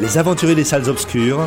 Les 0.00 0.16
aventuriers 0.16 0.54
des 0.54 0.64
salles 0.64 0.88
obscures. 0.88 1.46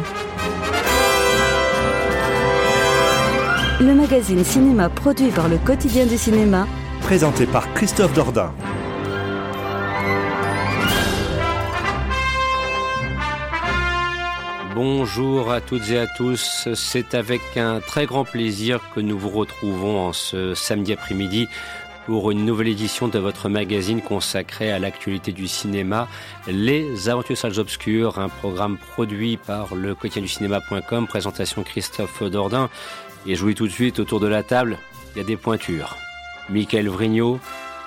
Le 3.82 3.96
magazine 3.96 4.44
cinéma 4.44 4.90
produit 4.90 5.32
par 5.32 5.50
le 5.50 5.58
quotidien 5.58 6.06
du 6.06 6.20
cinéma. 6.20 6.68
Présenté 7.02 7.48
par 7.48 7.74
Christophe 7.74 8.14
Dordain. 8.14 8.54
Bonjour 14.76 15.52
à 15.52 15.60
toutes 15.62 15.90
et 15.90 16.00
à 16.00 16.08
tous, 16.08 16.68
c'est 16.74 17.14
avec 17.14 17.42
un 17.58 17.80
très 17.80 18.06
grand 18.06 18.24
plaisir 18.24 18.80
que 18.94 19.00
nous 19.00 19.18
vous 19.18 19.30
retrouvons 19.30 20.08
en 20.08 20.14
ce 20.14 20.56
samedi 20.56 20.94
après-midi 20.94 21.48
pour 22.06 22.32
une 22.32 22.46
nouvelle 22.46 22.68
édition 22.68 23.08
de 23.08 23.20
votre 23.20 23.50
magazine 23.50 24.02
consacré 24.02 24.72
à 24.72 24.80
l'actualité 24.80 25.32
du 25.32 25.48
cinéma, 25.48 26.08
Les 26.48 27.10
Aventures 27.10 27.38
Salles 27.38 27.60
Obscures, 27.60 28.20
un 28.20 28.30
programme 28.30 28.78
produit 28.78 29.38
par 29.38 29.76
le 29.76 29.96
quotidien 29.96 30.22
du 30.22 30.28
cinéma.com, 30.28 31.08
présentation 31.08 31.64
Christophe 31.64 32.24
Dordain. 32.24 32.70
Et 33.26 33.36
je 33.36 33.42
vous 33.42 33.50
dis 33.50 33.56
tout 33.56 33.68
de 33.68 33.72
suite, 33.72 34.00
autour 34.00 34.20
de 34.20 34.28
la 34.28 34.44
table, 34.44 34.78
il 35.16 35.20
y 35.20 35.22
a 35.22 35.26
des 35.26 35.38
pointures. 35.38 35.96
Michael 36.50 36.90
Vrignot, 36.90 37.40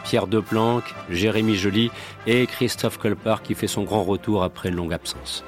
Pierre 0.05 0.27
Deplanque, 0.27 0.94
Jérémy 1.11 1.56
Joly 1.56 1.91
et 2.27 2.47
Christophe 2.47 2.98
Colpart 2.98 3.42
qui 3.42 3.55
fait 3.55 3.67
son 3.67 3.83
grand 3.83 4.05
retour 4.05 4.42
après 4.42 4.70
une 4.70 4.77
longue 4.77 4.94
absence. 4.94 5.44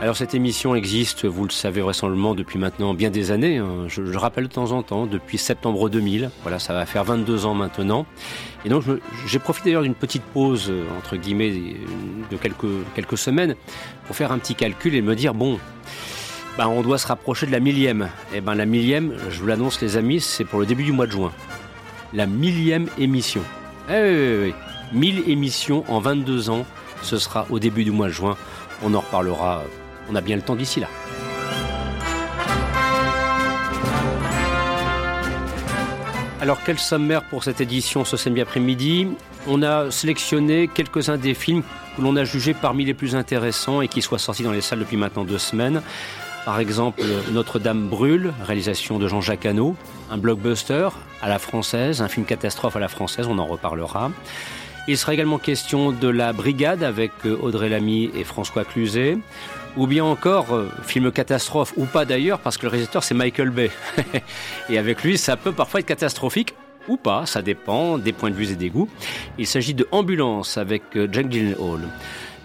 Alors 0.00 0.16
cette 0.16 0.34
émission 0.34 0.74
existe, 0.74 1.26
vous 1.26 1.44
le 1.44 1.50
savez 1.50 1.82
vraisemblablement 1.82 2.34
depuis 2.34 2.58
maintenant 2.58 2.94
bien 2.94 3.10
des 3.10 3.32
années. 3.32 3.58
Hein. 3.58 3.84
Je, 3.86 4.00
le 4.00 4.16
rappelle 4.16 4.48
de 4.48 4.52
temps 4.52 4.72
en 4.72 4.82
temps, 4.82 5.04
depuis 5.04 5.36
septembre 5.36 5.90
2000. 5.90 6.30
Voilà, 6.40 6.58
ça 6.58 6.72
va 6.72 6.86
faire 6.86 7.04
22 7.04 7.44
ans 7.44 7.52
maintenant. 7.52 8.06
Et 8.64 8.70
donc 8.70 8.82
j'ai 9.26 9.38
profité 9.38 9.68
d'ailleurs 9.68 9.82
d'une 9.82 9.94
petite 9.94 10.22
pause 10.22 10.68
euh, 10.70 10.86
entre 10.96 11.16
guillemets 11.16 11.52
de 12.30 12.36
quelques 12.38 12.64
quelques 12.94 13.18
semaines 13.18 13.56
pour 14.06 14.16
faire 14.16 14.32
un 14.32 14.38
petit 14.38 14.54
calcul 14.54 14.94
et 14.94 15.02
me 15.02 15.14
dire 15.14 15.34
bon, 15.34 15.58
ben, 16.56 16.66
on 16.66 16.80
doit 16.80 16.96
se 16.96 17.06
rapprocher 17.06 17.44
de 17.44 17.52
la 17.52 17.60
millième. 17.60 18.08
Et 18.32 18.36
eh 18.36 18.40
ben 18.40 18.54
la 18.54 18.64
millième, 18.64 19.18
je 19.28 19.38
vous 19.38 19.46
l'annonce 19.46 19.82
les 19.82 19.98
amis, 19.98 20.22
c'est 20.22 20.46
pour 20.46 20.60
le 20.60 20.66
début 20.66 20.84
du 20.84 20.92
mois 20.92 21.08
de 21.08 21.12
juin. 21.12 21.32
La 22.14 22.24
millième 22.24 22.88
émission. 22.98 23.42
Eh 23.90 23.92
oui, 23.92 24.16
oui, 24.16 24.54
oui. 24.94 24.98
1000 24.98 25.30
émissions 25.30 25.84
en 25.88 26.00
22 26.00 26.48
ans, 26.48 26.64
ce 27.02 27.18
sera 27.18 27.46
au 27.50 27.58
début 27.58 27.84
du 27.84 27.90
mois 27.90 28.06
de 28.06 28.12
juin. 28.12 28.38
On 28.82 28.94
en 28.94 29.00
reparlera 29.00 29.62
on 30.08 30.14
a 30.14 30.20
bien 30.20 30.36
le 30.36 30.42
temps 30.42 30.56
d'ici 30.56 30.80
là. 30.80 30.88
Alors, 36.40 36.58
quel 36.64 36.78
sommaire 36.78 37.22
pour 37.24 37.44
cette 37.44 37.60
édition 37.60 38.06
ce 38.06 38.16
samedi 38.16 38.40
après-midi? 38.40 39.08
On 39.46 39.62
a 39.62 39.90
sélectionné 39.90 40.68
quelques-uns 40.68 41.18
des 41.18 41.34
films 41.34 41.62
que 41.96 42.00
l'on 42.00 42.16
a 42.16 42.24
jugés 42.24 42.54
parmi 42.54 42.86
les 42.86 42.94
plus 42.94 43.14
intéressants 43.14 43.82
et 43.82 43.88
qui 43.88 44.00
soient 44.00 44.18
sortis 44.18 44.42
dans 44.42 44.52
les 44.52 44.62
salles 44.62 44.78
depuis 44.78 44.96
maintenant 44.96 45.24
deux 45.24 45.38
semaines. 45.38 45.82
Par 46.46 46.58
exemple, 46.58 47.02
Notre-Dame 47.30 47.88
brûle, 47.88 48.32
réalisation 48.46 48.98
de 48.98 49.06
Jean-Jacques 49.06 49.44
Hano, 49.44 49.76
un 50.10 50.16
blockbuster 50.16 50.88
à 51.20 51.28
la 51.28 51.38
française, 51.38 52.00
un 52.00 52.08
film 52.08 52.24
catastrophe 52.24 52.74
à 52.74 52.80
la 52.80 52.88
française, 52.88 53.26
on 53.28 53.38
en 53.38 53.46
reparlera. 53.46 54.10
Il 54.88 54.96
sera 54.96 55.12
également 55.12 55.36
question 55.36 55.92
de 55.92 56.08
La 56.08 56.32
Brigade 56.32 56.82
avec 56.82 57.12
Audrey 57.26 57.68
Lamy 57.68 58.10
et 58.14 58.24
François 58.24 58.64
Cluzet 58.64 59.18
ou 59.76 59.86
bien 59.86 60.04
encore 60.04 60.54
euh, 60.54 60.70
film 60.82 61.10
catastrophe 61.12 61.72
ou 61.76 61.84
pas 61.84 62.04
d'ailleurs 62.04 62.38
parce 62.38 62.56
que 62.56 62.62
le 62.62 62.70
réalisateur 62.70 63.04
c'est 63.04 63.14
Michael 63.14 63.50
Bay 63.50 63.70
et 64.68 64.78
avec 64.78 65.02
lui 65.02 65.18
ça 65.18 65.36
peut 65.36 65.52
parfois 65.52 65.80
être 65.80 65.86
catastrophique 65.86 66.54
ou 66.88 66.96
pas, 66.96 67.26
ça 67.26 67.42
dépend 67.42 67.98
des 67.98 68.12
points 68.12 68.30
de 68.30 68.34
vue 68.34 68.50
et 68.50 68.56
des 68.56 68.70
goûts. 68.70 68.88
Il 69.38 69.46
s'agit 69.46 69.74
de 69.74 69.86
Ambulance 69.92 70.58
avec 70.58 70.82
euh, 70.96 71.08
Jack 71.10 71.30
Gyllenhaal. 71.30 71.88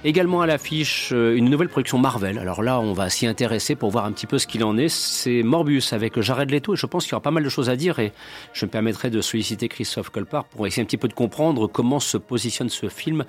Également 0.04 0.42
à 0.42 0.46
l'affiche, 0.46 1.10
euh, 1.14 1.36
une 1.36 1.50
nouvelle 1.50 1.68
production 1.68 1.98
Marvel. 1.98 2.38
Alors 2.38 2.62
là, 2.62 2.80
on 2.80 2.94
va 2.94 3.10
s'y 3.10 3.26
intéresser 3.26 3.76
pour 3.76 3.90
voir 3.90 4.06
un 4.06 4.12
petit 4.12 4.28
peu 4.28 4.38
ce 4.38 4.46
qu'il 4.46 4.64
en 4.64 4.78
est. 4.78 4.88
C'est 4.88 5.42
Morbius 5.42 5.94
avec 5.94 6.20
Jared 6.22 6.52
Leto 6.52 6.76
et 6.76 6.78
je 6.78 6.86
pense 6.86 7.06
qu'il 7.06 7.14
y 7.14 7.16
aura 7.16 7.24
pas 7.24 7.32
mal 7.32 7.44
de 7.44 7.50
choses 7.50 7.72
à 7.72 7.76
dire 7.76 7.98
et 7.98 8.14
je 8.54 8.66
me 8.68 8.70
permettrai 8.70 9.10
de 9.10 9.20
solliciter 9.20 9.68
Christophe 9.68 10.12
Colpart 10.12 10.46
pour 10.46 10.68
essayer 10.68 10.84
un 10.84 10.86
petit 10.86 10.98
peu 10.98 11.08
de 11.08 11.14
comprendre 11.14 11.66
comment 11.66 12.00
se 12.00 12.18
positionne 12.18 12.70
ce 12.70 12.88
film 12.88 13.26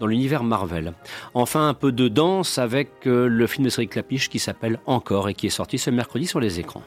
dans 0.00 0.06
l'univers 0.06 0.44
Marvel. 0.44 0.92
Enfin, 1.34 1.68
un 1.68 1.74
peu 1.74 1.92
de 1.92 2.08
danse 2.08 2.58
avec 2.58 3.06
euh, 3.06 3.26
le 3.28 3.46
film 3.46 3.64
de 3.64 3.70
Cédric 3.70 3.90
Clapiche 3.90 4.28
qui 4.28 4.38
s'appelle 4.38 4.78
Encore 4.86 5.28
et 5.28 5.34
qui 5.34 5.46
est 5.46 5.50
sorti 5.50 5.78
ce 5.78 5.90
mercredi 5.90 6.26
sur 6.26 6.40
les 6.40 6.60
écrans. 6.60 6.82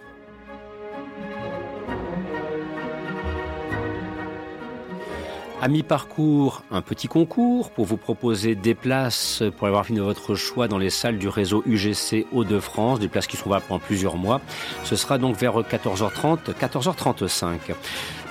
À 5.64 5.68
mi-parcours, 5.68 6.64
un 6.72 6.82
petit 6.82 7.08
concours 7.08 7.70
pour 7.70 7.86
vous 7.86 7.96
proposer 7.96 8.56
des 8.56 8.74
places 8.74 9.44
pour 9.58 9.68
avoir 9.68 9.86
de 9.88 10.02
votre 10.02 10.34
choix 10.34 10.68
dans 10.68 10.80
les 10.80 10.90
salles 10.90 11.20
du 11.20 11.28
réseau 11.28 11.62
UGC 11.68 12.26
Hauts-de-France, 12.32 13.00
des 13.00 13.08
places 13.08 13.28
qui 13.28 13.38
sont 13.38 13.48
valables 13.48 13.68
pendant 13.68 13.80
plusieurs 13.80 14.18
mois. 14.18 14.42
Ce 14.84 14.96
sera 14.96 15.20
donc 15.20 15.38
vers 15.38 15.54
14h30, 15.54 16.56
14h35. 16.60 17.76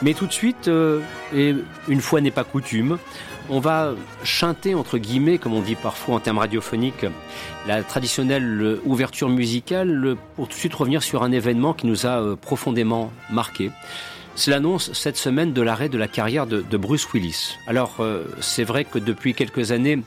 Mais 0.03 0.15
tout 0.15 0.27
de 0.27 0.33
suite, 0.33 0.67
euh, 0.67 1.03
et 1.33 1.55
une 1.87 2.01
fois 2.01 2.21
n'est 2.21 2.33
pas 2.33 2.43
coutume, 2.43 2.99
on 3.51 3.59
va 3.59 3.95
chanter, 4.23 4.75
entre 4.75 4.97
guillemets, 4.97 5.39
comme 5.39 5.53
on 5.53 5.61
dit 5.61 5.75
parfois 5.75 6.15
en 6.15 6.21
termes 6.21 6.39
radiophoniques, 6.39 7.05
la 7.67 7.83
traditionnelle 7.83 8.79
ouverture 8.85 9.29
musicale 9.29 10.17
pour 10.37 10.47
tout 10.47 10.55
de 10.55 10.59
suite 10.59 10.75
revenir 10.75 11.03
sur 11.03 11.23
un 11.23 11.33
événement 11.33 11.75
qui 11.75 11.87
nous 11.87 12.07
a 12.07 12.21
euh, 12.21 12.37
profondément 12.37 13.13
marqué. 13.31 13.71
C'est 14.37 14.53
l'annonce 14.53 14.93
cette 14.93 15.17
semaine 15.17 15.53
de 15.53 15.61
l'arrêt 15.61 15.89
de 15.89 15.99
la 15.99 16.09
carrière 16.09 16.47
de, 16.47 16.77
Bruce 16.77 17.13
Willis. 17.13 17.57
Alors, 17.67 17.97
euh, 18.01 18.25
c'est 18.41 18.65
vrai 18.65 18.85
que 18.85 18.99
depuis 18.99 19.35
quelques 19.35 19.73
années, 19.73 19.99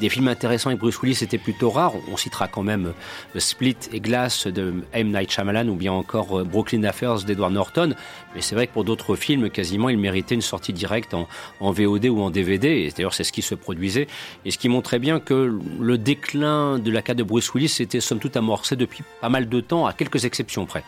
des 0.00 0.08
films 0.08 0.28
intéressants 0.28 0.70
avec 0.70 0.80
Bruce 0.80 1.00
Willis 1.02 1.14
c'était 1.14 1.38
plutôt 1.38 1.70
rare. 1.70 1.92
On 2.10 2.16
citera 2.16 2.48
quand 2.48 2.62
même 2.62 2.92
euh, 3.36 3.38
Split 3.38 3.76
et 3.92 4.00
Glass 4.00 4.46
de 4.46 4.82
M. 4.92 5.12
Night 5.12 5.30
Shyamalan 5.30 5.68
ou 5.68 5.74
bien 5.74 5.92
encore 5.92 6.40
euh, 6.40 6.44
Brooklyn 6.44 6.82
Affairs 6.84 7.22
d'Edward 7.22 7.52
Norton. 7.52 7.94
Mais 8.34 8.40
c'est 8.40 8.54
vrai 8.54 8.66
que 8.66 8.72
pour 8.72 8.84
d'autres 8.84 9.14
films, 9.14 9.50
quasiment, 9.50 9.88
il 9.88 9.98
méritait 9.98 10.34
une 10.34 10.40
sortie 10.40 10.72
directe 10.72 11.14
en, 11.14 11.28
en 11.60 11.70
VOD 11.70 12.06
ou 12.06 12.20
en 12.20 12.30
DVD. 12.30 12.68
Et 12.68 12.90
d'ailleurs, 12.90 13.14
c'est 13.14 13.24
ce 13.24 13.32
qui 13.32 13.42
se 13.42 13.54
produisait. 13.54 14.08
Et 14.44 14.50
ce 14.50 14.58
qui 14.58 14.68
montrait 14.68 14.98
bien 14.98 15.20
que 15.20 15.58
le 15.78 15.98
déclin 15.98 16.78
de 16.78 16.90
la 16.90 17.02
carrière 17.02 17.24
de 17.24 17.28
Bruce 17.28 17.52
Willis 17.54 17.76
était 17.80 18.00
somme 18.00 18.18
toute 18.18 18.36
amorcé 18.36 18.76
depuis 18.76 19.04
pas 19.20 19.28
mal 19.28 19.48
de 19.48 19.60
temps, 19.60 19.86
à 19.86 19.92
quelques 19.92 20.24
exceptions 20.24 20.64
près. 20.64 20.84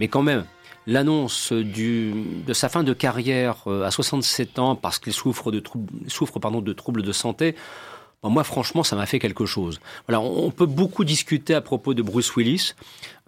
Mais 0.00 0.08
quand 0.08 0.22
même, 0.22 0.44
l'annonce 0.86 1.52
de 1.52 2.52
sa 2.52 2.68
fin 2.68 2.82
de 2.82 2.92
carrière 2.92 3.56
euh, 3.66 3.84
à 3.84 3.90
67 3.90 4.58
ans 4.58 4.76
parce 4.76 4.98
qu'il 4.98 5.12
souffre 5.12 5.50
de, 5.50 5.62
souffre, 6.08 6.38
pardon, 6.38 6.60
de 6.60 6.72
troubles 6.72 7.02
de 7.02 7.12
santé, 7.12 7.54
moi, 8.30 8.44
franchement, 8.44 8.82
ça 8.82 8.96
m'a 8.96 9.06
fait 9.06 9.18
quelque 9.18 9.46
chose. 9.46 9.80
Voilà, 10.08 10.20
on 10.20 10.50
peut 10.50 10.66
beaucoup 10.66 11.04
discuter 11.04 11.54
à 11.54 11.60
propos 11.60 11.94
de 11.94 12.02
Bruce 12.02 12.34
Willis. 12.36 12.74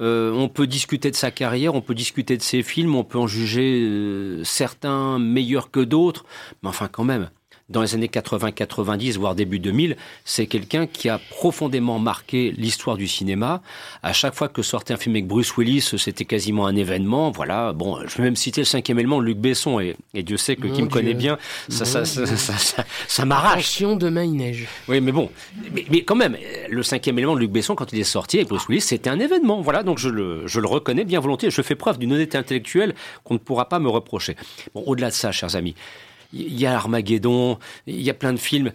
Euh, 0.01 0.33
on 0.33 0.49
peut 0.49 0.67
discuter 0.67 1.11
de 1.11 1.17
sa 1.17 1.31
carrière, 1.31 1.75
on 1.75 1.81
peut 1.81 1.95
discuter 1.95 2.37
de 2.37 2.43
ses 2.43 2.63
films, 2.63 2.95
on 2.95 3.05
peut 3.05 3.19
en 3.19 3.27
juger 3.27 3.83
euh, 3.83 4.45
certains 4.45 5.19
meilleurs 5.19 5.71
que 5.71 5.81
d'autres. 5.81 6.25
Mais 6.63 6.69
enfin, 6.69 6.89
quand 6.89 7.05
même, 7.05 7.31
dans 7.69 7.83
les 7.83 7.95
années 7.95 8.07
80-90, 8.07 9.19
voire 9.19 9.35
début 9.35 9.59
2000, 9.59 9.97
c'est 10.25 10.47
quelqu'un 10.47 10.87
qui 10.87 11.09
a 11.09 11.19
profondément 11.31 11.99
marqué 11.99 12.53
l'histoire 12.57 12.97
du 12.97 13.09
cinéma. 13.09 13.61
À 14.05 14.13
chaque 14.13 14.35
fois 14.35 14.49
que 14.49 14.63
sortait 14.63 14.95
un 14.95 14.97
film 14.97 15.17
avec 15.17 15.27
Bruce 15.27 15.57
Willis, 15.57 15.81
c'était 15.99 16.25
quasiment 16.25 16.67
un 16.67 16.77
événement. 16.77 17.33
Voilà, 17.33 17.73
bon, 17.73 17.99
je 18.07 18.17
vais 18.17 18.23
même 18.23 18.37
citer 18.37 18.61
le 18.61 18.67
cinquième 18.67 19.01
élément 19.01 19.21
de 19.21 19.27
Luc 19.27 19.39
Besson, 19.39 19.81
et, 19.81 19.97
Dieu 20.15 20.37
sait 20.37 20.57
que 20.57 20.69
qui 20.69 20.83
me 20.83 20.89
connaît 20.89 21.15
bien, 21.15 21.39
ça, 21.69 21.85
ça, 21.85 22.05
ça, 22.05 22.85
ça, 23.09 23.25
m'arrache. 23.25 23.83
Demain 23.83 24.25
il 24.25 24.35
neige. 24.35 24.69
Oui, 24.89 25.01
mais 25.01 25.13
bon, 25.13 25.31
mais, 25.73 26.03
quand 26.03 26.15
même, 26.15 26.37
le 26.69 26.83
cinquième 26.83 27.19
élément 27.19 27.35
de 27.35 27.41
Luc 27.41 27.51
Besson, 27.51 27.75
quand 27.75 27.93
il 27.93 27.99
est 27.99 28.05
sorti 28.05 28.37
avec 28.37 28.49
Bruce 28.49 28.69
Willis, 28.69 28.81
c'était 28.83 29.11
un 29.11 29.19
événement. 29.19 29.61
Voilà, 29.61 29.83
donc 29.83 29.99
je 29.99 30.09
le, 30.09 30.47
je 30.47 30.61
le 30.61 30.69
reconnais 30.69 31.05
bien 31.05 31.21
volontiers. 31.21 31.51
Je 31.51 31.63
fais 31.63 31.75
preuve 31.75 31.99
d'une 31.99 32.13
honnêteté 32.13 32.39
intellectuelle 32.39 32.95
qu'on 33.25 33.35
ne 33.35 33.39
pourra 33.39 33.69
pas 33.69 33.79
me 33.79 33.89
reprocher. 33.89 34.37
Bon, 34.75 34.83
au-delà 34.87 35.09
de 35.09 35.15
ça, 35.15 35.33
chers 35.33 35.57
amis, 35.57 35.75
il 36.33 36.59
y 36.59 36.67
a 36.67 36.75
Armageddon, 36.77 37.59
il 37.87 38.01
y 38.03 38.11
a 38.11 38.15
plein 38.15 38.33
de 38.33 38.39
films. 38.39 38.73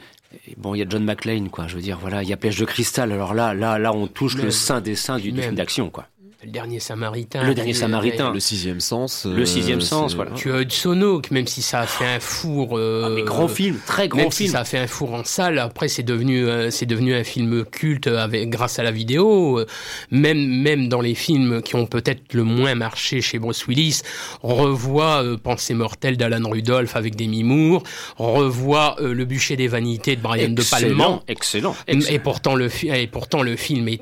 bon, 0.57 0.75
il 0.75 0.79
y 0.79 0.81
a 0.81 0.85
John 0.87 1.03
McClane, 1.03 1.49
quoi. 1.49 1.67
Je 1.67 1.75
veux 1.75 1.81
dire, 1.81 1.97
voilà, 1.99 2.23
il 2.23 2.29
y 2.29 2.33
a 2.33 2.37
Pêche 2.37 2.57
de 2.57 2.65
cristal. 2.65 3.11
Alors 3.11 3.33
là, 3.33 3.53
là, 3.53 3.79
là, 3.79 3.93
on 3.93 4.07
touche 4.07 4.35
le 4.35 4.51
sein 4.51 4.81
des 4.81 4.95
seins 4.95 5.17
du, 5.17 5.33
film 5.33 5.55
d'action, 5.55 5.89
quoi. 5.89 6.07
Le 6.43 6.49
dernier 6.49 6.79
Samaritain. 6.79 7.43
Le 7.43 7.53
dernier 7.53 7.73
Samaritain. 7.75 8.33
Le 8.33 8.39
sixième 8.39 8.79
sens. 8.79 9.25
Le 9.27 9.45
sixième 9.45 9.77
euh, 9.77 9.81
sens, 9.81 10.11
c'est- 10.11 10.15
voilà. 10.15 10.31
Tu 10.31 10.51
as 10.51 10.61
Hudson 10.61 11.21
même 11.29 11.45
si 11.45 11.61
ça 11.61 11.81
a 11.81 11.85
fait 11.85 12.05
un 12.07 12.19
four. 12.19 12.77
euh, 12.79 13.03
Ah, 13.05 13.09
mais 13.09 13.21
grand 13.21 13.47
film, 13.47 13.77
très 13.85 14.07
grand 14.07 14.21
même 14.23 14.31
film. 14.31 14.47
si 14.47 14.51
ça 14.53 14.61
a 14.61 14.65
fait 14.65 14.79
un 14.79 14.87
four 14.87 15.13
en 15.13 15.23
salle, 15.23 15.59
après 15.59 15.87
c'est 15.87 16.01
devenu 16.01 16.47
euh, 16.47 16.71
c'est 16.71 16.87
devenu 16.87 17.13
un 17.13 17.23
film 17.23 17.63
culte 17.65 18.07
avec 18.07 18.49
grâce 18.49 18.79
à 18.79 18.83
la 18.83 18.89
vidéo. 18.89 19.63
Même 20.09 20.39
même 20.43 20.89
dans 20.89 21.01
les 21.01 21.13
films 21.13 21.61
qui 21.61 21.75
ont 21.75 21.85
peut-être 21.85 22.33
le 22.33 22.43
moins 22.43 22.73
marché 22.73 23.21
chez 23.21 23.37
Bruce 23.37 23.67
Willis, 23.67 24.01
on 24.41 24.55
revoit 24.55 25.23
euh, 25.23 25.37
Pensée 25.37 25.75
mortelle 25.75 26.17
d'Alan 26.17 26.49
Rudolph 26.49 26.95
avec 26.95 27.15
Demi 27.15 27.43
Moore, 27.43 27.83
on 28.17 28.33
revoit 28.33 28.95
euh, 28.99 29.13
Le 29.13 29.25
bûcher 29.25 29.57
des 29.57 29.67
vanités 29.67 30.15
de 30.15 30.21
Brian 30.21 30.49
De 30.49 30.63
Palma. 30.63 31.21
excellent, 31.27 31.75
Et, 31.87 31.93
excellent. 31.93 32.15
et 32.15 32.19
pourtant 32.19 32.55
le 32.55 32.69
et 32.85 33.05
pourtant 33.05 33.43
le 33.43 33.55
film 33.55 33.87
est 33.87 34.01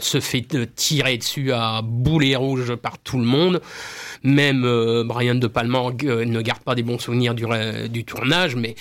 se 0.00 0.20
fait 0.20 0.46
tirer 0.76 1.18
dessus 1.18 1.47
à 1.50 1.82
boulet 1.82 2.36
rouge 2.36 2.74
par 2.76 2.98
tout 2.98 3.18
le 3.18 3.24
monde. 3.24 3.60
Même 4.22 4.64
euh, 4.64 5.04
Brian 5.04 5.36
De 5.36 5.46
Palma 5.46 5.80
euh, 6.04 6.24
ne 6.24 6.40
garde 6.40 6.62
pas 6.62 6.74
des 6.74 6.82
bons 6.82 6.98
souvenirs 6.98 7.34
du, 7.34 7.46
euh, 7.46 7.88
du 7.88 8.04
tournage, 8.04 8.56
mais 8.56 8.74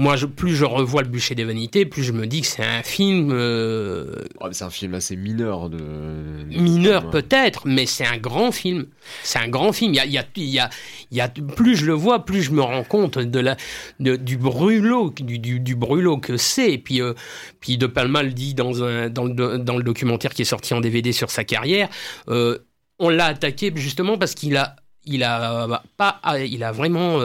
moi, 0.00 0.16
je, 0.16 0.26
plus 0.26 0.54
je 0.56 0.64
revois 0.64 1.02
le 1.02 1.08
bûcher 1.08 1.34
des 1.34 1.44
vanités, 1.44 1.84
plus 1.86 2.02
je 2.02 2.12
me 2.12 2.26
dis 2.26 2.40
que 2.40 2.46
c'est 2.46 2.64
un 2.64 2.82
film 2.82 3.30
euh, 3.32 4.14
mais 4.42 4.52
c'est 4.52 4.64
un 4.64 4.70
film 4.70 4.94
assez 4.94 5.14
mineur 5.16 5.70
de. 5.70 5.78
de- 5.78 6.58
mineur 6.58 7.10
peut-être, 7.10 7.66
mais 7.66 7.86
c'est 7.86 8.06
un 8.06 8.16
grand 8.16 8.50
film. 8.50 8.86
C'est 9.22 9.38
un 9.38 9.48
grand 9.48 9.72
film. 9.72 9.92
Il 9.94 9.96
y 9.96 10.00
a, 10.00 10.06
il 10.06 10.12
y 10.12 10.18
a, 10.18 10.24
il 10.36 10.44
y 10.48 10.58
a, 10.58 10.70
il 11.10 11.16
y 11.18 11.20
a- 11.20 11.28
plus 11.28 11.76
je 11.76 11.86
le 11.86 11.92
vois, 11.92 12.24
plus 12.24 12.42
je 12.42 12.50
me 12.52 12.62
rends 12.62 12.82
compte 12.84 13.18
de 13.18 13.38
la, 13.40 13.56
de- 14.00 14.16
du 14.16 14.36
brûlot, 14.36 15.10
du, 15.20 15.38
du, 15.38 15.60
du 15.60 15.76
brûlot 15.76 16.18
que 16.18 16.36
c'est. 16.36 16.72
Et 16.72 16.78
puis, 16.78 17.00
euh, 17.00 17.12
puis 17.60 17.76
De 17.78 17.86
Palma 17.86 18.22
le 18.22 18.30
dit 18.32 18.54
dans, 18.54 18.82
un, 18.82 19.10
dans, 19.10 19.24
le, 19.24 19.58
dans 19.58 19.76
le 19.76 19.82
documentaire 19.82 20.32
qui 20.34 20.42
est 20.42 20.46
sorti 20.46 20.74
en 20.74 20.80
DVD 20.80 21.12
sur 21.12 21.30
sa 21.30 21.44
carrière. 21.44 21.88
euh, 22.28 22.58
on 22.98 23.08
l'a 23.08 23.26
attaqué 23.26 23.72
justement 23.76 24.18
parce 24.18 24.34
qu'il 24.34 24.56
a, 24.56 24.76
il 25.04 25.24
a 25.24 25.66
bah, 25.66 25.82
pas, 25.96 26.20
il 26.38 26.62
a 26.64 26.70
vraiment, 26.72 27.18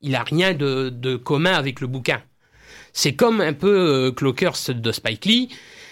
il 0.00 0.14
a 0.14 0.22
rien 0.22 0.54
de, 0.54 0.88
de 0.88 1.16
commun 1.16 1.52
avec 1.52 1.80
le 1.80 1.86
bouquin. 1.86 2.22
C'est 2.92 3.14
comme 3.14 3.40
un 3.40 3.52
peu 3.52 4.08
euh, 4.08 4.12
Clockers 4.12 4.74
de 4.74 4.92
Spike 4.92 5.24
Lee. 5.24 5.48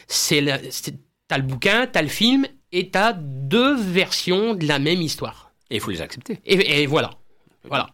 C'est 0.08 0.44
t'as 1.28 1.38
le 1.38 1.42
bouquin, 1.42 1.86
t'as 1.86 2.02
le 2.02 2.08
film, 2.08 2.46
et 2.72 2.90
t'as 2.90 3.12
deux 3.12 3.76
versions 3.76 4.54
de 4.54 4.66
la 4.66 4.78
même 4.78 5.02
histoire. 5.02 5.52
Et 5.70 5.76
il 5.76 5.80
faut 5.80 5.90
les 5.90 6.00
accepter. 6.00 6.38
Et, 6.46 6.82
et 6.82 6.86
voilà, 6.86 7.10
voilà. 7.64 7.88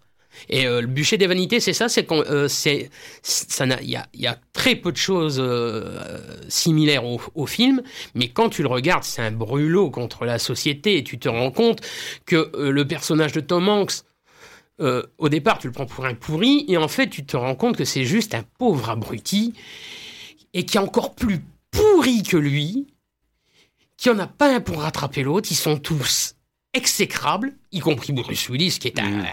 Et 0.48 0.66
euh, 0.66 0.80
le 0.80 0.86
bûcher 0.86 1.18
des 1.18 1.26
vanités, 1.26 1.60
c'est 1.60 1.72
ça, 1.72 1.88
c'est 1.88 2.04
qu'on, 2.04 2.22
euh, 2.22 2.48
c'est, 2.48 2.90
ça 3.22 3.66
il 3.82 3.90
y 3.90 3.96
a, 3.96 4.06
il 4.14 4.20
y 4.20 4.26
a 4.26 4.38
très 4.52 4.76
peu 4.76 4.90
de 4.90 4.96
choses 4.96 5.38
euh, 5.38 6.18
similaires 6.48 7.04
au, 7.04 7.20
au 7.34 7.46
film, 7.46 7.82
mais 8.14 8.28
quand 8.28 8.48
tu 8.48 8.62
le 8.62 8.68
regardes, 8.68 9.04
c'est 9.04 9.22
un 9.22 9.30
brûlot 9.30 9.90
contre 9.90 10.24
la 10.24 10.38
société, 10.38 10.96
et 10.96 11.04
tu 11.04 11.18
te 11.18 11.28
rends 11.28 11.50
compte 11.50 11.80
que 12.24 12.50
le 12.56 12.86
personnage 12.86 13.32
de 13.32 13.40
Tom 13.40 13.68
Hanks, 13.68 14.04
euh, 14.82 15.02
au 15.18 15.28
départ, 15.28 15.58
tu 15.58 15.68
le 15.68 15.72
prends 15.72 15.86
pour 15.86 16.04
un 16.04 16.14
pourri, 16.14 16.64
et 16.68 16.76
en 16.76 16.88
fait, 16.88 17.08
tu 17.08 17.24
te 17.24 17.36
rends 17.36 17.54
compte 17.54 17.76
que 17.76 17.84
c'est 17.84 18.04
juste 18.04 18.34
un 18.34 18.42
pauvre 18.58 18.90
abruti, 18.90 19.54
et 20.54 20.64
qui 20.64 20.76
est 20.76 20.80
encore 20.80 21.14
plus 21.14 21.40
pourri 21.70 22.22
que 22.22 22.36
lui, 22.36 22.86
qui 23.96 24.10
en 24.10 24.18
a 24.18 24.26
pas 24.26 24.54
un 24.54 24.60
pour 24.60 24.80
rattraper 24.80 25.22
l'autre, 25.22 25.48
ils 25.52 25.56
sont 25.56 25.78
tous 25.78 26.34
exécrables, 26.74 27.52
y 27.70 27.80
compris 27.80 28.12
Bruce 28.12 28.48
Willis, 28.48 28.78
qui 28.80 28.88
est 28.88 28.98
un. 28.98 29.24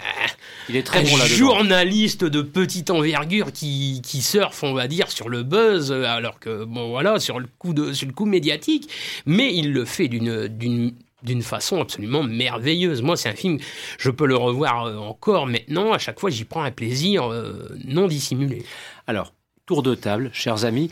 Il 0.67 0.75
est 0.75 0.83
très 0.83 0.99
un 0.99 1.03
bon 1.03 1.17
là-dedans. 1.17 1.35
journaliste 1.35 2.23
de 2.23 2.41
petite 2.41 2.91
envergure 2.91 3.51
qui, 3.51 4.01
qui 4.03 4.21
surfe, 4.21 4.61
on 4.63 4.73
va 4.73 4.87
dire, 4.87 5.09
sur 5.09 5.29
le 5.29 5.41
buzz, 5.41 5.91
alors 5.91 6.39
que, 6.39 6.65
bon 6.65 6.89
voilà, 6.89 7.19
sur 7.19 7.39
le 7.39 7.47
coup, 7.57 7.73
de, 7.73 7.93
sur 7.93 8.07
le 8.07 8.13
coup 8.13 8.25
médiatique, 8.25 8.89
mais 9.25 9.55
il 9.55 9.73
le 9.73 9.85
fait 9.85 10.07
d'une, 10.07 10.93
d'une, 11.23 11.41
façon 11.41 11.81
absolument 11.81 12.23
merveilleuse. 12.23 13.01
Moi, 13.01 13.17
c'est 13.17 13.29
un 13.29 13.35
film, 13.35 13.59
je 13.97 14.09
peux 14.09 14.25
le 14.25 14.35
revoir 14.35 14.85
euh, 14.85 14.97
encore 14.97 15.47
maintenant, 15.47 15.93
à 15.93 15.97
chaque 15.97 16.19
fois, 16.19 16.29
j'y 16.29 16.45
prends 16.45 16.63
un 16.63 16.71
plaisir 16.71 17.31
euh, 17.31 17.77
non 17.85 18.07
dissimulé. 18.07 18.63
Alors, 19.07 19.33
tour 19.65 19.83
de 19.83 19.95
table, 19.95 20.29
chers 20.33 20.65
amis. 20.65 20.89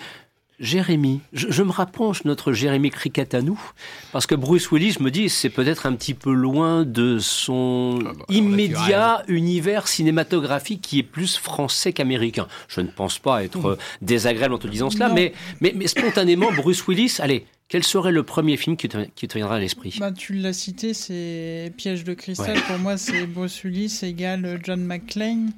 Jérémy, 0.59 1.21
je, 1.33 1.51
je 1.51 1.61
me 1.61 1.71
rapproche 1.71 2.23
de 2.23 2.29
notre 2.29 2.51
Jérémy 2.51 2.89
Cricket 2.89 3.35
à 3.35 3.43
nous, 3.43 3.59
parce 4.11 4.25
que 4.25 4.33
Bruce 4.33 4.71
Willis 4.71 4.93
je 4.93 5.03
me 5.03 5.11
dit 5.11 5.29
c'est 5.29 5.51
peut-être 5.51 5.85
un 5.85 5.93
petit 5.93 6.15
peu 6.15 6.33
loin 6.33 6.83
de 6.83 7.19
son 7.19 7.99
Ah 8.03 8.13
bah, 8.17 8.25
immédiat 8.29 9.23
univers 9.27 9.87
cinématographique 9.87 10.81
qui 10.81 10.97
est 10.97 11.03
plus 11.03 11.37
français 11.37 11.93
qu'américain. 11.93 12.47
Je 12.69 12.81
ne 12.81 12.87
pense 12.87 13.19
pas 13.19 13.43
être 13.43 13.77
désagréable 14.01 14.55
en 14.55 14.57
te 14.57 14.67
disant 14.67 14.89
cela, 14.89 15.09
mais, 15.09 15.33
mais 15.61 15.85
spontanément, 15.85 16.51
Bruce 16.51 16.87
Willis, 16.87 17.17
allez, 17.19 17.45
quel 17.69 17.83
serait 17.83 18.11
le 18.11 18.23
premier 18.23 18.55
film 18.55 18.77
qui 18.77 18.87
te, 18.87 19.05
qui 19.15 19.27
te 19.27 19.37
viendra 19.37 19.57
à 19.57 19.59
l'esprit? 19.59 19.95
Bah, 19.99 20.11
tu 20.11 20.33
l'as 20.33 20.53
cité, 20.53 20.93
c'est 20.93 21.71
Piège 21.75 22.03
de 22.03 22.13
cristal. 22.13 22.57
Pour 22.67 22.79
moi, 22.79 22.97
c'est 22.97 23.25
Bruce 23.27 23.63
Willis 23.63 23.99
égale 24.03 24.59
John 24.63 24.85
McClane. 24.85 25.51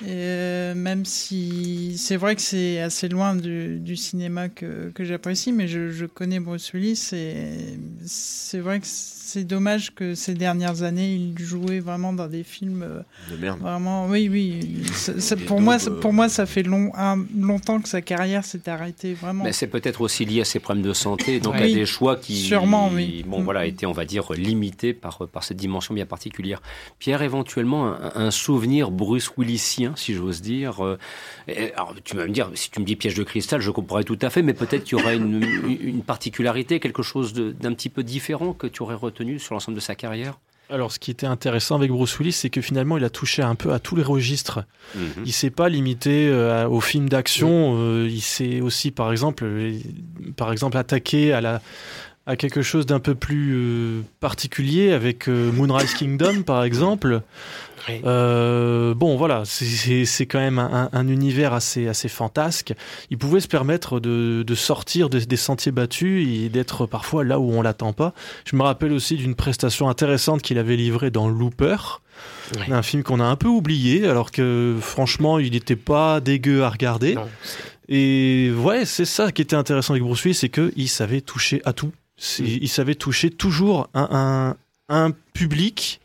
Et, 0.00 0.06
euh, 0.08 0.74
même 0.74 1.04
si 1.04 1.96
c'est 1.96 2.16
vrai 2.16 2.34
que 2.34 2.42
c'est 2.42 2.80
assez 2.80 3.08
loin 3.08 3.36
du, 3.36 3.78
du 3.78 3.96
cinéma 3.96 4.48
que, 4.48 4.90
que 4.90 5.04
j'apprécie, 5.04 5.52
mais 5.52 5.68
je, 5.68 5.90
je 5.90 6.06
connais 6.06 6.40
Bruce 6.40 6.72
Willis 6.72 7.10
et 7.12 7.78
c'est 8.04 8.58
vrai 8.58 8.80
que 8.80 8.86
c'est 9.26 9.44
dommage 9.44 9.94
que 9.94 10.14
ces 10.14 10.34
dernières 10.34 10.82
années, 10.82 11.14
il 11.14 11.34
jouait 11.42 11.80
vraiment 11.80 12.12
dans 12.12 12.26
des 12.28 12.42
films 12.44 12.82
euh, 12.82 13.00
De 13.30 13.36
merde. 13.36 13.58
vraiment. 13.60 14.06
Oui, 14.06 14.28
oui. 14.30 14.82
Ça- 14.92 15.18
ça- 15.20 15.34
Et 15.34 15.38
pour, 15.38 15.56
donc, 15.56 15.64
moi, 15.64 15.74
euh, 15.76 15.78
ça- 15.78 15.90
pour 15.90 16.12
moi, 16.12 16.28
ça 16.28 16.44
fait 16.46 16.62
long, 16.62 16.92
un- 16.94 17.24
longtemps 17.36 17.80
que 17.80 17.88
sa 17.88 18.02
carrière 18.02 18.44
s'est 18.44 18.68
arrêtée. 18.68 19.14
Vraiment. 19.14 19.44
Mais 19.44 19.52
c'est 19.52 19.66
peut-être 19.66 20.02
aussi 20.02 20.24
lié 20.26 20.42
à 20.42 20.44
ses 20.44 20.60
problèmes 20.60 20.84
de 20.84 20.92
santé, 20.92 21.40
donc 21.40 21.54
à 21.56 21.60
des 21.66 21.86
choix 21.86 22.16
qui, 22.16 22.36
Sûrement, 22.36 22.90
oui. 22.92 23.24
bon, 23.26 23.40
Mm. 23.40 23.44
voilà, 23.44 23.66
étaient, 23.66 23.86
on 23.86 23.92
va 23.92 24.04
dire, 24.04 24.32
limités 24.34 24.92
par, 24.92 25.26
par 25.32 25.42
cette 25.44 25.56
dimension 25.56 25.94
bien 25.94 26.06
particulière. 26.06 26.60
Pierre, 26.98 27.22
éventuellement, 27.22 27.86
un, 27.94 28.12
un 28.26 28.30
souvenir 28.30 28.90
Bruce 28.90 29.30
Willisien, 29.38 29.94
si 29.96 30.12
j'ose 30.14 30.42
dire. 30.42 30.84
euh, 30.84 30.98
alors, 31.76 31.94
tu 32.04 32.16
vas 32.16 32.26
me 32.26 32.32
dire, 32.32 32.50
si 32.54 32.70
tu 32.70 32.80
me 32.80 32.84
dis 32.84 32.96
piège 32.96 33.14
de 33.14 33.22
cristal, 33.22 33.60
je 33.60 33.70
comprendrais 33.70 34.04
tout 34.04 34.18
à 34.20 34.28
fait, 34.30 34.42
mais 34.42 34.52
peut-être 34.54 34.84
qu'il 34.84 34.98
y 34.98 35.00
aurait 35.00 35.16
une, 35.16 35.42
une- 35.80 36.02
particularité, 36.02 36.80
quelque 36.80 37.02
chose 37.02 37.32
d'un 37.34 37.72
petit 37.72 37.88
peu 37.88 38.02
différent 38.02 38.52
que 38.52 38.66
tu 38.66 38.82
aurais 38.82 38.94
retenu 38.94 39.13
sur 39.38 39.54
l'ensemble 39.54 39.76
de 39.76 39.80
sa 39.82 39.94
carrière. 39.94 40.38
Alors, 40.70 40.92
ce 40.92 40.98
qui 40.98 41.10
était 41.10 41.26
intéressant 41.26 41.76
avec 41.76 41.90
Bruce 41.90 42.18
Willis, 42.18 42.32
c'est 42.32 42.48
que 42.48 42.62
finalement, 42.62 42.96
il 42.96 43.04
a 43.04 43.10
touché 43.10 43.42
un 43.42 43.54
peu 43.54 43.72
à 43.72 43.78
tous 43.78 43.96
les 43.96 44.02
registres. 44.02 44.64
Mhm. 44.94 45.24
Il 45.26 45.32
s'est 45.32 45.50
pas 45.50 45.68
limité 45.68 46.28
euh, 46.28 46.66
aux 46.66 46.80
films 46.80 47.08
d'action. 47.08 47.76
euh, 47.78 48.08
il 48.10 48.22
s'est 48.22 48.60
aussi, 48.60 48.90
par 48.90 49.12
exemple, 49.12 49.44
euh, 49.44 49.78
par 50.36 50.52
exemple, 50.52 50.76
attaqué 50.76 51.32
à 51.32 51.40
la 51.40 51.60
à 52.26 52.36
quelque 52.36 52.62
chose 52.62 52.86
d'un 52.86 53.00
peu 53.00 53.14
plus 53.14 54.02
particulier 54.18 54.92
avec 54.92 55.28
Moonrise 55.28 55.92
Kingdom, 55.92 56.40
par 56.42 56.64
exemple. 56.64 57.20
Oui. 57.88 58.00
Euh, 58.04 58.94
bon, 58.94 59.16
voilà, 59.16 59.42
c'est- 59.44 60.26
quand 60.26 60.38
même 60.38 60.58
un, 60.58 60.88
un 60.92 61.08
univers 61.08 61.52
assez, 61.52 61.86
assez 61.88 62.08
fantasque. 62.08 62.72
Il 63.10 63.18
pouvait 63.18 63.40
se 63.40 63.48
permettre 63.48 64.00
de, 64.00 64.42
de 64.46 64.54
sortir 64.54 65.10
des, 65.10 65.26
des 65.26 65.36
sentiers 65.36 65.72
battus 65.72 66.26
et 66.26 66.48
d'être 66.48 66.86
parfois 66.86 67.24
là 67.24 67.38
où 67.38 67.52
on 67.52 67.62
l'attend 67.62 67.92
pas. 67.92 68.14
Je 68.44 68.56
me 68.56 68.62
rappelle 68.62 68.92
aussi 68.92 69.16
d'une 69.16 69.34
prestation 69.34 69.88
intéressante 69.88 70.42
qu'il 70.42 70.58
avait 70.58 70.76
livrée 70.76 71.10
dans 71.10 71.28
Looper, 71.28 71.76
un 72.70 72.82
film 72.82 73.02
qu'on 73.02 73.20
a 73.20 73.24
un 73.24 73.36
peu 73.36 73.48
oublié, 73.48 74.06
alors 74.08 74.30
que 74.30 74.76
franchement, 74.80 75.38
il 75.38 75.52
n'était 75.52 75.76
pas 75.76 76.20
dégueu 76.20 76.62
à 76.62 76.70
regarder. 76.70 77.14
Non, 77.16 77.28
Et 77.88 78.50
ouais, 78.56 78.84
c'est 78.86 79.04
ça 79.04 79.30
qui 79.32 79.42
était 79.42 79.56
intéressant 79.56 79.92
avec 79.94 80.02
Bruce 80.04 80.22
Willis, 80.24 80.34
c'est 80.34 80.48
qu'il 80.48 80.88
savait 80.88 81.20
toucher 81.20 81.60
à 81.64 81.72
tout. 81.72 81.88
Mm. 82.38 82.44
Il 82.62 82.68
savait 82.68 82.94
toucher 82.94 83.30
toujours 83.30 83.88
un, 83.94 84.54
un, 84.88 84.96
un 85.06 85.10
public, 85.32 86.00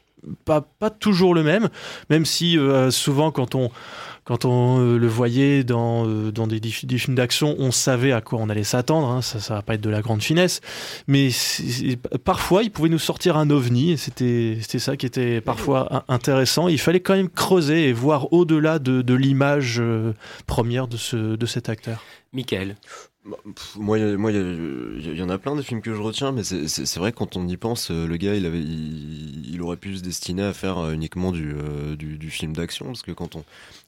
pas, 0.46 0.62
toujours 0.90 1.34
le 1.34 1.44
même, 1.44 1.70
même 2.10 2.26
si 2.26 2.58
euh, 2.58 2.92
souvent 2.92 3.32
quand 3.32 3.56
on, 3.56 3.72
quand 4.24 4.46
on 4.46 4.80
euh, 4.80 4.98
le 4.98 5.08
voyait 5.08 5.64
dans, 5.64 6.08
euh, 6.08 6.32
dans 6.32 6.48
des, 6.48 6.60
films 6.60 7.16
d'action, 7.16 7.56
on 7.60 7.72
savait 7.72 8.12
à 8.12 8.22
quoi 8.22 8.40
on 8.42 8.50
allait 8.50 8.64
s'attendre, 8.64 9.10
hein, 9.10 9.22
ça, 9.22 9.40
ça 9.40 9.56
va 9.56 9.62
pas 9.62 9.76
être 9.76 9.82
de 9.82 9.90
la 9.90 10.02
grande 10.02 10.22
finesse, 10.22 10.62
mais 11.08 11.30
parfois 12.24 12.64
il 12.64 12.72
pouvait 12.72 12.90
nous 12.90 13.00
sortir 13.00 13.38
un 13.38 13.50
ovni, 13.50 13.98
c'était 13.98 14.60
ça 14.80 14.98
qui 14.98 15.06
était 15.06 15.42
parfois 15.42 15.88
in- 15.94 16.04
intéressant. 16.14 16.68
Il 16.68 16.80
fallait 16.80 17.00
quand 17.00 17.16
même 17.16 17.30
creuser 17.30 17.88
et 17.88 17.94
voir 17.94 18.32
au-delà 18.34 18.80
de, 18.80 19.14
l'image 19.14 19.82
première 20.48 20.88
de, 20.88 20.98
ce, 20.98 21.36
de 21.36 21.46
cet 21.46 21.70
acteur. 21.70 22.04
Michael. 22.34 22.76
Bah, 23.26 23.38
Moi, 23.76 24.00
il 24.00 24.18
moi, 24.18 24.32
y, 24.32 25.22
en 25.22 25.30
a 25.30 25.38
plein 25.38 25.56
des 25.56 25.64
films 25.64 25.82
que 25.82 25.94
je 25.94 26.00
retiens, 26.02 26.32
mais 26.32 26.44
c'est- 26.44 26.98
vrai 26.98 27.12
quand 27.12 27.36
on 27.36 27.48
y 27.48 27.58
pense, 27.58 27.92
euh, 27.92 28.08
le 28.08 28.18
gars, 28.18 28.36
il 28.36 28.46
avait, 28.46 28.62
il, 28.62 29.62
aurait 29.62 29.78
pu 29.78 29.98
se 29.98 30.02
destiner 30.02 30.44
à 30.44 30.54
faire 30.54 30.78
euh, 30.78 30.94
uniquement 30.94 31.32
du, 31.34 31.54
euh, 31.54 31.96
du, 31.98 32.18
du 32.18 32.30
film 32.30 32.54
d'action, 32.54 32.86
parce 32.86 33.02
que 33.02 33.12
quand 33.12 33.36
on, 33.36 33.44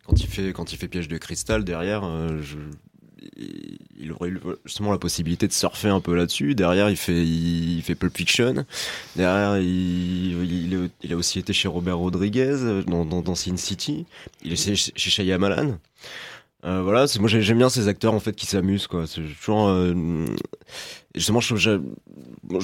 quand 0.05 0.19
il 0.19 0.27
fait, 0.27 0.51
quand 0.51 0.73
il 0.73 0.77
fait 0.77 0.89
Piège 0.89 1.07
de 1.07 1.17
cristal 1.17 1.63
derrière, 1.63 2.03
il- 4.00 4.11
aurait 4.11 4.29
eu 4.29 4.39
justement 4.65 4.91
la 4.91 4.97
possibilité 4.97 5.47
de 5.47 5.53
surfer 5.53 5.89
un 5.89 6.01
peu 6.01 6.15
là-dessus. 6.15 6.55
Derrière, 6.55 6.89
il 6.89 6.97
fait, 6.97 7.23
il, 7.25 7.81
fait 7.83 7.95
Pulp 7.95 8.15
Fiction. 8.17 8.65
Derrière, 9.15 9.57
il, 9.59 10.89
a 11.09 11.15
aussi 11.15 11.39
été 11.39 11.53
chez 11.53 11.67
Robert 11.67 11.97
Rodriguez 11.97 12.83
dans, 12.88 13.05
dans, 13.05 13.35
Sin 13.35 13.57
City. 13.57 14.05
Il 14.43 14.53
est 14.53 14.55
chez, 14.55 14.75
chez. 14.75 15.23
Euh, 16.63 16.82
voilà, 16.84 17.08
c'est 17.08 17.20
moi 17.20 17.27
j'ai- 17.27 17.41
j'aime 17.41 17.58
bien 17.58 17.70
ces 17.70 17.88
acteurs 17.88 18.13
en 18.13 18.20
fait 18.20 18.34
qui 18.36 18.46
s'amusent 18.46 18.88
quoi. 18.88 19.08
C'est 19.08 19.22
toujours 19.22 19.68
euh, 19.70 20.25
justement, 21.15 21.39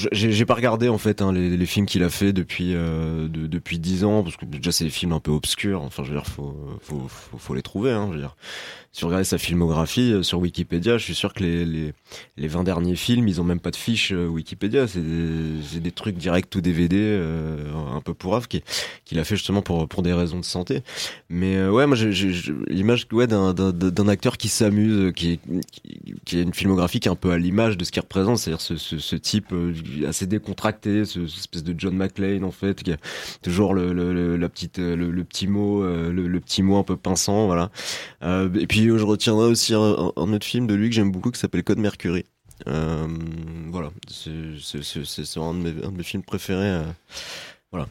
j'ai 0.01 0.45
pas 0.45 0.53
regardé 0.53 0.89
en 0.89 0.97
fait 0.97 1.21
hein, 1.21 1.31
les, 1.31 1.65
films 1.65 1.85
qu'il 1.85 2.03
a 2.03 2.09
fait 2.09 2.33
depuis 2.33 2.73
euh, 2.73 3.27
de, 3.27 3.47
depuis 3.47 3.79
dix 3.79 4.03
ans 4.03 4.23
parce 4.23 4.37
que 4.37 4.45
déjà 4.45 4.71
c'est 4.71 4.85
des 4.85 4.89
films 4.89 5.13
un 5.13 5.19
peu 5.19 5.31
obscurs. 5.31 5.81
Enfin, 5.81 6.03
je 6.03 6.09
veux 6.09 6.15
dire, 6.15 6.27
faut 6.27 6.55
faut, 6.81 7.07
faut, 7.37 7.53
les 7.53 7.61
trouver. 7.61 7.91
Hein, 7.91 8.07
je 8.09 8.15
veux 8.15 8.21
dire, 8.21 8.35
si 8.97 9.01
vous 9.01 9.09
regardez 9.09 9.25
sa 9.25 9.37
filmographie 9.37 10.11
euh, 10.11 10.23
sur 10.23 10.39
Wikipédia, 10.39 10.97
je 10.97 11.03
suis 11.03 11.13
sûr 11.13 11.31
que 11.31 11.43
les, 11.43 11.65
les, 11.65 11.93
les 12.35 12.47
20 12.47 12.63
derniers 12.63 12.95
films, 12.95 13.27
ils 13.27 13.39
ont 13.39 13.43
même 13.43 13.59
pas 13.59 13.69
de 13.69 13.75
fiche 13.75 14.11
euh, 14.11 14.25
Wikipédia. 14.25 14.87
C'est 14.87 15.03
des, 15.03 15.79
des, 15.79 15.91
trucs 15.91 16.17
direct 16.17 16.55
ou 16.55 16.61
DVD, 16.61 16.97
euh, 16.97 17.71
un 17.93 18.01
peu 18.01 18.15
pourrave, 18.15 18.47
qu'il 18.47 19.19
a 19.19 19.23
fait 19.23 19.35
justement 19.35 19.61
pour, 19.61 19.87
pour 19.87 20.01
des 20.01 20.13
raisons 20.13 20.39
de 20.39 20.45
santé. 20.45 20.81
Mais 21.29 21.63
ouais, 21.67 21.85
moi, 21.85 21.95
l'image 22.67 23.07
ouais, 23.11 23.27
d'un 23.27 24.07
acteur 24.07 24.37
qui 24.37 24.47
s'amuse, 24.47 25.13
qui, 25.13 25.39
qui, 26.25 26.39
a 26.39 26.41
une 26.41 26.55
filmographie 26.55 26.99
qui 26.99 27.07
est 27.07 27.11
un 27.11 27.15
peu 27.15 27.29
à 27.29 27.37
l'image 27.37 27.77
de 27.77 27.85
ce 27.85 27.91
qu'il 27.91 28.01
représente, 28.01 28.36
c'est-à-dire 28.37 28.61
ce, 28.61 29.15
type 29.15 29.53
assez 30.07 30.27
décontracté, 30.27 31.05
ce, 31.05 31.27
ce, 31.27 31.39
espèce 31.39 31.63
de 31.63 31.73
John 31.77 31.95
McClane 31.95 32.43
en 32.43 32.51
fait, 32.51 32.83
qui 32.83 32.91
a 32.93 32.97
toujours 33.41 33.73
le, 33.73 34.37
la 34.37 34.49
petite, 34.49 34.77
le, 34.77 34.95
le 35.11 35.23
petit 35.23 35.47
mot, 35.47 35.83
le, 35.83 36.11
le, 36.11 36.39
petit 36.39 36.63
mot 36.63 36.77
un 36.77 36.83
peu 36.83 36.97
pinçant, 36.97 37.47
voilà. 37.47 37.71
et 38.23 38.67
puis 38.67 38.85
je 38.85 39.03
retiendrai 39.03 39.47
aussi 39.47 39.73
un, 39.73 39.79
autre 39.79 40.45
film 40.45 40.67
de 40.67 40.75
lui 40.75 40.89
que 40.89 40.95
j'aime 40.95 41.11
beaucoup 41.11 41.31
qui 41.31 41.39
s'appelle 41.39 41.63
Code 41.63 41.79
Mercury. 41.79 42.25
Euh, 42.65 43.07
voilà, 43.69 43.91
c'est 44.09 44.29
un, 44.29 45.53
de 45.53 45.59
mes, 45.59 45.85
un 45.85 45.91
de 45.91 45.97
mes 45.97 46.03
films 46.03 46.23
préférés. 46.23 46.71
Euh, 46.71 46.83
voilà. 47.71 47.87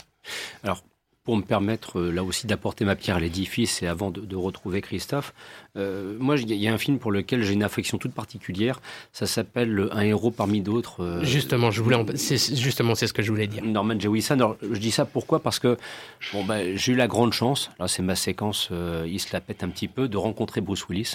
Alors, 0.64 0.82
pour 1.22 1.36
me 1.36 1.42
permettre 1.42 2.00
euh, 2.00 2.10
là 2.10 2.24
aussi 2.24 2.46
d'apporter 2.46 2.84
ma 2.84 2.96
pierre 2.96 3.16
à 3.16 3.20
l'édifice 3.20 3.82
et 3.82 3.86
avant 3.86 4.10
de 4.10 4.36
retrouver 4.36 4.80
Christophe, 4.80 5.34
euh, 5.76 6.16
moi, 6.18 6.36
il 6.36 6.52
y 6.54 6.68
a 6.68 6.72
un 6.72 6.78
film 6.78 6.98
pour 6.98 7.12
lequel 7.12 7.42
j'ai 7.42 7.52
une 7.52 7.62
affection 7.62 7.98
toute 7.98 8.12
particulière. 8.12 8.80
Ça 9.12 9.26
s'appelle 9.26 9.88
Un 9.92 10.02
héros 10.02 10.30
parmi 10.30 10.60
d'autres. 10.60 11.02
Euh, 11.02 11.24
justement, 11.24 11.70
je 11.70 11.82
voulais, 11.82 11.96
c'est, 12.14 12.38
justement, 12.56 12.94
c'est 12.94 13.06
ce 13.06 13.12
que 13.12 13.22
je 13.22 13.30
voulais 13.30 13.46
dire. 13.46 13.64
Norman 13.64 13.98
Jewison. 13.98 14.34
Alors, 14.34 14.56
je 14.62 14.78
dis 14.78 14.90
ça 14.90 15.04
pourquoi? 15.04 15.40
Parce 15.40 15.58
que 15.58 15.76
bon, 16.32 16.44
ben, 16.44 16.76
j'ai 16.76 16.92
eu 16.92 16.96
la 16.96 17.06
grande 17.06 17.32
chance. 17.32 17.70
Là, 17.78 17.88
c'est 17.88 18.02
ma 18.02 18.16
séquence. 18.16 18.68
Euh, 18.72 19.06
il 19.06 19.20
se 19.20 19.32
la 19.32 19.40
pète 19.40 19.62
un 19.62 19.68
petit 19.68 19.88
peu 19.88 20.08
de 20.08 20.16
rencontrer 20.16 20.60
Bruce 20.60 20.88
Willis. 20.88 21.14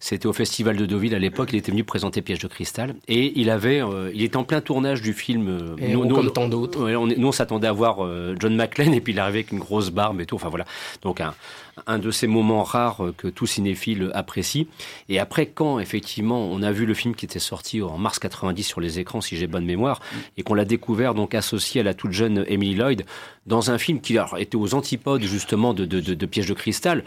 C'était 0.00 0.26
au 0.26 0.32
Festival 0.32 0.76
de 0.76 0.86
Deauville 0.86 1.14
à 1.14 1.18
l'époque. 1.18 1.50
Il 1.52 1.56
était 1.56 1.72
venu 1.72 1.84
présenter 1.84 2.22
Piège 2.22 2.40
de 2.40 2.48
cristal 2.48 2.94
et 3.08 3.38
il 3.40 3.50
avait, 3.50 3.82
il 4.14 4.22
était 4.22 4.36
en 4.36 4.44
plein 4.44 4.60
tournage 4.60 5.02
du 5.02 5.12
film. 5.12 5.76
Et 5.78 5.92
nous, 5.92 6.08
comme 6.08 6.32
tant 6.32 6.48
d'autres. 6.48 6.90
nous, 6.90 7.28
on 7.28 7.32
s'attendait 7.32 7.68
à 7.68 7.72
voir 7.72 7.98
John 8.38 8.56
McClane 8.56 8.94
et 8.94 9.00
puis 9.00 9.12
il 9.12 9.20
arrivait 9.20 9.38
avec 9.40 9.52
une 9.52 9.58
grosse 9.58 9.90
barbe 9.90 10.20
et 10.20 10.26
tout. 10.26 10.36
Enfin 10.36 10.48
voilà. 10.48 10.64
Donc 11.02 11.20
un, 11.20 11.34
un 11.86 11.98
de 11.98 12.10
ces 12.10 12.26
moments 12.26 12.62
rares 12.62 13.02
que 13.16 13.28
tout 13.28 13.46
cinéphile 13.46 13.91
apprécie. 14.14 14.68
Et 15.08 15.18
après, 15.18 15.46
quand 15.46 15.78
effectivement 15.78 16.40
on 16.40 16.62
a 16.62 16.72
vu 16.72 16.86
le 16.86 16.94
film 16.94 17.14
qui 17.14 17.24
était 17.24 17.38
sorti 17.38 17.82
en 17.82 17.98
mars 17.98 18.18
90 18.18 18.62
sur 18.62 18.80
les 18.80 18.98
écrans, 18.98 19.20
si 19.20 19.36
j'ai 19.36 19.46
bonne 19.46 19.64
mémoire, 19.64 20.00
et 20.36 20.42
qu'on 20.42 20.54
l'a 20.54 20.64
découvert 20.64 21.14
donc 21.14 21.34
associé 21.34 21.80
à 21.80 21.84
la 21.84 21.94
toute 21.94 22.12
jeune 22.12 22.44
Emily 22.48 22.74
Lloyd 22.74 23.04
dans 23.46 23.70
un 23.70 23.78
film 23.78 24.00
qui 24.00 24.16
était 24.38 24.56
aux 24.56 24.74
antipodes 24.74 25.22
justement 25.22 25.74
de, 25.74 25.84
de, 25.84 26.00
de, 26.00 26.14
de 26.14 26.26
Piège 26.26 26.46
de 26.46 26.54
cristal, 26.54 27.04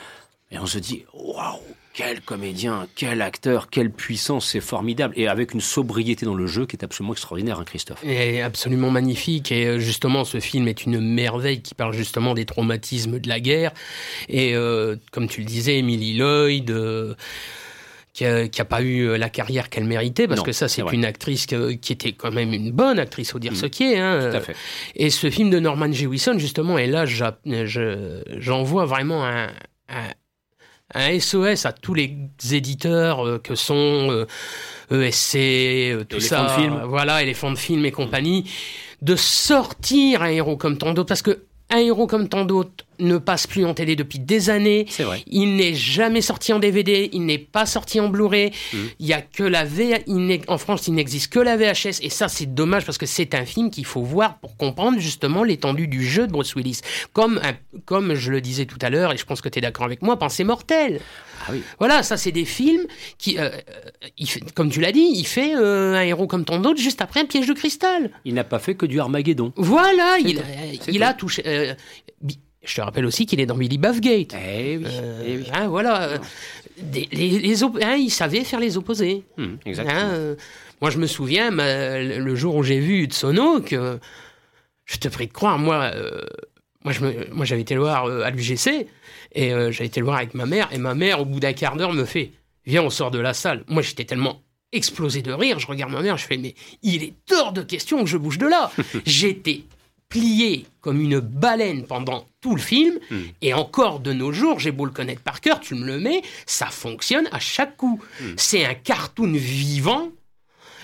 et 0.51 0.59
on 0.59 0.65
se 0.65 0.79
dit 0.79 1.05
waouh 1.13 1.59
quel 1.95 2.19
comédien, 2.19 2.87
quel 2.95 3.21
acteur, 3.21 3.69
quelle 3.69 3.89
puissance, 3.89 4.49
c'est 4.49 4.59
formidable. 4.59 5.13
Et 5.17 5.29
avec 5.29 5.53
une 5.53 5.61
sobriété 5.61 6.25
dans 6.25 6.35
le 6.35 6.45
jeu 6.45 6.65
qui 6.65 6.75
est 6.75 6.83
absolument 6.83 7.13
extraordinaire, 7.13 7.57
hein, 7.57 7.63
Christophe. 7.65 8.03
Et 8.03 8.41
absolument 8.41 8.91
magnifique. 8.91 9.51
Et 9.53 9.65
euh, 9.65 9.79
justement, 9.79 10.25
ce 10.25 10.41
film 10.41 10.67
est 10.67 10.85
une 10.85 10.99
merveille 10.99 11.61
qui 11.61 11.73
parle 11.73 11.93
justement 11.93 12.33
des 12.33 12.45
traumatismes 12.45 13.19
de 13.19 13.29
la 13.29 13.39
guerre. 13.39 13.71
Et 14.27 14.55
euh, 14.55 14.97
comme 15.11 15.29
tu 15.29 15.39
le 15.39 15.47
disais, 15.47 15.77
Emily 15.77 16.17
Lloyd. 16.17 16.69
Euh, 16.69 17.15
qui 18.13 18.23
n'a 18.23 18.47
a 18.59 18.63
pas 18.63 18.81
eu 18.81 19.17
la 19.17 19.27
carrière 19.27 19.69
qu'elle 19.69 19.83
méritait, 19.83 20.25
parce 20.25 20.41
que 20.41 20.53
ça, 20.53 20.69
c'est 20.69 20.81
une 20.93 21.03
actrice 21.03 21.47
qui 21.47 21.91
était 21.91 22.13
quand 22.13 22.31
même 22.31 22.53
une 22.53 22.71
bonne 22.71 22.97
actrice, 22.97 23.33
faut 23.33 23.39
dire 23.39 23.51
mm. 23.51 23.55
ce 23.55 23.65
qui 23.65 23.91
est. 23.91 23.99
Hein. 23.99 24.29
Tout 24.31 24.37
à 24.37 24.39
fait. 24.39 24.55
Et 24.95 25.09
ce 25.09 25.29
film 25.29 25.49
de 25.49 25.59
Norman 25.59 25.91
Jewison, 25.91 26.39
justement, 26.39 26.77
et 26.77 26.87
là, 26.87 27.03
j'en 27.05 28.63
vois 28.63 28.85
vraiment 28.85 29.25
un, 29.25 29.49
un 29.89 30.07
un 30.93 31.19
SOS 31.19 31.65
à 31.65 31.73
tous 31.73 31.93
les 31.93 32.15
éditeurs 32.51 33.25
euh, 33.25 33.39
que 33.39 33.55
sont 33.55 34.25
ESC, 34.91 35.35
euh, 35.35 35.39
e 35.39 35.99
euh, 36.01 36.03
tout 36.03 36.19
ça, 36.19 36.43
de 36.43 36.61
film. 36.61 36.81
voilà, 36.85 37.23
éléphants 37.23 37.51
de 37.51 37.57
film 37.57 37.85
et 37.85 37.91
compagnie, 37.91 38.49
de 39.01 39.15
sortir 39.15 40.21
un 40.21 40.29
héros 40.29 40.57
comme 40.57 40.77
tant 40.77 40.93
d'autres, 40.93 41.07
parce 41.07 41.21
que 41.21 41.45
un 41.69 41.79
héros 41.79 42.07
comme 42.07 42.29
tant 42.29 42.45
d'autres 42.45 42.85
ne 42.99 43.17
passe 43.17 43.47
plus 43.47 43.65
en 43.65 43.73
télé 43.73 43.95
depuis 43.95 44.19
des 44.19 44.49
années. 44.49 44.85
C'est 44.89 45.03
vrai. 45.03 45.23
Il 45.27 45.55
n'est 45.55 45.73
jamais 45.73 46.21
sorti 46.21 46.53
en 46.53 46.59
DVD, 46.59 47.09
il 47.11 47.25
n'est 47.25 47.37
pas 47.39 47.65
sorti 47.65 47.99
en 47.99 48.07
Blu-ray. 48.07 48.51
Mmh. 48.51 48.77
Il 48.99 49.05
y 49.07 49.13
a 49.13 49.21
que 49.21 49.43
la 49.43 49.65
V, 49.65 50.03
en 50.47 50.57
France, 50.57 50.87
il 50.87 50.93
n'existe 50.93 51.31
que 51.33 51.39
la 51.39 51.57
VHS 51.57 52.01
et 52.01 52.09
ça 52.09 52.27
c'est 52.27 52.53
dommage 52.53 52.85
parce 52.85 52.97
que 52.97 53.05
c'est 53.05 53.33
un 53.35 53.45
film 53.45 53.69
qu'il 53.69 53.85
faut 53.85 54.03
voir 54.03 54.37
pour 54.37 54.55
comprendre 54.57 54.99
justement 54.99 55.43
l'étendue 55.43 55.87
du 55.87 56.05
jeu 56.05 56.27
de 56.27 56.31
Bruce 56.31 56.55
Willis. 56.55 56.81
Comme 57.13 57.41
comme 57.85 58.13
je 58.13 58.31
le 58.31 58.41
disais 58.41 58.65
tout 58.65 58.79
à 58.81 58.89
l'heure 58.89 59.11
et 59.11 59.17
je 59.17 59.25
pense 59.25 59.41
que 59.41 59.49
tu 59.49 59.59
es 59.59 59.61
d'accord 59.61 59.85
avec 59.85 60.01
moi, 60.01 60.17
Pensée 60.17 60.43
mortelle. 60.43 61.01
Ah 61.47 61.51
oui. 61.51 61.61
Voilà, 61.79 62.03
ça 62.03 62.17
c'est 62.17 62.31
des 62.31 62.45
films 62.45 62.85
qui, 63.17 63.37
euh, 63.37 63.49
il 64.17 64.29
fait, 64.29 64.41
comme 64.53 64.69
tu 64.69 64.81
l'as 64.81 64.91
dit, 64.91 65.11
il 65.13 65.25
fait 65.25 65.55
euh, 65.55 65.95
un 65.95 66.01
héros 66.01 66.27
comme 66.27 66.45
tant 66.45 66.59
d'autres 66.59 66.81
juste 66.81 67.01
après 67.01 67.21
un 67.21 67.25
piège 67.25 67.47
de 67.47 67.53
cristal. 67.53 68.11
Il 68.25 68.33
n'a 68.33 68.43
pas 68.43 68.59
fait 68.59 68.75
que 68.75 68.85
du 68.85 68.99
Armageddon. 68.99 69.53
Voilà, 69.55 70.17
il, 70.19 70.41
il 70.87 71.03
a 71.03 71.13
touché. 71.13 71.43
Euh, 71.45 71.73
je 72.63 72.75
te 72.75 72.81
rappelle 72.81 73.05
aussi 73.05 73.25
qu'il 73.25 73.39
est 73.39 73.45
dans 73.45 73.55
Billy 73.55 73.77
Buffgate. 73.77 74.33
Eh 74.33 74.77
oui. 74.77 74.85
Euh, 74.87 75.23
eh 75.25 75.37
oui. 75.37 75.47
Hein, 75.53 75.67
voilà. 75.67 76.19
Des, 76.81 77.07
les, 77.11 77.39
les 77.39 77.63
hein, 77.63 77.95
il 77.97 78.09
savait 78.09 78.43
faire 78.43 78.59
les 78.59 78.75
opposés. 78.75 79.23
Exactement. 79.65 79.97
Hein, 79.97 80.09
euh, 80.13 80.35
moi, 80.81 80.89
je 80.89 80.97
me 80.97 81.07
souviens, 81.07 81.51
ma, 81.51 81.99
le 81.99 82.35
jour 82.35 82.55
où 82.55 82.63
j'ai 82.63 82.79
vu 82.79 83.05
Tsono, 83.05 83.61
que 83.61 83.99
je 84.85 84.97
te 84.97 85.07
prie 85.07 85.27
de 85.27 85.31
croire, 85.31 85.57
moi, 85.57 85.91
euh, 85.93 86.21
moi, 86.83 87.45
j'avais 87.45 87.61
été 87.61 87.75
le 87.75 87.81
voir 87.81 88.05
euh, 88.05 88.23
à 88.23 88.29
l'UGC 88.29 88.87
et 89.35 89.53
euh, 89.53 89.71
j'avais 89.71 89.87
été 89.87 89.99
le 89.99 90.05
voir 90.05 90.17
avec 90.17 90.33
ma 90.33 90.45
mère. 90.45 90.69
Et 90.71 90.77
ma 90.77 90.95
mère, 90.95 91.21
au 91.21 91.25
bout 91.25 91.39
d'un 91.39 91.53
quart 91.53 91.75
d'heure, 91.75 91.93
me 91.93 92.05
fait 92.05 92.31
Viens, 92.65 92.81
on 92.81 92.89
sort 92.89 93.11
de 93.11 93.19
la 93.19 93.33
salle. 93.35 93.63
Moi, 93.67 93.83
j'étais 93.83 94.05
tellement 94.05 94.41
explosé 94.71 95.21
de 95.21 95.31
rire. 95.31 95.59
Je 95.59 95.67
regarde 95.67 95.91
ma 95.91 96.01
mère, 96.01 96.17
je 96.17 96.25
fais 96.25 96.37
Mais 96.37 96.55
il 96.81 97.03
est 97.03 97.13
hors 97.31 97.53
de 97.53 97.61
question 97.61 98.03
que 98.03 98.09
je 98.09 98.17
bouge 98.17 98.39
de 98.39 98.47
là. 98.47 98.71
J'étais 99.05 99.61
plié 100.09 100.65
comme 100.81 100.99
une 101.01 101.19
baleine 101.19 101.85
pendant 101.85 102.27
tout 102.41 102.55
le 102.55 102.61
film, 102.61 102.99
Hmm. 103.09 103.21
et 103.41 103.53
encore 103.53 103.99
de 103.99 104.13
nos 104.13 104.31
jours, 104.31 104.59
j'ai 104.59 104.71
beau 104.71 104.85
le 104.85 104.91
connaître 104.91 105.21
par 105.21 105.41
cœur, 105.41 105.59
tu 105.59 105.73
me 105.73 105.83
le 105.83 105.99
mets, 105.99 106.21
ça 106.45 106.67
fonctionne 106.67 107.27
à 107.31 107.39
chaque 107.39 107.75
coup. 107.75 107.99
Hmm. 108.21 108.33
C'est 108.37 108.65
un 108.65 108.75
cartoon 108.75 109.31
vivant, 109.33 110.09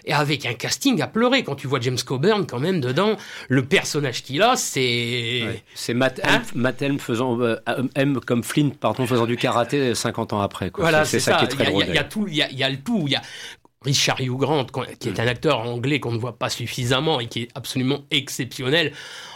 et 0.05 0.13
avec 0.13 0.45
un 0.45 0.53
casting 0.53 1.01
à 1.01 1.07
pleurer. 1.07 1.43
Quand 1.43 1.55
tu 1.55 1.67
vois 1.67 1.79
James 1.79 1.97
Coburn, 2.05 2.45
quand 2.45 2.59
même, 2.59 2.81
dedans, 2.81 3.15
le 3.49 3.65
personnage 3.65 4.23
qu'il 4.23 4.41
a, 4.41 4.55
c'est... 4.55 5.43
Ouais. 5.45 5.63
C'est 5.75 5.93
Matt, 5.93 6.19
Hein 6.23 6.37
Helm- 6.39 6.43
Matt 6.55 6.81
Helm 6.81 6.99
faisant 6.99 7.39
euh, 7.41 7.55
M 7.95 8.19
comme 8.25 8.43
Flint, 8.43 8.69
pardon, 8.79 9.05
faisant 9.05 9.25
du 9.25 9.37
karaté 9.37 9.93
50 9.95 10.33
ans 10.33 10.41
après. 10.41 10.69
Quoi. 10.71 10.83
Voilà, 10.83 11.05
c'est 11.05 11.19
ça, 11.19 11.33
ça. 11.33 11.37
qui 11.39 11.45
est 11.45 11.47
Il 11.49 11.55
très 11.55 11.63
y 11.63 11.67
a- 11.67 11.69
drôle. 11.71 11.83
il 11.87 11.87
y, 11.87 11.91
a- 11.91 11.93
il 11.93 11.95
y 11.95 11.99
a 11.99 12.03
tout, 12.03 12.25
il 12.27 12.35
y 12.35 12.41
a, 12.41 12.49
il 12.51 12.57
y 12.59 12.63
a 12.63 12.69
le 12.69 12.77
tout. 12.77 13.03
Il 13.05 13.11
y 13.11 13.15
a 13.15 13.21
Richard 13.83 14.21
Hugh 14.21 14.37
Grant, 14.37 14.67
qui 14.99 15.09
est 15.09 15.19
un 15.19 15.25
acteur 15.27 15.59
anglais 15.61 15.99
qu'on 15.99 16.11
ne 16.11 16.19
voit 16.19 16.37
pas 16.37 16.49
suffisamment 16.49 17.19
et 17.19 17.25
qui 17.27 17.43
est 17.43 17.47
absolument 17.55 18.01
exceptionnel 18.11 18.91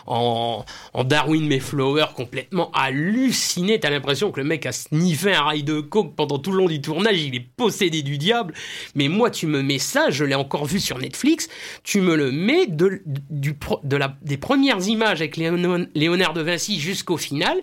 en, 0.05 0.63
en 0.93 1.03
Darwin 1.03 1.47
Mayflower, 1.47 2.05
complètement 2.15 2.69
halluciné. 2.73 3.79
T'as 3.79 3.89
l'impression 3.89 4.31
que 4.31 4.39
le 4.39 4.45
mec 4.45 4.67
a 4.67 4.71
sniffé 4.71 5.33
un 5.33 5.41
rail 5.41 5.63
de 5.63 5.79
coke 5.79 6.15
pendant 6.15 6.37
tout 6.37 6.51
le 6.51 6.57
long 6.59 6.67
du 6.67 6.79
tournage. 6.79 7.19
Il 7.19 7.33
est 7.33 7.47
possédé 7.57 8.03
du 8.03 8.19
diable. 8.19 8.53
Mais 8.93 9.07
moi, 9.07 9.31
tu 9.31 9.47
me 9.47 9.63
mets 9.63 9.79
ça, 9.79 10.11
je 10.11 10.23
l'ai 10.23 10.35
encore 10.35 10.65
vu 10.65 10.79
sur 10.79 10.99
Netflix. 10.99 11.47
Tu 11.83 12.01
me 12.01 12.15
le 12.15 12.31
mets 12.31 12.67
de, 12.67 13.01
des 14.21 14.37
premières 14.37 14.87
images 14.87 15.21
avec 15.21 15.37
Léon- 15.37 15.87
Léonard 15.95 16.33
de 16.33 16.41
Vinci 16.41 16.79
jusqu'au 16.79 17.17
final. 17.17 17.57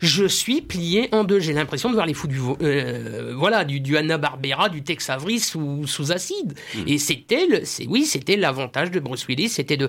Je 0.00 0.26
suis 0.26 0.60
plié 0.60 1.08
en 1.12 1.22
deux. 1.22 1.38
J'ai 1.38 1.52
l'impression 1.52 1.88
de 1.88 1.94
voir 1.94 2.06
les 2.06 2.14
fous 2.14 2.26
du, 2.26 2.40
euh, 2.62 3.32
voilà, 3.36 3.64
du, 3.64 3.78
du 3.78 3.96
Hanna 3.96 4.18
Barbera, 4.18 4.68
du 4.70 4.82
Tex 4.82 5.08
Avery 5.08 5.38
sous, 5.38 5.86
sous 5.86 6.10
acide. 6.16 6.54
Et 6.86 6.98
c'était, 6.98 7.46
le, 7.46 7.60
c'est, 7.64 7.86
oui, 7.86 8.04
c'était 8.04 8.36
l'avantage 8.36 8.90
de 8.90 8.98
Bruce 9.00 9.26
Willis, 9.28 9.48
c'était 9.50 9.76
de, 9.76 9.88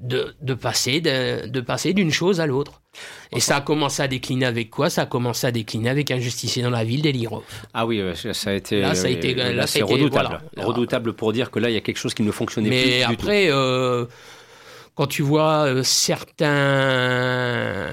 de, 0.00 0.34
de 0.40 0.54
passer, 0.54 1.00
de, 1.00 1.46
de 1.48 1.60
passer 1.60 1.92
d'une 1.94 2.12
chose 2.12 2.40
à 2.40 2.46
l'autre. 2.46 2.82
Et 3.32 3.40
ça 3.40 3.56
a 3.56 3.60
commencé 3.60 4.02
à 4.02 4.08
décliner 4.08 4.46
avec 4.46 4.70
quoi? 4.70 4.90
Ça 4.90 5.02
a 5.02 5.06
commencé 5.06 5.46
à 5.46 5.50
décliner 5.50 5.88
avec 5.90 6.10
un 6.10 6.18
justicier 6.18 6.62
dans 6.62 6.70
la 6.70 6.84
ville 6.84 7.02
d'Eliro. 7.02 7.42
Ah 7.74 7.86
oui, 7.86 8.02
ça 8.14 8.50
a 8.50 8.54
été. 8.54 8.80
Là, 8.80 8.94
ça 8.94 9.06
a 9.06 9.10
été- 9.10 9.34
là, 9.34 9.52
là, 9.52 9.66
ça 9.66 9.74
c'est 9.78 9.82
redoutable. 9.82 10.40
voilà. 10.54 10.68
Redoutable 10.68 11.12
pour 11.12 11.32
dire 11.32 11.50
que 11.50 11.58
là, 11.58 11.68
il 11.70 11.74
y 11.74 11.76
a 11.76 11.80
quelque 11.80 11.98
chose 11.98 12.14
qui 12.14 12.22
ne 12.22 12.32
fonctionnait 12.32 12.68
plus. 12.70 12.76
Mais 12.90 12.98
du 13.06 13.12
après, 13.12 13.46
euh, 13.50 14.06
quand 14.98 15.06
tu 15.06 15.22
vois 15.22 15.68
euh, 15.68 15.84
certains 15.84 17.88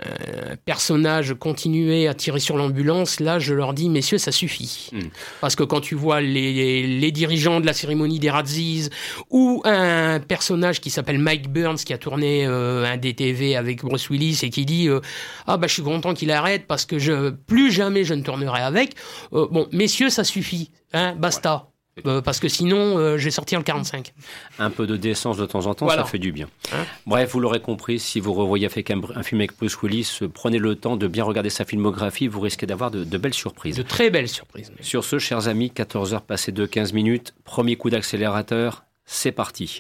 personnages 0.66 1.36
continuer 1.36 2.08
à 2.08 2.16
tirer 2.16 2.40
sur 2.40 2.58
l'ambulance, 2.58 3.20
là, 3.20 3.38
je 3.38 3.54
leur 3.54 3.76
dis, 3.76 3.92
messieurs, 3.92 4.18
ça 4.18 4.32
suffit. 4.32 4.90
Mm. 4.92 5.00
Parce 5.40 5.56
que 5.56 5.62
quand 5.62 5.82
tu 5.82 5.94
vois 5.94 6.20
les, 6.20 6.88
les 6.88 7.12
dirigeants 7.12 7.62
de 7.62 7.68
la 7.68 7.74
cérémonie 7.74 8.18
des 8.18 8.32
Razzies 8.32 8.90
ou 9.30 9.62
un 9.66 10.20
personnage 10.20 10.82
qui 10.82 10.90
s'appelle 10.90 11.20
Mike 11.20 11.52
Burns 11.52 11.78
qui 11.78 11.94
a 11.94 12.00
tourné 12.00 12.48
euh, 12.48 12.86
un 12.86 12.98
DTV 12.98 13.56
avec 13.56 13.84
Bruce 13.84 14.10
Willis 14.10 14.40
et 14.42 14.50
qui 14.50 14.66
dit 14.66 14.88
euh, 14.88 15.00
ah 15.46 15.58
bah 15.58 15.68
je 15.68 15.74
suis 15.74 15.84
content 15.84 16.16
qu'il 16.16 16.32
arrête 16.32 16.66
parce 16.66 16.86
que 16.86 16.98
je 16.98 17.30
plus 17.30 17.72
jamais 17.72 18.04
je 18.04 18.16
ne 18.16 18.24
tournerai 18.24 18.62
avec. 18.62 18.96
Euh, 19.32 19.48
bon, 19.52 19.68
messieurs, 19.72 20.10
ça 20.10 20.24
suffit, 20.24 20.72
hein, 20.92 21.14
basta. 21.16 21.68
Euh, 22.06 22.22
parce 22.22 22.40
que 22.42 22.50
sinon, 22.50 22.98
euh, 22.98 23.18
j'ai 23.18 23.32
sorti 23.32 23.56
le 23.56 23.64
45. 23.64 24.14
Un 24.60 24.70
peu 24.70 24.86
de 24.86 24.98
décence 24.98 25.38
de 25.38 25.46
temps 25.46 25.66
en 25.66 25.74
temps, 25.74 25.86
Voilà. 25.86 26.04
ça 26.04 26.10
fait 26.10 26.20
du 26.20 26.34
bien. 26.34 26.50
Hein 26.74 26.84
Bref, 27.06 27.32
vous 27.32 27.40
l'aurez 27.40 27.62
compris, 27.62 28.00
si 28.00 28.20
vous 28.20 28.34
revoyez 28.34 28.66
avec 28.66 28.92
un, 28.92 29.00
un 29.16 29.24
film 29.24 29.40
avec 29.40 29.56
Bruce 29.58 29.82
Willis, 29.82 30.20
euh, 30.22 30.28
prenez 30.28 30.58
le 30.58 30.76
temps 30.76 30.98
de 30.98 31.08
bien 31.08 31.24
regarder 31.24 31.50
sa 31.50 31.64
filmographie, 31.64 32.28
vous 32.28 32.42
risquez 32.42 32.66
d'avoir 32.66 32.92
de, 32.92 33.06
de 33.06 33.18
belles 33.18 33.34
surprises. 33.34 33.78
De 33.78 33.82
très 33.84 34.10
belles 34.10 34.28
surprises. 34.28 34.74
Sur 34.82 35.06
ce, 35.06 35.20
chers 35.20 35.48
amis, 35.48 35.70
14 35.72 36.14
heures 36.14 36.22
passées 36.24 36.52
de 36.52 36.66
15 36.66 36.92
minutes, 36.92 37.34
premier 37.46 37.78
coup 37.78 37.90
d'accélérateur, 37.90 38.84
c'est 39.06 39.32
parti. 39.32 39.80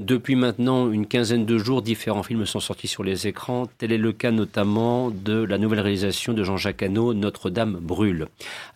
Depuis 0.00 0.34
maintenant 0.34 0.90
une 0.90 1.06
quinzaine 1.06 1.44
de 1.44 1.58
jours, 1.58 1.82
différents 1.82 2.22
films 2.22 2.46
sont 2.46 2.58
sortis 2.58 2.88
sur 2.88 3.04
les 3.04 3.26
écrans. 3.26 3.66
Tel 3.76 3.92
est 3.92 3.98
le 3.98 4.12
cas 4.12 4.30
notamment 4.30 5.10
de 5.10 5.42
la 5.42 5.58
nouvelle 5.58 5.80
réalisation 5.80 6.32
de 6.32 6.42
Jean-Jacques 6.42 6.82
Hano, 6.82 7.12
Notre-Dame 7.12 7.78
brûle. 7.82 8.28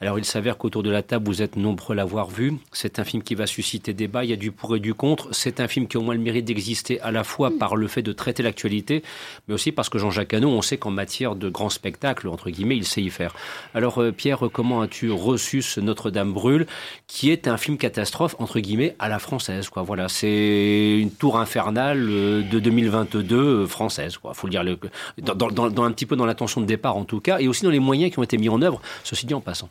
Alors 0.03 0.19
il 0.19 0.27
s'avère 0.27 0.59
qu'autour 0.59 0.83
de 0.83 0.91
la 0.91 1.03
table, 1.03 1.25
vous 1.25 1.41
êtes 1.41 1.57
nombreux 1.57 1.95
à 1.95 1.97
l'avoir 1.97 2.29
vu. 2.29 2.53
C'est 2.73 2.99
un 2.99 3.05
film 3.05 3.23
qui 3.23 3.35
va 3.35 3.47
susciter 3.47 3.95
débat, 3.95 4.23
il 4.25 4.31
y 4.31 4.33
a 4.35 4.37
du 4.37 4.53
pour 4.53 4.77
et 4.77 4.81
du 4.81 4.93
contre. 4.93 5.29
C'est 5.33 5.61
un 5.61 5.67
film 5.67 5.89
qui 5.89 5.97
a 5.97 6.01
au 6.01 6.03
moins 6.03 6.13
le 6.13 6.21
mérite 6.21 6.45
d'exister 6.45 7.01
à 7.01 7.11
la 7.11 7.25
fois 7.25 7.51
par 7.59 7.75
le 7.75 7.89
fait 7.89 8.03
de 8.03 8.13
traiter 8.13 8.43
l'actualité, 8.43 9.03
mais 9.49 9.55
aussi 9.55 9.73
parce 9.73 9.89
que 9.89 9.99
Jean-Jacques 9.99 10.35
Hano, 10.35 10.51
on 10.51 10.61
sait 10.61 10.77
qu'en 10.77 10.91
matière 10.91 11.37
de 11.37 11.49
grand 11.49 11.71
spectacle, 11.71 12.29
entre 12.29 12.51
guillemets, 12.51 12.77
il 12.77 12.85
sait 12.85 13.01
y 13.01 13.09
faire. 13.09 13.35
Alors 13.73 13.97
euh, 13.97 14.13
Pierre, 14.13 14.51
comment 14.53 14.83
as-tu 14.83 15.11
reçu 15.11 15.63
ce 15.63 15.81
Notre-Dame 15.81 16.35
brûle, 16.35 16.67
qui 17.07 17.31
est 17.31 17.49
un 17.49 17.57
film 17.57 17.79
catastrophe, 17.79 18.37
entre 18.41 18.61
guillemets, 18.61 18.95
à 18.99 19.09
la 19.09 19.19
française 19.19 19.71
quoi. 19.71 19.83
Voilà, 19.83 20.11
c'est 20.11 20.99
une 21.01 21.14
tour 21.15 21.39
infernale 21.39 22.07
euh, 22.11 22.43
de 22.43 22.59
2022 22.59 23.37
euh, 23.37 23.67
française, 23.67 24.19
quoi. 24.19 24.35
Faut 24.35 24.47
le 24.47 24.51
dire, 24.53 24.63
le- 24.65 24.79
dans, 25.23 25.35
dans- 25.35 25.49
dans- 25.51 25.71
dans 25.71 25.85
un 25.85 25.93
petit 25.93 26.07
peu 26.07 26.17
dans 26.17 26.27
l'intention 26.27 26.61
de 26.61 26.67
départ 26.67 26.97
en 26.97 27.05
tout 27.05 27.21
cas, 27.21 27.39
et 27.39 27.49
aussi 27.49 27.65
dans 27.65 27.71
les 27.71 27.79
moyens 27.81 28.13
qui 28.13 28.19
ont 28.19 28.23
été 28.25 28.37
mis 28.39 28.49
en 28.49 28.61
œuvre. 28.63 28.81
Ceci 29.05 29.27
dit 29.27 29.35
en 29.35 29.41
passant. 29.41 29.69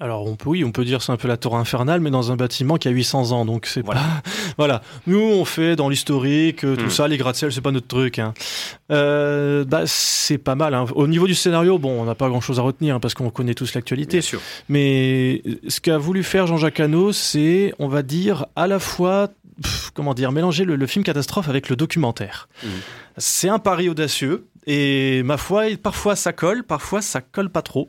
Alors 0.00 0.26
on 0.26 0.34
peut, 0.34 0.48
oui, 0.48 0.64
on 0.64 0.72
peut 0.72 0.84
dire 0.84 1.02
c'est 1.02 1.12
un 1.12 1.16
peu 1.18 1.28
la 1.28 1.36
tour 1.36 1.56
infernale, 1.56 2.00
mais 2.00 2.10
dans 2.10 2.32
un 2.32 2.36
bâtiment 2.36 2.76
qui 2.78 2.88
a 2.88 2.90
800 2.90 3.32
ans, 3.32 3.44
donc 3.44 3.66
c'est 3.66 3.84
Voilà. 3.84 4.00
pas. 4.00 4.22
Voilà. 4.58 4.82
Nous 5.06 5.18
on 5.20 5.44
fait 5.44 5.76
dans 5.76 5.88
l'historique, 5.90 6.64
euh, 6.64 6.74
tout 6.76 6.86
Hmm. 6.86 6.90
ça, 6.90 7.06
les 7.08 7.18
gratte-ciel, 7.18 7.52
c'est 7.52 7.60
pas 7.60 7.70
notre 7.70 7.86
truc. 7.86 8.18
Hein. 8.18 8.32
Euh, 8.90 9.64
bah 9.64 9.82
c'est 9.86 10.38
pas 10.38 10.54
mal. 10.54 10.74
hein. 10.74 10.86
Au 10.94 11.06
niveau 11.06 11.26
du 11.26 11.34
scénario, 11.34 11.78
bon, 11.78 12.00
on 12.00 12.04
n'a 12.04 12.14
pas 12.14 12.28
grand-chose 12.28 12.58
à 12.58 12.62
retenir 12.62 12.96
hein, 12.96 13.00
parce 13.00 13.12
qu'on 13.14 13.30
connaît 13.30 13.54
tous 13.54 13.74
l'actualité. 13.74 14.20
Mais 14.68 15.42
ce 15.68 15.80
qu'a 15.80 15.98
voulu 15.98 16.22
faire 16.22 16.46
Jean-Jacques 16.46 16.80
Hano, 16.80 17.12
c'est, 17.12 17.74
on 17.78 17.88
va 17.88 18.02
dire, 18.02 18.46
à 18.56 18.66
la 18.66 18.78
fois, 18.78 19.28
pff, 19.60 19.90
comment 19.94 20.14
dire, 20.14 20.32
mélanger 20.32 20.64
le, 20.64 20.76
le 20.76 20.86
film 20.86 21.04
catastrophe 21.04 21.48
avec 21.48 21.68
le 21.68 21.76
documentaire. 21.76 22.48
Mhm. 22.62 22.70
C'est 23.18 23.48
un 23.48 23.58
pari 23.58 23.88
audacieux. 23.88 24.48
Et 24.66 25.24
ma 25.24 25.38
foi, 25.38 25.64
parfois 25.82 26.14
ça 26.14 26.32
colle, 26.32 26.62
parfois 26.62 27.02
ça 27.02 27.20
colle 27.20 27.50
pas 27.50 27.62
trop, 27.62 27.88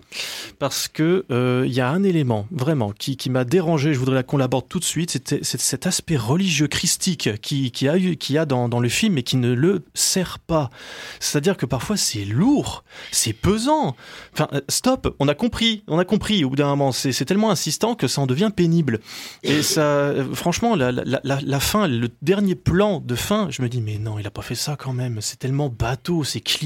parce 0.58 0.88
que 0.88 1.24
euh, 1.30 1.64
il 1.68 1.74
y 1.74 1.82
a 1.82 1.90
un 1.90 2.04
élément 2.04 2.48
vraiment 2.50 2.92
qui, 2.92 3.16
qui 3.16 3.30
m'a 3.30 3.44
dérangé. 3.44 3.94
Je 3.94 4.00
voudrais 4.00 4.24
qu'on 4.24 4.38
l'aborde 4.38 4.68
tout 4.68 4.80
de 4.80 4.84
suite. 4.84 5.12
C'est 5.12 5.44
cet 5.44 5.86
aspect 5.86 6.18
religieux 6.18 6.68
christique 6.68 7.40
qui, 7.42 7.72
qui 7.72 7.88
a 7.88 7.98
eu, 7.98 8.18
qui 8.18 8.40
a 8.40 8.46
dans, 8.46 8.70
dans 8.70 8.80
le 8.80 8.90
film 8.90 9.20
et 9.20 9.24
qui 9.24 9.38
ne 9.38 9.54
le 9.54 9.84
sert 9.94 10.40
pas. 10.40 10.72
C'est-à-dire 11.20 11.58
que 11.58 11.68
parfois 11.68 11.96
c'est 11.96 12.26
lourd, 12.26 12.84
c'est 13.12 13.34
pesant. 13.34 13.96
Enfin, 14.34 14.48
euh, 14.54 14.62
stop, 14.68 15.16
on 15.20 15.28
a 15.28 15.36
compris, 15.36 15.84
on 15.88 16.00
a 16.00 16.06
compris. 16.06 16.44
Au 16.44 16.50
bout 16.50 16.56
d'un 16.56 16.68
moment, 16.68 16.92
c'est 16.92 17.12
c'est 17.12 17.26
tellement 17.26 17.52
insistant 17.52 17.94
que 17.94 18.08
ça 18.08 18.22
en 18.22 18.26
devient 18.26 18.50
pénible. 18.56 19.00
Et 19.44 19.62
ça, 19.62 19.82
euh, 19.82 20.34
franchement, 20.34 20.76
la, 20.76 20.92
la, 20.92 21.04
la, 21.24 21.40
la 21.40 21.60
fin, 21.60 21.88
le 21.88 22.10
dernier 22.24 22.56
plan 22.56 23.00
de 23.00 23.14
fin, 23.14 23.48
je 23.52 23.62
me 23.62 23.70
dis 23.70 23.82
mais 23.82 24.00
non, 24.00 24.18
il 24.18 24.26
a 24.26 24.32
pas 24.32 24.42
fait 24.42 24.56
ça 24.56 24.76
quand 24.76 24.94
même. 24.94 25.22
C'est 25.22 25.38
tellement 25.38 25.70
bateau, 25.70 26.24
c'est 26.24 26.40
cliché. 26.40 26.63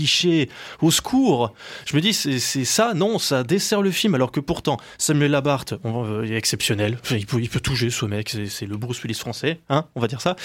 Au 0.81 0.91
secours. 0.91 1.53
Je 1.85 1.95
me 1.95 2.01
dis 2.01 2.13
c'est 2.13 2.39
ça, 2.65 2.93
non, 2.93 3.19
ça 3.19 3.43
dessert 3.43 3.81
le 3.81 3.91
film. 3.91 4.15
Alors 4.15 4.31
que 4.31 4.39
pourtant 4.39 4.77
Samuel 4.97 5.31
Labarthe, 5.31 5.73
euh, 5.85 6.23
il 6.25 6.33
est 6.33 6.37
exceptionnel. 6.37 6.97
Il 7.11 7.25
peut, 7.25 7.41
il 7.41 7.49
peut 7.49 7.59
tout 7.59 7.75
jouer 7.75 7.89
ce 7.89 8.05
mec. 8.05 8.35
C'est 8.49 8.65
le 8.65 8.77
Bruce 8.77 9.01
Willis 9.03 9.15
français, 9.19 9.59
hein, 9.69 9.85
on 9.95 9.99
va 9.99 10.07
dire 10.07 10.21
ça. 10.21 10.35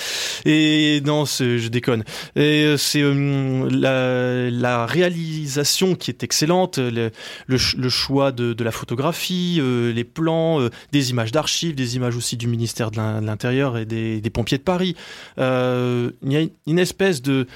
Et 0.44 1.00
non, 1.04 1.24
je 1.24 1.68
déconne. 1.68 2.04
Et 2.36 2.64
euh, 2.64 2.76
c'est 2.76 3.02
euh, 3.02 4.48
la, 4.50 4.86
réalisation 4.86 5.94
qui 5.94 6.10
est 6.10 6.22
excellente, 6.22 6.78
le, 6.78 7.10
le, 7.46 7.58
ch- 7.58 7.76
le 7.76 7.88
choix 7.88 8.32
de, 8.32 8.62
la 8.62 8.72
photographie, 8.72 9.60
les 9.62 10.04
plans, 10.04 10.68
des 10.92 11.10
images 11.10 11.32
d'archives, 11.32 11.74
des 11.74 11.96
images 11.96 12.16
aussi 12.16 12.36
du 12.36 12.46
ministère 12.46 12.90
de 12.90 12.96
l'In- 12.96 13.20
de 13.20 13.26
l'Intérieur 13.26 13.78
et 13.78 13.84
des, 13.84 14.30
pompiers 14.30 14.58
de 14.58 14.62
Paris. 14.62 14.96
Il 15.38 16.32
y 16.32 16.36
a 16.36 16.46
une 16.66 16.78
espèce 16.78 17.22
de, 17.22 17.46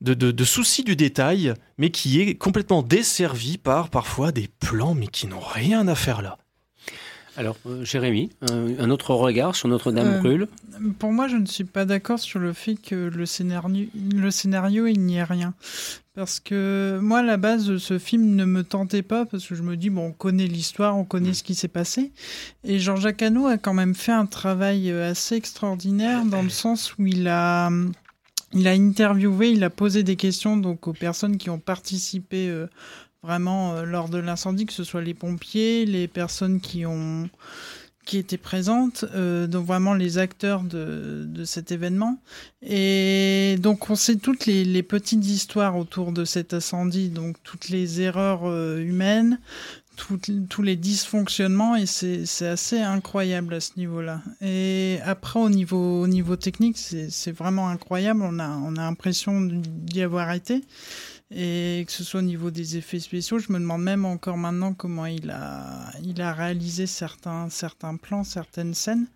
de, 0.00 0.14
de, 0.14 0.30
de 0.30 0.44
souci 0.44 0.82
du 0.82 0.96
détail, 0.96 1.54
mais 1.78 1.90
qui 1.90 2.20
est 2.20 2.34
complètement 2.34 2.82
desservi 2.82 3.58
par 3.58 3.90
parfois 3.90 4.32
des 4.32 4.48
plans, 4.60 4.94
mais 4.94 5.06
qui 5.06 5.26
n'ont 5.26 5.40
rien 5.40 5.86
à 5.88 5.94
faire 5.94 6.22
là. 6.22 6.38
Alors, 7.36 7.56
euh, 7.66 7.84
Jérémy, 7.84 8.30
un, 8.50 8.78
un 8.78 8.90
autre 8.90 9.14
regard 9.14 9.54
sur 9.54 9.68
Notre-Dame 9.68 10.14
Euh, 10.14 10.18
brûle? 10.18 10.48
Pour 10.98 11.12
moi, 11.12 11.28
je 11.28 11.36
ne 11.36 11.46
suis 11.46 11.64
pas 11.64 11.84
d'accord 11.84 12.18
sur 12.18 12.38
le 12.40 12.52
fait 12.52 12.74
que 12.74 12.94
le 12.94 13.24
scénario, 13.24 13.86
le 14.14 14.30
scénario, 14.30 14.86
il 14.86 15.00
n'y 15.00 15.16
ait 15.16 15.24
rien. 15.24 15.54
Parce 16.14 16.40
que 16.40 16.98
moi, 17.00 17.20
à 17.20 17.22
la 17.22 17.36
base, 17.36 17.78
ce 17.78 17.98
film 17.98 18.34
ne 18.34 18.44
me 18.44 18.64
tentait 18.64 19.02
pas, 19.02 19.26
parce 19.26 19.46
que 19.46 19.54
je 19.54 19.62
me 19.62 19.76
dis, 19.76 19.90
bon, 19.90 20.08
on 20.08 20.12
connaît 20.12 20.48
l'histoire, 20.48 20.98
on 20.98 21.04
connaît 21.04 21.32
ce 21.32 21.44
qui 21.44 21.54
s'est 21.54 21.68
passé. 21.68 22.10
Et 22.64 22.78
Jean-Jacques 22.80 23.22
Hano 23.22 23.46
a 23.46 23.58
quand 23.58 23.74
même 23.74 23.94
fait 23.94 24.12
un 24.12 24.26
travail 24.26 24.90
euh, 24.90 25.12
assez 25.12 25.36
extraordinaire, 25.36 26.24
dans 26.26 26.42
le 26.42 26.50
sens 26.50 26.94
où 26.98 27.06
il 27.06 27.28
a, 27.28 27.70
il 28.52 28.66
a 28.66 28.72
interviewé, 28.72 29.50
il 29.50 29.64
a 29.64 29.70
posé 29.70 30.02
des 30.02 30.16
questions 30.16 30.56
donc, 30.56 30.88
aux 30.88 30.92
personnes 30.92 31.36
qui 31.36 31.50
ont 31.50 31.58
participé 31.58 32.48
euh, 32.48 32.66
vraiment 33.22 33.74
euh, 33.74 33.84
lors 33.84 34.08
de 34.08 34.18
l'incendie, 34.18 34.66
que 34.66 34.72
ce 34.72 34.84
soit 34.84 35.02
les 35.02 35.14
pompiers, 35.14 35.86
les 35.86 36.08
personnes 36.08 36.60
qui 36.60 36.86
ont 36.86 37.28
qui 38.06 38.16
étaient 38.16 38.38
présentes, 38.38 39.04
euh, 39.14 39.46
donc 39.46 39.66
vraiment 39.66 39.94
les 39.94 40.18
acteurs 40.18 40.62
de, 40.62 41.26
de 41.28 41.44
cet 41.44 41.70
événement. 41.70 42.18
Et 42.60 43.56
donc 43.60 43.88
on 43.88 43.94
sait 43.94 44.16
toutes 44.16 44.46
les, 44.46 44.82
petites 44.82 45.24
histoires 45.26 45.76
autour 45.76 46.10
de 46.10 46.24
cet 46.24 46.52
incendie, 46.52 47.10
donc 47.10 47.36
toutes 47.44 47.68
les 47.68 48.00
erreurs 48.00 48.50
humaines, 48.78 49.38
toutes- 50.00 50.48
tous 50.48 50.62
les 50.62 50.76
dysfonctionnements, 50.76 51.76
et 51.76 51.86
c'est 51.86 52.46
assez 52.46 52.80
incroyable 52.80 53.54
à 53.54 53.60
ce 53.60 53.72
niveau-là. 53.76 54.22
Et 54.40 54.98
après 55.04 55.38
au 55.40 55.48
niveau, 55.50 56.02
au 56.02 56.06
niveau 56.06 56.36
technique, 56.36 56.78
c'est 56.78 57.32
vraiment 57.32 57.68
incroyable, 57.68 58.22
on 58.22 58.38
a, 58.38 58.48
on 58.48 58.76
a 58.76 58.82
l'impression 58.82 59.40
d'y 59.42 60.02
avoir 60.02 60.32
été. 60.32 60.64
Et 61.32 61.84
que 61.86 61.92
ce 61.92 62.02
soit 62.02 62.18
au 62.18 62.24
niveau 62.24 62.50
des 62.50 62.76
effets 62.76 62.98
spéciaux, 62.98 63.38
je 63.38 63.52
me 63.52 63.60
demande 63.60 63.82
même 63.84 64.04
encore 64.04 64.36
maintenant 64.36 64.74
comment 64.74 65.06
il 65.06 65.30
a, 65.30 65.92
il 66.02 66.20
a 66.20 66.32
réalisé 66.32 66.86
certains, 66.88 67.48
certains 67.50 67.94
plans, 67.96 68.24
certaines 68.24 68.74
scènes. 68.74 69.06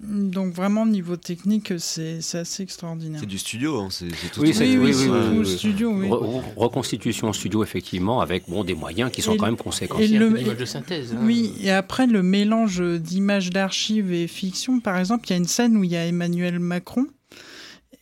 Donc 0.00 0.52
vraiment, 0.52 0.82
au 0.82 0.86
niveau 0.86 1.16
technique, 1.16 1.72
c'est 1.78 2.20
c'est 2.20 2.38
assez 2.38 2.62
extraordinaire. 2.62 3.18
C'est 3.20 3.26
du 3.26 3.38
studio, 3.38 3.80
hein, 3.80 3.88
c'est 3.90 4.08
tout 4.30 4.40
Oui, 4.40 4.52
c'est- 4.52 4.76
Oui, 4.76 4.92
oui, 4.94 5.08
oui, 5.38 5.56
studio, 5.58 5.90
oui. 5.90 6.08
Re- 6.08 6.40
re- 6.40 6.42
reconstitution 6.56 7.28
en 7.28 7.32
studio, 7.32 7.62
effectivement, 7.64 8.20
avec 8.20 8.44
bon, 8.48 8.62
des 8.62 8.74
moyens 8.74 9.10
qui 9.10 9.22
sont 9.22 9.32
Et 9.32 9.36
quand 9.38 9.46
même 9.46 9.56
conséquents. 9.56 9.98
et 9.98 10.06
le- 10.08 10.54
de 10.54 10.64
synthèse. 10.66 11.14
hein. 11.14 11.20
Oui, 11.22 11.52
et 11.62 11.70
après 11.70 12.06
le 12.06 12.22
mélange 12.22 12.82
d'images 12.82 13.48
d'archives 13.50 14.12
et 14.12 14.26
fiction, 14.26 14.80
par 14.80 14.98
exemple, 14.98 15.26
il 15.28 15.30
y 15.30 15.34
a 15.34 15.38
une 15.38 15.46
scène 15.46 15.76
où 15.78 15.84
il 15.84 15.90
y 15.90 15.96
a 15.96 16.04
Emmanuel 16.06 16.58
Macron. 16.58 17.06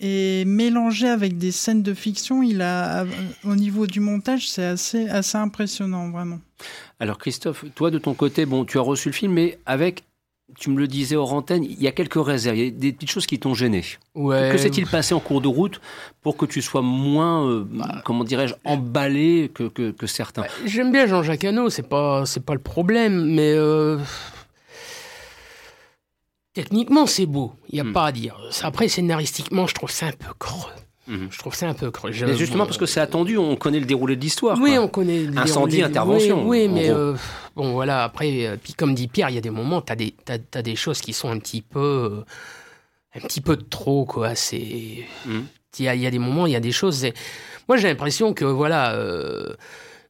Et 0.01 0.45
mélangé 0.45 1.07
avec 1.09 1.39
des 1.39 1.53
scènes 1.53 1.83
de 1.85 1.95
fiction, 1.95 2.43
il 2.43 2.61
a, 2.61 3.07
au 3.45 3.55
niveau 3.55 3.87
du 3.87 4.01
montage, 4.01 4.51
c'est 4.51 4.65
assez, 4.65 5.09
assez 5.09 5.39
impressionnant, 5.39 6.11
vraiment. 6.11 6.41
Alors 6.99 7.17
Christophe, 7.19 7.65
toi 7.77 7.93
de 7.93 7.99
ton 7.99 8.13
côté, 8.15 8.45
bon, 8.45 8.65
tu 8.65 8.79
as 8.79 8.83
reçu 8.83 9.09
le 9.11 9.15
film, 9.15 9.33
mais 9.35 9.59
avec, 9.67 10.03
tu 10.59 10.71
me 10.71 10.79
le 10.79 10.87
disais 10.87 11.17
hors 11.17 11.33
antenne, 11.33 11.65
il 11.65 11.83
y 11.83 11.87
a 11.89 11.93
quelques 11.93 12.25
réserves, 12.25 12.57
il 12.57 12.65
y 12.65 12.69
a 12.69 12.71
des 12.71 12.93
petites 12.93 13.11
choses 13.11 13.27
qui 13.27 13.39
t'ont 13.39 13.55
gêné. 13.55 13.85
Ouais. 14.15 14.51
que 14.53 14.59
s'est-il 14.59 14.87
passé 14.87 15.15
en 15.15 15.21
cours 15.21 15.41
de 15.41 15.49
route 15.49 15.81
pour 16.23 16.37
que 16.37 16.47
tu 16.47 16.63
sois 16.63 16.83
moins, 16.83 17.47
euh, 17.49 17.65
comment 18.05 18.25
dirais-je, 18.25 18.55
emballé 18.65 19.51
que, 19.55 19.65
que, 19.65 19.91
que 19.91 20.07
certains? 20.07 20.45
J'aime 20.65 20.93
bien 20.93 21.07
Jean-Jacques 21.07 21.45
Hano, 21.45 21.71
c'est 21.71 21.89
pas 21.89 22.25
c'est 22.27 22.45
pas 22.45 22.55
le 22.55 22.61
problème, 22.61 23.25
mais 23.35 23.53
euh, 23.53 23.99
techniquement 26.53 27.07
c'est 27.07 27.27
beau, 27.27 27.53
il 27.71 27.77
y 27.79 27.81
a 27.81 27.85
Hmm. 27.85 27.93
pas 27.93 28.07
à 28.07 28.13
dire. 28.13 28.37
Après 28.63 28.89
scénaristiquement, 28.89 29.67
je 29.67 29.75
trouve 29.75 29.91
ça 29.91 30.07
un 30.07 30.13
peu 30.13 30.33
creux. 30.39 30.71
Mhm. 31.07 31.29
Je 31.31 31.39
trouve 31.39 31.55
ça 31.55 31.69
un 31.69 31.75
peu 31.75 31.91
creux. 31.91 32.11
Mais 32.23 32.35
justement 32.37 32.65
parce 32.65 32.79
que 32.79 32.87
c'est 32.87 33.01
attendu, 33.01 33.37
on 33.37 33.57
connaît 33.57 33.81
le 33.81 33.87
déroulé 33.87 34.17
de 34.17 34.21
l'histoire. 34.23 34.59
Oui, 34.61 34.73
quoi. 34.75 34.81
on 34.85 34.89
connaît. 34.89 35.25
le 35.25 35.37
Incendie, 35.39 35.77
déroulé- 35.79 35.85
intervention, 35.85 36.49
Oui, 36.49 36.67
mais 36.69 36.89
euh, 36.91 37.15
bon, 37.57 37.73
voilà. 37.73 38.05
Après, 38.05 38.47
euh, 38.47 38.57
puis 38.63 38.73
comme 38.73 38.95
dit 38.95 39.09
Pierre, 39.09 39.29
il 39.31 39.35
y 39.35 39.39
a 39.39 39.43
des 39.43 39.51
moments, 39.51 39.81
t'as 39.83 39.97
des, 39.97 40.15
t'as, 40.25 40.39
t'as 40.39 40.63
des 40.63 40.77
choses 40.77 41.01
qui 41.01 41.13
sont 41.13 41.31
un 41.31 41.39
petit 41.39 41.61
peu, 41.63 42.25
euh, 42.25 42.25
un 43.15 43.21
petit 43.21 43.41
peu 43.43 43.57
de 43.57 43.63
trop, 43.65 44.05
quoi. 44.07 44.35
C'est, 44.35 45.05
Mhm. 45.27 45.45
il 45.79 45.85
y 45.85 45.89
a, 45.89 45.95
il 45.95 46.01
y 46.01 46.07
a 46.07 46.11
des 46.11 46.19
moments, 46.19 46.47
il 46.47 46.53
y 46.53 46.57
a 46.57 46.61
des 46.61 46.73
choses. 46.73 46.97
c'est- 46.99 47.15
Moi, 47.69 47.77
j'ai 47.77 47.89
l'impression 47.89 48.33
que 48.35 48.45
voilà. 48.47 48.95
euh, 48.95 49.55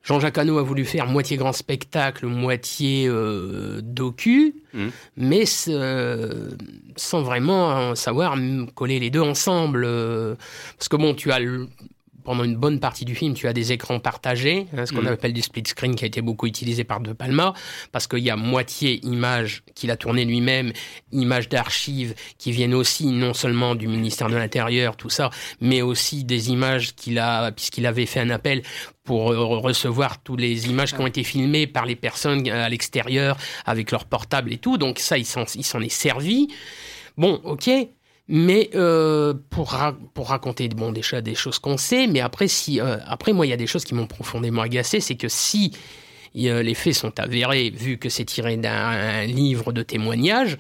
Jean-Jacques 0.05 0.37
Hano 0.39 0.59
a 0.59 0.63
voulu 0.63 0.85
faire 0.85 1.07
moitié 1.07 1.37
grand 1.37 1.53
spectacle, 1.53 2.27
moitié 2.27 3.07
euh, 3.09 3.81
docu, 3.83 4.55
Mhm. 4.75 4.91
mais 5.17 5.45
euh, 5.69 6.51
sans 6.97 7.23
vraiment 7.23 7.95
savoir 7.95 8.37
coller 8.75 8.99
les 9.01 9.11
deux 9.11 9.21
ensemble. 9.23 9.85
euh, 9.87 10.35
parce 10.79 10.89
que 10.89 10.97
bon, 10.97 11.15
tu 11.15 11.33
as 11.33 11.39
pendant 12.25 12.43
une 12.45 12.57
bonne 12.57 12.81
partie 12.81 13.05
du 13.05 13.15
film, 13.15 13.35
tu 13.35 13.47
as 13.47 13.53
des 13.53 13.73
écrans 13.73 14.01
partagés, 14.01 14.67
hein, 14.77 14.87
ce 14.87 14.93
qu'on 14.93 15.03
Mhm. 15.03 15.09
appelle 15.09 15.33
du 15.33 15.43
split 15.43 15.63
screen, 15.67 15.95
qui 15.95 16.05
a 16.05 16.07
été 16.07 16.23
beaucoup 16.23 16.47
utilisé 16.47 16.83
par 16.85 17.01
De 17.01 17.13
Palma, 17.13 17.53
parce 17.93 18.07
qu'il 18.07 18.21
y 18.21 18.31
a 18.31 18.37
moitié 18.37 19.05
images 19.05 19.63
qu'il 19.75 19.91
a 19.91 19.97
tournées 19.97 20.25
lui-même, 20.25 20.73
images 21.13 21.49
d'archives 21.49 22.15
qui 22.39 22.51
viennent 22.53 22.75
aussi 22.75 23.07
non 23.07 23.35
seulement 23.35 23.75
du 23.75 23.87
ministère 23.89 24.29
de 24.29 24.37
l'Intérieur, 24.37 24.97
tout 24.97 25.11
ça, 25.11 25.31
mais 25.61 25.83
aussi 25.83 26.25
des 26.25 26.51
images 26.51 26.95
qu'il 26.95 27.19
a, 27.19 27.53
puisqu'il 27.53 27.87
avait 27.87 28.07
fait 28.07 28.21
un 28.21 28.31
appel 28.31 28.63
pour 29.05 29.25
recevoir 29.27 30.23
toutes 30.23 30.41
les 30.41 30.67
images 30.69 30.95
qui 30.95 31.01
ont 31.01 31.07
été 31.07 31.25
filmées 31.25 31.67
par 31.67 31.85
les 31.85 31.95
personnes 31.95 32.49
euh, 32.49 32.65
à 32.65 32.69
l'extérieur 32.71 33.37
avec 33.67 33.91
leur 33.91 34.07
portable 34.07 34.51
et 34.51 34.57
tout. 34.57 34.79
Donc 34.79 34.99
ça, 34.99 35.19
il 35.19 35.27
s'en 35.27 35.45
est 35.45 35.89
servi. 35.91 36.49
Bon, 37.19 37.41
ok. 37.45 37.69
Mais 38.27 38.71
euh, 38.75 39.35
pour, 39.51 39.71
ra- 39.73 39.97
pour 40.15 40.29
raconter 40.29 40.69
bon, 40.69 40.93
déjà 40.93 41.21
des 41.21 41.35
choses 41.35 41.59
qu'on 41.59 41.77
sait, 41.77 42.07
mais 42.07 42.21
après, 42.21 42.49
si, 42.49 42.81
euh, 42.81 42.97
après 43.07 43.33
moi, 43.35 43.47
il 43.47 43.51
y 43.51 43.53
a 43.53 43.57
des 43.59 43.67
choses 43.67 43.85
qui 43.85 43.95
m'ont 43.95 44.07
profondément 44.07 44.63
agacé, 44.63 45.01
c'est 45.01 45.17
que 45.17 45.29
si 45.29 45.73
euh, 46.37 46.63
les 46.63 46.75
faits 46.75 46.95
sont 46.95 47.21
avérés, 47.21 47.69
vu 47.71 47.99
que 47.99 48.09
c'est 48.09 48.25
tiré 48.25 48.57
d'un 48.57 48.73
un 48.73 49.25
livre 49.27 49.73
de 49.73 49.83
témoignages, 49.83 50.57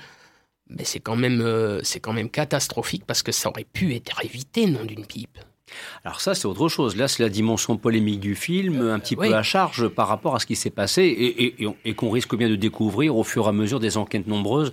mais 0.68 0.84
c'est 0.84 1.00
quand, 1.00 1.16
même, 1.16 1.80
c'est 1.82 2.00
quand 2.00 2.12
même 2.12 2.28
catastrophique 2.30 3.04
parce 3.06 3.22
que 3.22 3.32
ça 3.32 3.48
aurait 3.48 3.66
pu 3.70 3.94
être 3.94 4.22
évité, 4.24 4.66
non 4.66 4.84
d'une 4.84 5.06
pipe. 5.06 5.38
Alors 6.04 6.20
ça, 6.20 6.34
c'est 6.34 6.46
autre 6.46 6.68
chose. 6.68 6.96
Là, 6.96 7.08
c'est 7.08 7.22
la 7.22 7.28
dimension 7.30 7.76
polémique 7.78 8.20
du 8.20 8.34
film, 8.34 8.80
un 8.90 8.98
petit 8.98 9.16
Oui. 9.16 9.28
peu 9.28 9.34
à 9.34 9.42
charge 9.42 9.88
par 9.88 10.08
rapport 10.08 10.34
à 10.36 10.38
ce 10.38 10.46
qui 10.46 10.54
s'est 10.56 10.70
passé 10.70 11.02
et, 11.02 11.44
et- 11.44 11.62
et 11.62 11.66
on- 11.66 11.76
et 11.84 11.94
qu'on 11.94 12.10
risque 12.10 12.36
bien 12.36 12.48
de 12.50 12.56
découvrir 12.56 13.16
au 13.16 13.24
fur 13.24 13.46
et 13.46 13.48
à 13.48 13.52
mesure 13.52 13.80
des 13.80 13.96
enquêtes 13.96 14.26
nombreuses. 14.26 14.72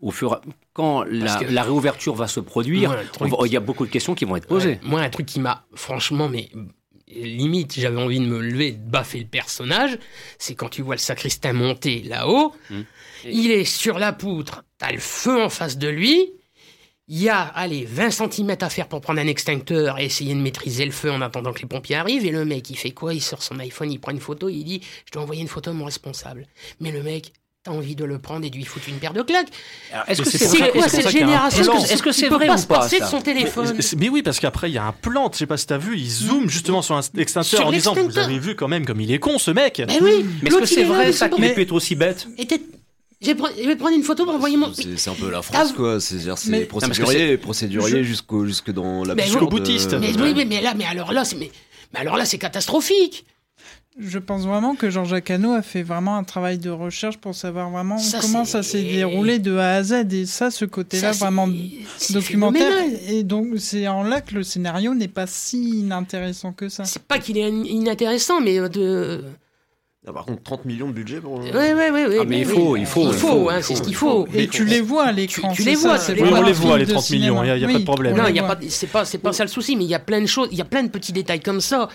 Au 0.00 0.12
fur 0.12 0.40
quand 0.78 1.02
la, 1.02 1.24
Parce 1.26 1.44
que- 1.44 1.50
la 1.52 1.64
réouverture 1.64 2.14
va 2.14 2.28
se 2.28 2.38
produire, 2.38 2.94
truc- 3.12 3.32
il 3.46 3.52
y 3.52 3.56
a 3.56 3.60
beaucoup 3.60 3.84
de 3.84 3.90
questions 3.90 4.14
qui 4.14 4.24
vont 4.24 4.36
être 4.36 4.46
posées. 4.46 4.68
Ouais, 4.68 4.80
moi, 4.84 5.00
un 5.00 5.10
truc 5.10 5.26
qui 5.26 5.40
m'a, 5.40 5.66
franchement, 5.74 6.28
mais 6.28 6.48
limite, 7.08 7.74
j'avais 7.80 8.00
envie 8.00 8.20
de 8.20 8.26
me 8.26 8.38
lever, 8.40 8.70
de 8.72 8.88
baffer 8.88 9.18
le 9.18 9.26
personnage, 9.26 9.98
c'est 10.38 10.54
quand 10.54 10.68
tu 10.68 10.82
vois 10.82 10.94
le 10.94 11.00
sacristain 11.00 11.52
monter 11.52 12.02
là-haut, 12.02 12.52
Hmm. 12.70 12.82
il 13.24 13.50
est 13.50 13.64
sur 13.64 13.98
la 13.98 14.12
poutre, 14.12 14.62
t'as 14.78 14.92
le 14.92 15.00
feu 15.00 15.42
en 15.42 15.48
face 15.48 15.78
de 15.78 15.88
lui, 15.88 16.32
il 17.08 17.20
y 17.22 17.28
a, 17.28 17.40
allez, 17.40 17.84
20 17.84 18.10
cm 18.12 18.56
à 18.60 18.68
faire 18.70 18.86
pour 18.86 19.00
prendre 19.00 19.18
un 19.20 19.26
extincteur 19.26 19.98
et 19.98 20.04
essayer 20.04 20.32
de 20.34 20.38
maîtriser 20.40 20.84
le 20.84 20.92
feu 20.92 21.10
en 21.10 21.20
attendant 21.22 21.52
que 21.52 21.60
les 21.62 21.66
pompiers 21.68 21.96
arrivent, 21.96 22.24
et 22.24 22.30
le 22.30 22.44
mec, 22.44 22.70
il 22.70 22.76
fait 22.76 22.92
quoi? 22.92 23.14
Il 23.14 23.22
sort 23.22 23.42
son 23.42 23.58
iPhone, 23.58 23.90
il 23.90 23.98
prend 23.98 24.12
une 24.12 24.20
photo, 24.20 24.48
il 24.48 24.62
dit, 24.62 24.82
je 25.06 25.10
dois 25.12 25.22
envoyer 25.22 25.40
une 25.42 25.48
photo 25.48 25.70
à 25.70 25.72
mon 25.72 25.86
responsable. 25.86 26.46
Mais 26.80 26.92
le 26.92 27.02
mec... 27.02 27.32
T'as 27.68 27.74
envie 27.74 27.94
de 27.94 28.04
le 28.04 28.18
prendre 28.18 28.46
et 28.46 28.50
de 28.50 28.56
lui 28.56 28.64
foutre 28.64 28.88
une 28.88 28.96
paire 28.96 29.12
de 29.12 29.20
claques. 29.20 29.48
Est-ce 30.06 30.22
Mais 30.22 30.24
que 30.24 30.30
c'est 30.38 30.38
que- 30.56 30.72
quoi 30.78 30.88
cette 30.88 31.10
génération 31.10 31.74
Est-ce 31.84 32.02
que 32.02 32.12
c'est 32.12 32.28
vrai 32.28 32.46
pas 32.46 32.58
ou 32.58 32.64
pas, 32.66 32.78
passer 32.78 32.98
de 33.00 33.04
son 33.04 33.20
téléphone 33.20 33.74
Mais, 33.76 33.84
mais 33.98 34.08
oui, 34.08 34.22
parce 34.22 34.40
qu'après, 34.40 34.70
il 34.70 34.74
y 34.74 34.78
a 34.78 34.84
un 34.84 34.92
plan. 34.92 35.28
Je 35.30 35.38
sais 35.38 35.46
pas 35.46 35.58
si 35.58 35.66
t'as 35.66 35.76
vu, 35.76 35.98
il 35.98 36.08
zoome 36.08 36.48
justement 36.48 36.80
sur 36.80 36.96
un 36.96 37.02
extincteur 37.18 37.66
en 37.66 37.72
disant 37.72 37.94
Vous 37.94 38.18
avez 38.18 38.38
vu 38.38 38.54
quand 38.56 38.68
même 38.68 38.86
comme 38.86 39.00
il 39.02 39.12
est 39.12 39.18
con 39.18 39.38
ce 39.38 39.50
mec. 39.50 39.82
Ben 39.86 39.98
oui, 40.00 40.24
Mais 40.42 40.48
est-ce 40.48 40.58
que 40.58 40.64
c'est 40.66 40.80
est 40.80 40.84
vrai 40.84 41.06
mais 41.06 41.12
ça 41.12 41.28
qu'il 41.28 41.52
peut 41.52 41.60
être 41.60 41.72
aussi 41.72 41.94
bête 41.94 42.26
Je 43.20 43.26
vais, 43.66 43.76
prendre 43.76 43.94
une 43.94 44.02
photo 44.02 44.24
pour 44.24 44.34
envoyer 44.34 44.56
mon. 44.56 44.72
C'est 44.72 45.10
un 45.10 45.14
peu 45.14 45.30
la 45.30 45.42
France, 45.42 45.68
Ah, 45.72 45.76
quoi. 45.76 46.00
C'est-à-dire, 46.00 46.38
c'est 46.38 46.50
mais- 46.50 46.60
procédurier, 46.64 47.36
procédurier 47.36 48.02
jusqu'au 48.04 48.46
jusque 48.46 48.70
dans 48.70 49.04
la 49.04 49.14
Mais 49.14 49.24
Jusqu'au 49.24 49.46
boutiste. 49.46 49.92
Mais, 49.92 50.12
oui, 50.18 50.32
mais, 50.34 50.46
mais 50.46 50.62
là, 50.62 50.72
mais 50.74 50.84
alors 50.86 51.12
là, 51.12 51.24
c'est 51.26 51.36
mais, 51.36 51.50
mais 51.92 52.00
alors 52.00 52.16
là, 52.16 52.24
c'est 52.24 52.38
catastrophique. 52.38 53.26
Je 54.00 54.18
pense 54.20 54.46
vraiment 54.46 54.76
que 54.76 54.90
Jean-Jacques 54.90 55.30
Hano 55.30 55.52
a 55.54 55.62
fait 55.62 55.82
vraiment 55.82 56.16
un 56.16 56.22
travail 56.22 56.58
de 56.58 56.70
recherche 56.70 57.16
pour 57.16 57.34
savoir 57.34 57.68
vraiment 57.70 57.98
Ça, 57.98 58.18
comment 58.20 58.44
ça 58.44 58.62
s'est 58.62 58.82
déroulé 58.84 59.40
de 59.40 59.56
A 59.56 59.70
à 59.74 59.82
Z. 59.82 60.06
Et 60.12 60.24
ça, 60.24 60.52
ce 60.52 60.64
côté-là, 60.64 61.10
vraiment 61.12 61.48
documentaire. 62.10 62.62
phénoménal. 62.70 63.00
Et 63.08 63.24
donc, 63.24 63.48
c'est 63.58 63.88
en 63.88 64.04
là 64.04 64.20
que 64.20 64.36
le 64.36 64.44
scénario 64.44 64.94
n'est 64.94 65.08
pas 65.08 65.26
si 65.26 65.80
inintéressant 65.80 66.52
que 66.52 66.68
ça. 66.68 66.84
C'est 66.84 67.02
pas 67.02 67.18
qu'il 67.18 67.38
est 67.38 67.44
in- 67.44 67.64
inintéressant, 67.64 68.40
mais 68.40 68.58
euh, 68.60 68.68
de. 68.68 69.24
Ah, 70.06 70.12
par 70.12 70.24
contre, 70.26 70.42
30 70.44 70.64
millions 70.64 70.86
de 70.88 70.92
budget 70.92 71.20
pour. 71.20 71.40
Ouais, 71.40 71.50
ouais. 71.74 72.18
Ah, 72.20 72.24
mais 72.24 72.40
il 72.42 72.46
oui. 72.46 72.54
faut, 72.54 72.76
il 72.76 72.86
faut, 72.86 73.08
Il 73.08 73.12
faut, 73.14 73.50
hein, 73.50 73.58
c'est 73.62 73.74
ce 73.74 73.82
qu'il 73.82 73.90
il 73.90 73.94
faut. 73.96 74.26
Et 74.32 74.46
tu 74.46 74.64
les 74.64 74.80
vois 74.80 75.06
à 75.06 75.12
l'écran. 75.12 75.52
tu 75.52 75.62
les 75.64 75.74
vois, 75.74 75.98
c'est 75.98 76.12
un 76.12 76.24
On 76.24 76.42
les 76.42 76.52
voit, 76.52 76.78
les 76.78 76.86
de 76.86 76.92
30 76.92 77.10
millions, 77.10 77.42
il 77.42 77.48
y 77.48 77.50
a- 77.50 77.56
il 77.56 77.62
y 77.62 77.64
a 77.64 77.68
pas 77.68 77.78
de 77.80 77.84
problème. 77.84 78.14
on 78.14 78.16
Non, 78.16 78.56
c'est 78.68 78.86
pas, 78.86 79.04
c'est 79.04 79.18
pas 79.18 79.32
ça 79.32 79.42
le 79.44 79.50
souci, 79.50 79.74
mais 79.76 79.84
il 79.84 79.90
y 79.90 79.94
a 79.94 79.98
plein 79.98 80.20
de 80.20 80.26
choses, 80.26 80.48
il 80.52 80.56
y 80.56 80.62
a 80.62 80.64
plein 80.64 80.84
de 80.84 80.88
petits 80.88 81.12
détails 81.12 81.40
comme 81.40 81.60
ça. 81.60 81.88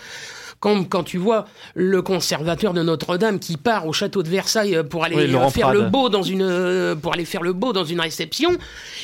Comme 0.64 0.88
quand 0.88 1.04
tu 1.04 1.18
vois 1.18 1.44
le 1.74 2.00
conservateur 2.00 2.72
de 2.72 2.82
Notre-Dame 2.82 3.38
qui 3.38 3.58
part 3.58 3.86
au 3.86 3.92
château 3.92 4.22
de 4.22 4.30
Versailles 4.30 4.80
pour 4.88 5.04
aller 5.04 5.14
Oui, 5.14 5.34
euh, 5.34 5.48
faire 5.50 5.66
Prade. 5.68 5.76
le 5.76 5.82
beau 5.90 6.08
dans 6.08 6.22
une, 6.22 6.40
euh, 6.40 6.94
pour 6.94 7.12
aller 7.12 7.26
faire 7.26 7.42
le 7.42 7.52
beau 7.52 7.74
dans 7.74 7.84
une 7.84 8.00
réception 8.00 8.50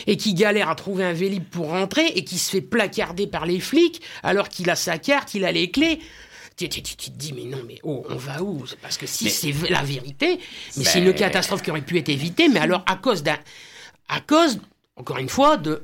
et 0.07 0.17
qui 0.17 0.33
galère 0.33 0.71
à 0.71 0.75
trouver 0.75 1.05
un 1.05 1.13
vélib 1.13 1.45
pour 1.45 1.69
rentrer 1.69 2.07
et 2.15 2.25
qui 2.25 2.39
se 2.39 2.51
fait 2.51 2.63
placarder 2.63 3.27
par 3.27 3.45
les 3.45 3.61
flics 3.61 4.01
alors 4.23 4.49
qu'il 4.49 4.71
a 4.71 4.75
sa 4.75 4.97
carte, 4.97 5.35
il 5.35 5.45
a 5.45 5.53
les 5.53 5.71
clés. 5.71 5.99
Tu, 6.57 6.67
tu- 6.71 6.83
tu- 6.83 6.97
tu 6.97 7.11
te 7.11 7.19
dis, 7.19 7.35
mais 7.35 7.45
non, 7.45 7.63
mais 7.69 7.77
oh, 7.83 8.07
on 8.09 8.17
va 8.17 8.41
où? 8.43 8.65
C'est 8.67 8.79
Parce 8.81 8.97
que 8.97 9.07
si 9.07 9.29
c'est 9.29 9.53
la 9.69 9.83
vérité, 9.83 10.39
mais 10.79 10.85
c'est 10.85 11.01
Ben- 11.03 11.09
une 11.09 11.15
catastrophe 11.15 11.61
qui 11.61 11.71
aurait 11.71 11.83
pu 11.83 11.99
être 11.99 12.09
évitée, 12.09 12.49
mais 12.49 12.61
alors 12.61 12.83
à 12.87 12.97
cause 12.97 13.23
d'un. 13.23 13.37
À 14.09 14.21
cause, 14.21 14.59
encore 14.97 15.19
une 15.19 15.29
fois, 15.29 15.59
de. 15.59 15.83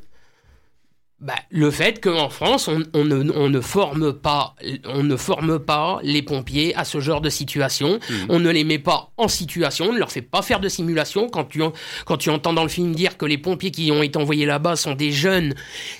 Bah, 1.18 1.34
le 1.48 1.70
fait 1.70 1.98
qu'en 2.02 2.28
France, 2.28 2.68
on, 2.68 2.82
on 2.92 3.04
ne, 3.06 3.30
on, 3.32 3.48
ne 3.48 3.60
forme 3.62 4.12
pas, 4.12 4.54
on 4.84 5.02
ne 5.02 5.16
forme 5.16 5.58
pas 5.58 5.98
les 6.02 6.20
pompiers 6.20 6.74
à 6.76 6.84
ce 6.84 7.00
genre 7.00 7.22
de 7.22 7.30
situation. 7.30 7.98
On 8.28 8.38
ne 8.38 8.50
les 8.50 8.64
met 8.64 8.78
pas 8.78 9.12
en 9.16 9.26
situation, 9.26 9.86
on 9.86 9.92
ne 9.94 9.98
leur 9.98 10.12
fait 10.12 10.20
pas 10.20 10.42
faire 10.42 10.60
de 10.60 10.68
simulation. 10.68 11.30
Quand 11.30 11.44
tu, 11.44 11.62
en- 11.62 11.72
quand 12.04 12.18
tu 12.18 12.28
entends 12.28 12.52
dans 12.52 12.64
le 12.64 12.68
film 12.68 12.94
dire 12.94 13.16
que 13.16 13.24
les 13.24 13.38
pompiers 13.38 13.70
qui 13.70 13.90
ont 13.92 14.02
été 14.02 14.18
envoyés 14.18 14.44
là-bas 14.44 14.76
sont 14.76 14.94
des 14.94 15.10
jeunes, 15.10 15.54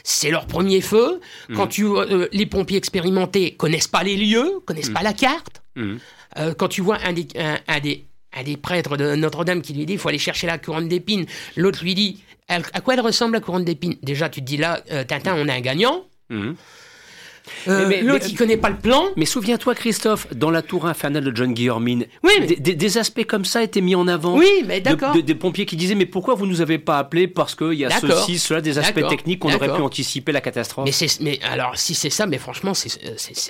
c'est 0.05 0.31
leur 0.31 0.47
premier 0.47 0.83
feu. 0.83 1.19
Quand 1.55 1.67
tu, 1.67 1.87
euh, 1.87 2.29
les 2.33 2.45
pompiers 2.47 2.77
expérimentés 2.77 3.53
connaissent 3.57 3.89
pas 3.89 4.03
les 4.03 4.17
lieux, 4.19 4.61
connaissent 4.67 4.91
pas 4.91 5.03
la 5.03 5.15
carte. 5.15 5.63
Mhm. 5.77 5.99
Euh, 6.39 6.53
quand 6.53 6.69
tu 6.69 6.83
vois 6.83 6.99
un 7.07 7.15
des, 7.15 7.27
un, 7.39 7.57
un 7.69 7.81
des, 7.81 8.05
un 8.37 8.43
des 8.43 8.57
prêtres 8.57 8.97
de 8.97 9.15
Notre-Dame 9.17 9.63
qui 9.63 9.73
lui 9.73 9.87
dit 9.87 9.95
il 9.95 9.99
faut 9.99 10.09
aller 10.09 10.19
chercher 10.19 10.47
la 10.47 10.59
couronne 10.59 10.89
d'épines, 10.89 11.27
l'autre 11.57 11.83
lui 11.83 11.95
dit 11.95 12.23
à 12.49 12.81
quoi 12.81 12.95
elle 12.95 13.01
ressemble 13.01 13.35
la 13.35 13.41
couronne 13.41 13.65
d'épines? 13.65 13.97
Déjà, 14.03 14.29
tu 14.29 14.41
te 14.41 14.47
dis 14.47 14.57
là, 14.57 14.81
euh, 14.93 15.05
Tintin, 15.05 15.35
on 15.37 15.49
a 15.49 15.55
un 15.55 15.61
gagnant. 15.61 16.05
Mhm. 16.31 16.55
Euh, 17.69 18.01
l'autre, 18.03 18.27
il 18.29 18.37
connaît 18.37 18.57
pas 18.57 18.71
le 18.71 18.77
plan. 18.77 19.05
Mais 19.17 19.25
souviens-toi, 19.27 19.75
Christophe, 19.75 20.27
dans 20.35 20.51
la 20.51 20.63
tour 20.63 20.87
infernale 20.87 21.25
de 21.25 21.35
John 21.37 21.53
Guillermin, 21.55 22.01
Oui, 22.23 22.33
mais- 22.41 22.47
des, 22.75 22.99
aspects 22.99 23.25
comme 23.25 23.45
ça 23.45 23.63
étaient 23.63 23.81
mis 23.81 23.95
en 23.95 24.07
avant. 24.09 24.37
Oui, 24.37 24.49
mais 24.67 24.81
d'accord. 24.81 25.13
de- 25.15 25.21
des 25.21 25.35
pompiers 25.35 25.67
qui 25.67 25.77
disaient 25.77 25.95
mais 25.95 26.07
pourquoi 26.07 26.35
vous 26.35 26.47
nous 26.47 26.61
avez 26.61 26.79
pas 26.79 26.99
appelés 26.99 27.27
parce 27.29 27.55
qu'il 27.55 27.75
y 27.75 27.85
a 27.85 27.91
ceci, 27.91 28.39
cela, 28.39 28.61
des 28.61 28.79
aspects 28.79 29.07
techniques 29.09 29.41
qu'on 29.41 29.53
aurait 29.53 29.73
pu 29.75 29.81
anticiper 29.83 30.33
la 30.33 30.41
catastrophe. 30.41 30.89
Mais, 31.21 31.39
alors, 31.51 31.77
si 31.77 31.95
c'est 31.95 32.11
ça, 32.11 32.27
mais 32.27 32.39
franchement, 32.39 32.75
c'est, 32.75 32.89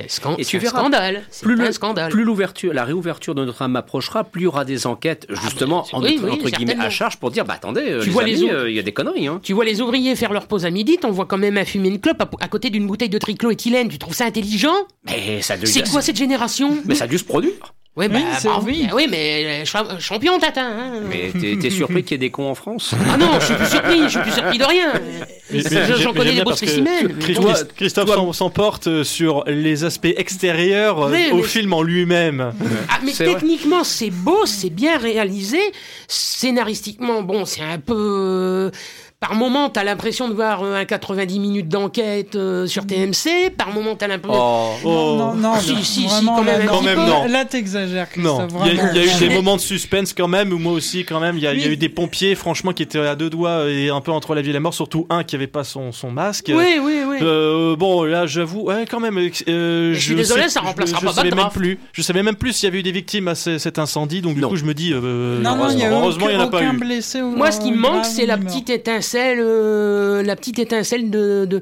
scan- 0.09 0.37
un 0.39 0.61
scandale. 0.69 1.23
Plus 1.43 1.61
un 1.61 1.65
le- 1.67 1.73
scandale. 1.73 2.11
Plus 2.11 2.25
l'ouverture, 2.25 2.73
la 2.73 2.85
réouverture 2.85 3.35
de 3.35 3.45
notre 3.45 3.63
âme 3.63 3.77
approchera, 3.77 4.25
plus 4.25 4.43
il 4.43 4.45
y 4.45 4.47
aura 4.47 4.65
des 4.65 4.87
enquêtes 4.87 5.27
justement 5.43 5.85
mais- 5.93 5.99
en- 5.99 6.03
oui, 6.03 6.21
oui, 6.23 6.31
entre 6.31 6.51
guillemets 6.51 6.77
à 6.79 6.91
charge 6.91 7.17
pour 7.19 7.31
dire 7.31 7.45
bah 7.45 7.55
attendez, 7.55 7.83
euh, 7.87 8.01
Tu 8.01 8.07
les 8.07 8.13
vois 8.13 8.23
amis, 8.23 8.35
les 8.37 8.51
euh, 8.51 8.71
il 8.71 8.77
y 8.77 8.79
a 8.79 8.83
des 8.83 8.93
conneries. 8.93 9.27
Hein. 9.27 9.41
Tu 9.43 9.53
vois 9.53 9.65
les 9.65 9.81
ouvriers 9.81 10.15
faire 10.17 10.33
leur 10.33 10.47
pause 10.47 10.65
à 10.67 10.71
midi, 10.71 10.99
t'en 10.99 11.11
vois 11.11 11.27
quand 11.27 11.39
même 11.39 11.63
fumer 11.65 11.89
une 11.89 12.01
clope 12.01 12.21
à, 12.21 12.29
à 12.41 12.49
côté 12.49 12.71
d'une 12.71 12.87
bouteille 12.87 13.09
de 13.09 13.19
Tu 13.89 13.99
trouves 13.99 14.15
ça 14.15 14.25
intelligent 14.27 14.75
Mais 15.07 15.43
ça 15.43 15.55
C'est 15.65 15.89
quoi 15.91 16.03
cette 16.03 16.17
génération 16.17 16.77
Mais 16.85 16.95
ça 16.95 17.05
a 17.05 17.07
dû 17.09 17.19
se 17.19 17.25
produire. 17.25 17.53
Ouais, 17.97 18.11
bah, 18.11 18.19
Oui, 18.45 18.51
oui. 18.67 18.89
oui, 18.95 19.07
mais 19.11 19.63
euh, 19.63 19.65
cha- 19.65 19.99
champion, 19.99 20.39
Tintin. 20.39 20.67
hein. 20.71 20.93
Mais 21.09 21.31
t'es 21.33 21.57
t'es 21.59 21.71
surpris 21.71 22.03
qu'il 22.05 22.13
y 22.13 22.15
ait 22.17 22.19
des 22.19 22.31
cons 22.31 22.51
en 22.51 22.55
France 22.55 22.93
Ah 23.11 23.17
non, 23.17 23.31
je 23.41 23.47
suis 23.47 23.55
plus 23.55 23.67
surpris, 23.71 24.03
je 24.03 24.09
suis 24.11 24.21
plus 24.21 24.33
surpris 24.33 24.59
de 24.59 24.65
rien. 24.65 24.93
Mais- 25.51 25.61
J'en- 25.63 25.69
mais 25.71 25.87
J'en 25.87 25.97
j'aime 25.97 26.13
connais 26.15 26.35
des 26.35 26.43
beaux 26.43 26.53
spécimens. 26.55 26.91
Christophe 27.75 28.11
s'en- 28.11 28.33
s'emporte 28.35 28.87
euh, 28.89 29.03
sur 29.03 29.45
les 29.47 29.85
aspects 29.85 30.13
extérieurs 30.15 31.05
euh, 31.05 31.11
Oui, 31.11 31.29
au 31.33 31.37
mais- 31.37 31.43
film 31.45 31.73
en 31.73 31.81
lui-même. 31.83 32.53
Ah, 32.91 32.99
mais 33.03 33.13
C'est 33.13 33.25
vrai. 33.25 33.33
techniquement, 33.37 33.83
c'est 33.83 34.11
beau, 34.11 34.45
c'est 34.45 34.69
bien 34.69 34.99
réalisé. 34.99 35.61
Scénaristiquement, 36.07 37.23
bon, 37.23 37.47
c'est 37.47 37.63
un 37.63 37.79
peu. 37.79 38.71
Par 39.29 39.35
moment, 39.35 39.71
t'as 39.71 39.83
l'impression 39.83 40.29
de 40.29 40.35
voir 40.35 40.63
euh, 40.63 40.77
un 40.77 40.85
90 40.85 41.41
minutes 41.41 41.69
d'enquête 41.69 42.37
euh, 42.37 42.69
sur 42.69 42.87
TMC. 42.87 43.51
Par 43.59 43.73
moment, 43.73 43.97
t'as 43.97 44.07
l'impression. 44.07 44.41
Oh, 44.41 44.71
Oh. 44.85 45.17
Non, 45.19 45.35
non, 45.35 45.55
Si, 45.59 45.73
non, 45.73 45.79
si, 45.79 45.85
si, 45.85 46.07
vraiment, 46.07 46.37
quand 46.37 46.45
même 46.45 46.61
là, 46.61 46.67
Quand 46.69 46.83
même, 46.83 46.99
non. 46.99 47.25
Là, 47.27 47.45
t'exagères, 47.45 48.07
Non, 48.19 48.47
il 48.67 48.75
y, 48.75 48.79
a- 48.79 48.93
y 48.95 49.07
eu 49.09 49.19
des 49.29 49.29
moments 49.35 49.57
de 49.57 49.61
suspense 49.61 50.13
quand 50.13 50.29
même, 50.29 50.53
où 50.53 50.59
moi 50.59 50.73
aussi 50.75 51.05
quand 51.05 51.19
même, 51.19 51.37
il 51.39 51.43
y, 51.43 51.47
a 51.49 51.55
y 51.55 51.67
eu 51.67 51.77
des 51.77 51.89
pompiers 51.89 52.37
franchement 52.37 52.73
qui 52.73 52.85
étaient 52.85 53.01
à 53.01 53.17
deux 53.17 53.29
doigts 53.31 53.69
et 53.69 53.89
un 53.91 54.01
peu 54.01 54.13
entre 54.13 54.35
la 54.37 54.43
vie 54.43 54.51
et 54.51 54.53
la 54.53 54.61
mort, 54.61 54.75
surtout 54.75 55.07
un 55.11 55.25
qui 55.25 55.35
avait 55.35 55.47
pas 55.49 55.65
son, 55.65 55.91
son 55.91 56.13
masque. 56.13 56.53
Oui, 56.55 56.79
oui, 56.81 57.01
oui. 57.09 57.17
Euh, 57.21 57.75
bon, 57.75 58.05
là, 58.05 58.27
j'avoue, 58.27 58.61
ouais, 58.67 58.85
quand 58.89 59.01
même. 59.01 59.19
euh, 59.49 59.93
je 59.93 59.99
suis 59.99 60.15
désolé, 60.15 60.49
ça 60.49 60.61
remplacera 60.61 61.01
je, 61.01 61.05
pas 61.07 61.11
je 61.11 61.17
savais 61.17 61.31
même 61.31 61.49
plus. 61.53 61.79
Je 61.93 62.03
savais 62.03 62.23
même 62.23 62.37
plus 62.37 62.53
s'il 62.53 62.67
y 62.67 62.69
avait 62.69 62.79
eu 62.79 62.83
des 62.85 62.93
victimes 62.93 63.27
à 63.27 63.35
ce- 63.35 63.59
cet 63.59 63.81
incendie, 63.81 64.21
donc 64.21 64.35
du 64.37 64.41
Non. 64.41 64.51
coup, 64.51 64.57
je 64.57 64.65
me 64.65 64.75
dis, 64.75 64.93
euh, 64.93 65.43
heureusement, 65.45 66.29
il 66.29 66.35
y 66.35 66.37
en 66.37 66.43
a 66.43 66.47
pas 66.47 66.59
aucun 66.59 66.75
eu. 66.75 67.23
Moi, 67.37 67.51
ce 67.51 67.61
qui 67.61 67.73
manque, 67.73 68.05
c'est 68.05 68.27
la 68.27 68.39
petite 68.39 68.71
étincelle, 68.71 69.16
euh, 69.19 70.23
la 70.23 70.37
petite 70.37 70.59
étincelle 70.59 71.11
de, 71.11 71.45
de, 71.49 71.61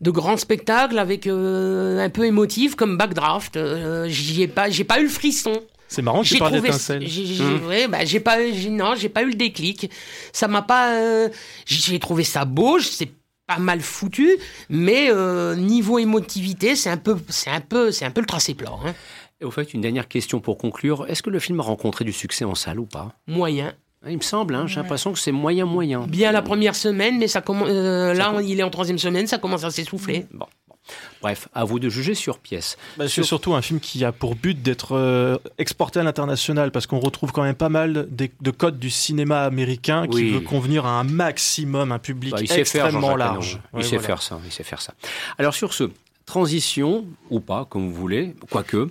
de 0.00 0.10
grand 0.10 0.36
spectacle 0.36 0.98
avec 0.98 1.26
euh, 1.26 1.98
un 2.04 2.10
peu 2.10 2.24
émotif 2.24 2.74
comme 2.74 2.96
Backdraft. 2.96 3.56
Euh, 3.56 4.06
j'y 4.08 4.42
ai 4.42 4.48
pas, 4.48 4.70
j'ai 4.70 4.84
pas 4.84 5.00
eu 5.00 5.04
le 5.04 5.08
frisson. 5.08 5.52
C'est 5.88 6.00
marrant 6.02 6.22
que 6.22 6.26
tu 6.28 6.34
J'ai 6.34 6.38
parles 6.38 6.52
trouvé, 6.52 6.68
d'étincelle. 6.68 7.06
j'ai, 7.06 7.26
j'ai- 7.26 7.44
ouais, 7.68 7.86
bah, 7.88 8.04
j'ai 8.04 8.20
pas, 8.20 8.38
j'ai- 8.50 8.70
non, 8.70 8.94
j'ai 8.96 9.08
pas 9.10 9.22
eu 9.22 9.26
le 9.26 9.34
déclic. 9.34 9.90
Ça 10.32 10.48
m'a 10.48 10.62
pas, 10.62 10.94
euh, 10.96 11.28
j'ai 11.66 11.98
trouvé 11.98 12.24
ça 12.24 12.44
beau. 12.46 12.78
Sais 12.80 13.10
pas 13.46 13.58
mal 13.58 13.80
foutu, 13.80 14.38
mais 14.70 15.08
euh, 15.10 15.54
niveau 15.56 15.98
émotivité, 15.98 16.76
c'est 16.76 16.88
un 16.90 16.96
peu, 16.96 17.16
c'est 17.28 17.50
un 17.50 17.60
peu, 17.60 17.90
c'est 17.90 18.04
un 18.04 18.10
peu 18.10 18.20
le 18.20 18.26
tracé 18.26 18.54
plat. 18.54 18.70
Hein. 18.86 18.94
Et 19.40 19.44
au 19.44 19.50
fait, 19.50 19.74
une 19.74 19.80
dernière 19.80 20.06
question 20.06 20.38
pour 20.40 20.56
conclure. 20.56 21.04
Est-ce 21.08 21.22
que 21.24 21.28
le 21.28 21.40
film 21.40 21.58
a 21.58 21.64
rencontré 21.64 22.04
du 22.04 22.12
succès 22.12 22.44
en 22.44 22.54
salle 22.54 22.78
ou 22.78 22.86
pas? 22.86 23.16
Moyen. 23.26 23.74
Il 24.08 24.16
me 24.16 24.22
semble, 24.22 24.54
hein, 24.54 24.66
j'ai 24.66 24.76
l'impression 24.76 25.12
que 25.12 25.18
c'est 25.18 25.32
moyen 25.32 25.64
moyen. 25.64 26.06
Bien 26.08 26.32
la 26.32 26.42
première 26.42 26.74
semaine, 26.74 27.18
mais 27.18 27.28
ça 27.28 27.40
commence. 27.40 27.68
euh, 27.70 28.14
là, 28.14 28.34
il 28.42 28.58
est 28.58 28.62
en 28.64 28.70
troisième 28.70 28.98
semaine, 28.98 29.26
ça 29.26 29.38
commence 29.38 29.64
à 29.64 29.70
s'essouffler. 29.70 30.26
Bon. 30.32 30.46
bon. 30.68 30.74
Bref, 31.20 31.48
à 31.54 31.62
vous 31.62 31.78
de 31.78 31.88
juger 31.88 32.14
sur 32.14 32.38
pièce. 32.40 32.76
Bah, 32.96 33.08
c'est 33.08 33.22
surtout 33.22 33.54
un 33.54 33.62
film 33.62 33.78
qui 33.78 34.04
a 34.04 34.10
pour 34.10 34.34
but 34.34 34.60
d'être 34.60 34.96
euh, 34.96 35.38
exporté 35.56 36.00
à 36.00 36.02
l'international 36.02 36.72
parce 36.72 36.88
qu'on 36.88 36.98
retrouve 36.98 37.30
quand 37.30 37.44
même 37.44 37.54
pas 37.54 37.68
mal 37.68 38.08
de 38.10 38.50
codes 38.50 38.80
du 38.80 38.90
cinéma 38.90 39.44
américain 39.44 40.08
qui 40.08 40.30
veut 40.30 40.40
convenir 40.40 40.84
à 40.84 40.98
un 40.98 41.04
maximum 41.04 41.92
un 41.92 42.00
public 42.00 42.32
Bah, 42.32 42.38
il 42.40 42.48
sait 42.48 42.64
faire, 42.64 42.86
extrêmement 42.86 43.12
Jean-Jacques 43.12 43.18
large. 43.18 43.60
Il 43.76 43.84
sait 43.84 43.90
voilà. 43.90 44.06
faire 44.06 44.22
ça, 44.22 44.40
il 44.44 44.50
sait 44.50 44.64
faire 44.64 44.82
ça. 44.82 44.94
Alors 45.38 45.54
sur 45.54 45.72
ce, 45.72 45.90
transition, 46.26 47.04
ou 47.30 47.40
pas, 47.40 47.66
comme 47.68 47.88
vous 47.88 47.94
voulez, 47.94 48.34
quoique, 48.50 48.88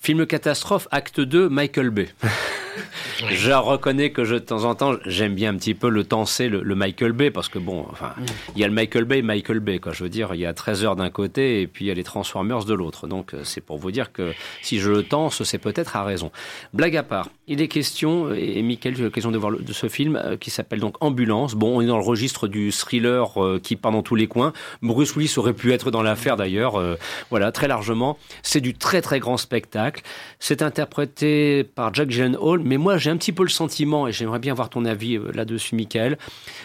film 0.00 0.26
catastrophe, 0.26 0.88
acte 0.90 1.20
2, 1.20 1.48
Michael 1.48 1.90
Bay. 1.90 2.08
Je 3.28 3.50
reconnais 3.52 4.10
que 4.12 4.24
je, 4.24 4.34
de 4.34 4.38
temps 4.38 4.64
en 4.64 4.74
temps, 4.74 4.94
j'aime 5.04 5.34
bien 5.34 5.52
un 5.52 5.56
petit 5.56 5.74
peu 5.74 5.90
le 5.90 6.04
tenser, 6.04 6.48
le, 6.48 6.62
le 6.62 6.74
Michael 6.74 7.12
Bay, 7.12 7.30
parce 7.30 7.48
que 7.50 7.58
bon, 7.58 7.84
enfin, 7.90 8.14
il 8.54 8.60
y 8.60 8.64
a 8.64 8.68
le 8.68 8.72
Michael 8.72 9.04
Bay, 9.04 9.20
Michael 9.20 9.60
Bay, 9.60 9.78
quoi. 9.78 9.92
Je 9.92 10.04
veux 10.04 10.08
dire, 10.08 10.30
il 10.34 10.40
y 10.40 10.46
a 10.46 10.54
13 10.54 10.84
heures 10.84 10.96
d'un 10.96 11.10
côté 11.10 11.60
et 11.60 11.66
puis 11.66 11.84
il 11.84 11.88
y 11.88 11.90
a 11.90 11.94
les 11.94 12.04
Transformers 12.04 12.64
de 12.64 12.72
l'autre. 12.72 13.06
Donc, 13.08 13.34
euh, 13.34 13.42
c'est 13.44 13.60
pour 13.60 13.76
vous 13.76 13.90
dire 13.90 14.12
que 14.12 14.32
si 14.62 14.78
je 14.78 14.90
le 14.90 15.02
tense, 15.02 15.42
c'est 15.42 15.58
peut-être 15.58 15.96
à 15.96 16.04
raison. 16.04 16.30
Blague 16.72 16.96
à 16.96 17.02
part, 17.02 17.28
il 17.48 17.60
est 17.60 17.68
question, 17.68 18.32
et 18.32 18.58
et 18.58 18.62
Mickaël, 18.62 18.94
j'ai 18.96 19.02
eu 19.02 19.04
l'occasion 19.04 19.30
de 19.32 19.36
voir 19.38 19.50
le- 19.50 19.58
de 19.58 19.72
ce 19.74 19.88
film, 19.88 20.16
euh, 20.16 20.36
qui 20.38 20.48
s'appelle 20.50 20.80
donc 20.80 20.94
Ambulance. 21.00 21.54
Bon, 21.54 21.76
on 21.76 21.80
est 21.82 21.86
dans 21.86 21.98
le 21.98 22.04
registre 22.04 22.48
du 22.48 22.72
thriller 22.72 23.42
euh, 23.42 23.60
qui 23.62 23.76
part 23.76 23.92
dans 23.92 24.02
tous 24.02 24.14
les 24.16 24.28
coins. 24.28 24.54
Bruce 24.80 25.14
Willis 25.16 25.34
aurait 25.36 25.52
pu 25.52 25.72
être 25.72 25.90
dans 25.90 26.02
l'affaire 26.02 26.36
d'ailleurs, 26.36 26.80
euh, 26.80 26.96
voilà, 27.28 27.52
très 27.52 27.68
largement. 27.68 28.16
C'est 28.42 28.60
du 28.62 28.72
très 28.74 29.02
très 29.02 29.18
grand 29.20 29.36
spectacle. 29.36 29.89
C'est 30.38 30.62
interprété 30.62 31.64
par 31.64 31.92
Jack 31.94 32.10
Gyllenhaal, 32.10 32.60
mais 32.60 32.76
moi 32.76 32.98
j'ai 32.98 33.10
un 33.10 33.16
petit 33.16 33.32
peu 33.32 33.42
le 33.42 33.48
sentiment, 33.48 34.06
et 34.06 34.12
j'aimerais 34.12 34.38
bien 34.38 34.52
avoir 34.52 34.68
ton 34.68 34.84
avis 34.84 35.16
euh, 35.16 35.30
là-dessus, 35.34 35.74
Michael. 35.74 36.18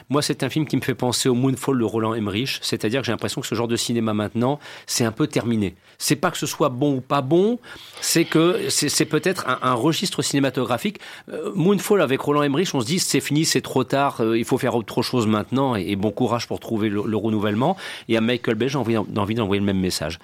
Moi, 0.10 0.22
c'est 0.22 0.44
un 0.44 0.50
film 0.50 0.66
qui 0.66 0.76
me 0.76 0.82
fait 0.82 0.96
penser 0.96 1.30
au 1.30 1.34
Moonfall 1.34 1.80
de 1.80 1.84
Roland 1.84 2.14
Emmerich, 2.14 2.60
c'est-à-dire 2.62 3.02
que 3.02 3.06
j'ai 3.06 3.12
l'impression 3.12 3.42
que 3.42 3.48
ce 3.48 3.56
genre 3.56 3.68
de 3.68 3.76
cinéma 3.76 4.14
maintenant, 4.14 4.60
c'est 4.86 5.06
un 5.06 5.12
peu 5.12 5.28
terminé. 5.28 5.76
C'est 5.98 6.16
pas 6.16 6.32
que 6.32 6.38
ce 6.38 6.46
soit 6.46 6.70
bon 6.70 6.98
ou 6.98 7.02
pas 7.02 7.22
bon, 7.22 7.60
c'est 8.02 8.26
que 8.26 8.70
c'est 8.70 9.06
peut-être 9.06 9.46
un, 9.48 9.74
registre 9.74 10.22
cinématographique. 10.22 11.00
Euh, 11.32 11.52
Moonfall 11.56 12.02
avec 12.02 12.20
Roland 12.22 12.44
Emmerich, 12.44 12.74
on 12.74 12.82
se 12.82 12.86
dit 12.86 13.00
c'est 13.00 13.20
fini, 13.20 13.46
c'est 13.46 13.62
trop 13.62 13.84
tard, 13.84 14.22
euh, 14.22 14.38
il 14.38 14.46
faut 14.46 14.58
faire 14.58 14.76
autre 14.76 15.02
chose 15.02 15.28
maintenant, 15.28 15.76
et, 15.76 15.96
bon 15.96 16.12
courage 16.12 16.48
pour 16.48 16.60
trouver 16.60 16.90
le, 16.90 17.04
le 17.06 17.18
renouvellement. 17.18 17.78
Et 18.10 18.18
à 18.18 18.22
Michael 18.22 18.56
Bay, 18.56 18.70
j'ai 18.70 18.78
envie 18.78 18.96
d'envoyer 19.36 19.60
le 19.60 19.66
même 19.66 19.80
message. 19.80 20.20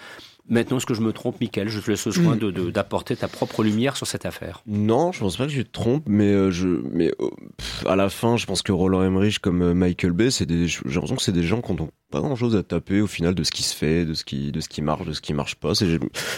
Maintenant, 0.51 0.77
est-ce 0.77 0.85
que 0.85 0.93
je 0.93 1.01
me 1.01 1.13
trompe, 1.13 1.39
Michael? 1.41 1.69
Je 1.69 1.79
te 1.79 1.89
laisse 1.89 2.05
le 2.05 2.11
soin 2.11 2.35
de- 2.35 2.51
de- 2.51 2.69
d'apporter 2.69 3.15
ta 3.15 3.27
propre 3.27 3.63
lumière 3.63 3.95
sur 3.95 4.05
cette 4.05 4.25
affaire. 4.25 4.61
Non, 4.67 5.11
je 5.13 5.19
pense 5.21 5.37
pas 5.37 5.45
que 5.47 5.51
je 5.51 5.61
te 5.61 5.71
trompe, 5.71 6.03
mais 6.07 6.27
euh, 6.27 6.51
je, 6.51 6.67
mais 6.91 7.07
euh, 7.21 7.29
pff, 7.57 7.87
à 7.87 7.95
la 7.95 8.09
fin, 8.09 8.35
je 8.37 8.45
pense 8.45 8.61
que 8.61 8.71
Roland 8.73 9.01
Emmerich 9.01 9.39
comme 9.39 9.61
euh, 9.61 9.73
Michael 9.73 10.11
Bay, 10.11 10.29
c'est 10.29 10.45
des, 10.45 10.67
j'ai 10.67 10.81
l'impression 10.85 11.15
que 11.15 11.21
c'est 11.23 11.31
des 11.31 11.41
gens 11.43 11.61
qui 11.61 11.71
n'ont 11.73 11.89
pas 12.11 12.19
grand 12.19 12.35
chose 12.35 12.55
à 12.57 12.63
taper 12.63 12.99
au 12.99 13.07
final 13.07 13.33
de 13.33 13.43
ce 13.43 13.51
qui 13.51 13.63
se 13.63 13.73
fait, 13.75 14.03
de 14.05 14.13
ce 14.13 14.25
qui, 14.25 14.51
de 14.51 14.59
ce 14.59 14.67
qui 14.67 14.81
marche, 14.81 15.05
de 15.07 15.13
ce 15.13 15.21
qui 15.21 15.33
marche 15.33 15.55
pas. 15.55 15.71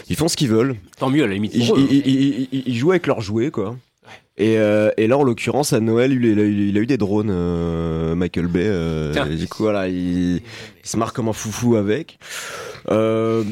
Ils 0.10 0.16
font 0.16 0.28
ce 0.28 0.38
qu'ils 0.38 0.50
veulent. 0.50 0.76
Tant 1.00 1.10
mieux, 1.10 1.24
à 1.24 1.28
la 1.28 1.34
limite. 1.34 1.54
Ils, 1.56 1.66
pour 1.68 1.78
eux. 1.78 1.88
ils- 1.90 2.08
ils- 2.08 2.48
ils- 2.52 2.64
ils 2.68 2.76
jouent 2.78 2.92
avec 2.92 3.08
leurs 3.08 3.22
jouets, 3.22 3.50
quoi. 3.50 3.76
Et, 4.38 4.58
euh, 4.58 4.90
et 4.98 5.08
là, 5.08 5.18
en 5.18 5.24
l'occurrence, 5.24 5.74
à 5.74 5.80
Noël, 5.80 6.12
il, 6.12 6.26
a- 6.28 6.32
il 6.32 6.40
a, 6.40 6.44
il 6.46 6.78
a 6.78 6.82
eu 6.82 6.86
des 6.88 6.98
drones, 6.98 7.30
euh, 7.32 8.16
Michael 8.16 8.48
Bay. 8.48 8.64
euh, 8.66 9.14
et 9.32 9.36
du 9.36 9.48
coup, 9.48 9.64
voilà, 9.64 9.88
il, 9.88 10.36
il 10.38 10.42
se 10.84 10.98
marre 10.98 11.14
comme 11.14 11.28
un 11.30 11.34
foufou 11.34 11.76
avec. 11.76 12.20
Euh, 12.90 13.44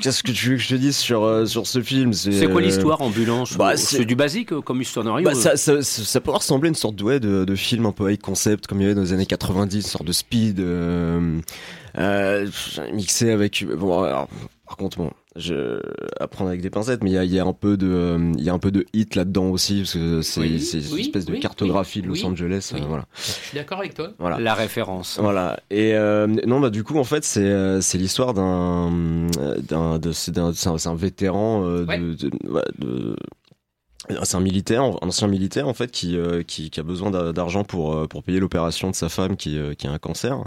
Qu'est-ce 0.00 0.22
que 0.22 0.32
tu 0.32 0.50
veux 0.50 0.56
que 0.56 0.62
je 0.62 0.68
te 0.68 0.74
dise 0.74 0.96
sur, 0.96 1.24
euh, 1.24 1.46
sur 1.46 1.66
ce 1.66 1.82
film? 1.82 2.12
C'est 2.12 2.46
quoi 2.46 2.60
euh, 2.60 2.64
l'histoire, 2.64 3.00
ambulance 3.02 3.56
bah, 3.56 3.76
c'est- 3.76 4.04
du 4.04 4.14
basique 4.14 4.58
comme 4.60 4.82
scénario 4.84 5.24
bah, 5.28 5.34
ça, 5.34 5.56
ça, 5.56 5.82
ça, 5.82 6.20
peut 6.20 6.30
ressembler 6.30 6.68
à 6.68 6.70
une 6.70 6.74
sorte 6.74 6.96
de, 6.96 7.04
ouais, 7.04 7.20
de, 7.20 7.44
de 7.44 7.54
film 7.54 7.86
un 7.86 7.92
peu 7.92 8.12
high 8.12 8.20
concept 8.20 8.66
comme 8.66 8.80
il 8.80 8.84
y 8.84 8.86
avait 8.86 8.94
dans 8.94 9.02
les 9.02 9.12
années 9.12 9.26
90, 9.26 9.76
une 9.76 9.82
sorte 9.82 10.04
de 10.04 10.12
speed 10.12 10.60
euh, 10.60 11.40
euh, 11.98 12.46
mixé 12.92 13.30
avec 13.30 13.64
bon 13.76 14.02
alors, 14.02 14.28
par 14.66 14.76
contre 14.76 14.98
bon 14.98 15.10
je 15.36 15.80
à 16.20 16.28
prendre 16.28 16.48
avec 16.50 16.60
des 16.62 16.70
pincettes 16.70 17.02
mais 17.02 17.10
il 17.10 17.14
y 17.14 17.18
a, 17.18 17.24
il 17.24 17.32
y 17.32 17.38
a 17.40 17.44
un 17.44 17.52
peu 17.52 17.76
de 17.76 17.88
euh, 17.88 18.32
il 18.38 18.44
y 18.44 18.48
a 18.48 18.52
un 18.52 18.58
peu 18.58 18.70
de 18.70 18.86
hit 18.92 19.16
là-dedans 19.16 19.46
aussi 19.50 19.78
parce 19.80 19.94
que 19.94 20.22
c'est 20.22 20.40
Oui, 20.40 20.60
c'est 20.60 20.78
une 20.78 20.92
oui, 20.94 21.00
espèce 21.00 21.24
de 21.24 21.32
oui, 21.32 21.40
cartographie 21.40 22.02
de 22.02 22.06
Los 22.06 22.14
oui, 22.14 22.24
Angeles 22.24 22.70
oui. 22.74 22.80
euh, 22.80 22.84
voilà 22.86 23.04
Je 23.16 23.22
suis 23.22 23.56
d'accord 23.58 23.78
avec 23.80 23.94
toi. 23.94 24.12
voilà 24.18 24.38
La 24.38 24.54
référence. 24.54 25.18
voilà. 25.20 25.58
Et 25.70 25.94
euh, 25.94 26.26
non, 26.46 26.60
bah 26.60 26.70
du 26.70 26.84
coup, 26.84 26.96
en 26.98 27.04
fait, 27.04 27.24
c'est 27.24 27.40
euh, 27.42 27.80
c'est 27.80 27.98
l'histoire 27.98 28.32
d'un 28.34 28.92
d'un 29.68 29.98
de 29.98 30.12
c'est 30.12 30.38
un, 30.38 30.52
c'est 30.52 30.88
un 30.88 30.94
vétéran 30.94 31.64
euh, 31.64 31.84
Ouais. 31.84 31.98
de, 31.98 32.14
de, 32.14 32.30
ouais, 32.48 32.62
de- 32.78 33.16
c'est 34.22 34.36
un 34.36 34.40
militaire, 34.40 34.82
un 34.82 35.08
ancien 35.08 35.28
militaire 35.28 35.68
en 35.68 35.74
fait 35.74 35.90
qui 35.90 36.16
euh, 36.16 36.42
qui, 36.42 36.70
qui 36.70 36.80
a 36.80 36.82
besoin 36.82 37.10
d'a- 37.10 37.32
d'argent 37.32 37.64
pour 37.64 37.94
euh, 37.94 38.06
pour 38.06 38.22
payer 38.22 38.40
l'opération 38.40 38.90
de 38.90 38.94
sa 38.94 39.08
femme 39.08 39.36
qui 39.36 39.58
euh, 39.58 39.74
qui 39.74 39.86
a 39.86 39.92
un 39.92 39.98
cancer 39.98 40.38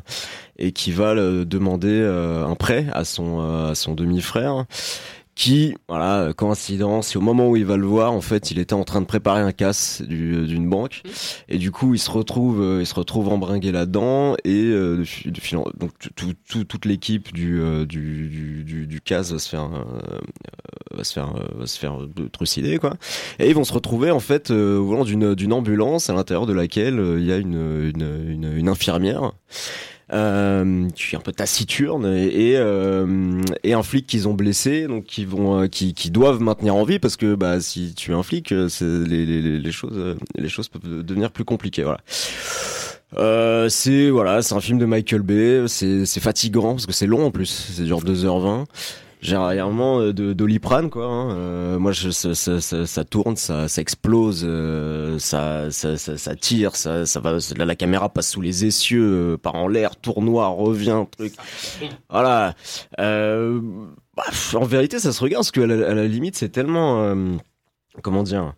et 0.57 0.71
qui 0.71 0.91
va 0.91 1.13
le 1.13 1.45
demander 1.45 2.01
un 2.03 2.55
prêt 2.55 2.87
à 2.93 3.03
son 3.05 3.39
à 3.69 3.75
son 3.75 3.93
demi-frère 3.93 4.65
qui, 5.37 5.75
voilà, 5.87 6.33
coïncidence, 6.33 7.13
et 7.13 7.17
au 7.19 7.21
moment 7.21 7.47
où 7.47 7.55
il 7.55 7.63
va 7.63 7.77
le 7.77 7.85
voir, 7.85 8.11
en 8.11 8.21
fait, 8.21 8.49
il 8.49 8.57
était 8.57 8.73
en 8.73 8.83
train 8.83 9.01
de 9.01 9.05
préparer 9.05 9.41
un 9.41 9.51
casse 9.51 10.01
du- 10.01 10.47
d'une 10.47 10.67
banque, 10.67 11.03
et 11.47 11.59
du 11.59 11.69
coup, 11.69 11.93
il 11.93 11.99
se 11.99 12.09
retrouve, 12.09 12.59
euh, 12.59 12.79
il 12.81 12.87
se 12.87 12.95
retrouve 12.95 13.29
embringué 13.29 13.71
là-dedans, 13.71 14.35
et 14.43 14.63
euh, 14.63 15.03
de, 15.25 15.29
de 15.29 15.79
donc 15.79 15.91
tout- 15.99 16.09
tout- 16.15 16.33
tout- 16.49 16.63
toute 16.63 16.85
l'équipe 16.85 17.31
du, 17.33 17.61
euh, 17.61 17.85
du, 17.85 18.27
du, 18.29 18.63
du, 18.63 18.87
du 18.87 18.99
casse 18.99 19.31
va 19.31 19.37
se 19.37 19.47
faire, 19.47 19.69
euh, 19.71 20.17
va 20.95 21.03
se 21.03 21.13
faire, 21.13 21.29
euh, 21.35 21.59
va 21.59 21.67
se 21.67 21.77
faire 21.77 22.01
euh, 22.01 22.29
trucider, 22.31 22.79
quoi. 22.79 22.95
Et 23.37 23.47
ils 23.47 23.53
vont 23.55 23.63
se 23.63 23.73
retrouver 23.73 24.09
en 24.09 24.19
fait 24.19 24.49
euh, 24.49 24.79
au 24.79 24.85
volant 24.87 25.05
d'une 25.05 25.35
d'une 25.35 25.53
ambulance 25.53 26.09
à 26.09 26.13
l'intérieur 26.13 26.47
de 26.47 26.53
laquelle 26.53 26.99
euh, 26.99 27.19
il 27.19 27.25
y 27.27 27.31
a 27.31 27.37
une, 27.37 27.53
une, 27.95 28.31
une, 28.31 28.53
une 28.57 28.69
infirmière 28.69 29.33
euh, 30.13 30.87
qui 30.95 31.15
est 31.15 31.17
un 31.17 31.21
peu 31.21 31.33
taciturne 31.33 32.05
et, 32.05 32.51
et, 32.51 32.57
euh, 32.57 33.41
et 33.63 33.73
un 33.73 33.83
flic 33.83 34.07
qu'ils 34.07 34.27
ont 34.27 34.33
blessé 34.33 34.87
donc 34.87 35.03
qui 35.03 35.25
vont 35.25 35.63
euh, 35.63 35.67
qui, 35.67 35.93
qui 35.93 36.11
doivent 36.11 36.41
maintenir 36.41 36.75
en 36.75 36.85
vie 36.85 36.99
parce 36.99 37.17
que 37.17 37.35
bah 37.35 37.59
si 37.59 37.93
tu 37.93 38.11
es 38.11 38.13
un 38.13 38.23
flic 38.23 38.53
euh, 38.53 38.69
les, 38.81 39.25
les, 39.25 39.59
les 39.59 39.71
choses 39.71 39.97
euh, 39.97 40.15
les 40.37 40.49
choses 40.49 40.69
peuvent 40.69 41.03
devenir 41.03 41.31
plus 41.31 41.43
compliquées 41.43 41.83
voilà. 41.83 41.99
Euh, 43.17 43.67
c'est 43.69 44.09
voilà 44.09 44.41
c'est 44.41 44.55
un 44.55 44.61
film 44.61 44.77
de 44.77 44.85
Michael 44.85 45.21
Bay 45.21 45.63
c'est 45.67 46.05
c'est 46.05 46.19
fatigant 46.19 46.71
parce 46.71 46.85
que 46.85 46.93
c'est 46.93 47.07
long 47.07 47.25
en 47.25 47.31
plus 47.31 47.71
c'est 47.73 47.83
dure 47.83 48.01
2h20 48.01 48.65
j'ai 49.21 49.35
rarement 49.35 49.99
euh, 49.99 50.13
de 50.13 50.33
doliprane 50.33 50.89
quoi 50.89 51.05
hein. 51.05 51.31
Euh, 51.31 51.79
moi 51.79 51.91
je, 51.91 52.09
ça, 52.09 52.35
ça, 52.35 52.61
ça, 52.61 52.85
ça 52.85 53.03
tourne 53.03 53.35
ça, 53.35 53.67
ça 53.67 53.81
explose 53.81 54.43
euh, 54.45 55.17
ça, 55.19 55.71
ça, 55.71 56.35
tire 56.35 56.75
ça, 56.75 57.05
ça 57.05 57.19
va 57.19 57.37
la, 57.57 57.65
la 57.65 57.75
caméra 57.75 58.09
passe 58.09 58.29
sous 58.31 58.41
les 58.41 58.65
essieux 58.65 59.33
euh, 59.33 59.37
part 59.37 59.55
en 59.55 59.67
l'air 59.67 59.95
tournoie 59.95 60.47
revient 60.47 61.05
truc 61.11 61.33
voilà 62.09 62.53
euh, 62.99 63.59
bah, 64.15 64.23
en 64.53 64.65
vérité 64.65 64.99
ça 64.99 65.11
se 65.11 65.21
regarde 65.21 65.43
parce 65.43 65.51
que 65.51 65.61
à 65.61 65.67
la, 65.67 65.89
à 65.89 65.93
la 65.93 66.07
limite 66.07 66.35
c'est 66.35 66.49
tellement 66.49 67.01
euh, 67.01 67.35
comment 68.03 68.23
dire 68.23 68.53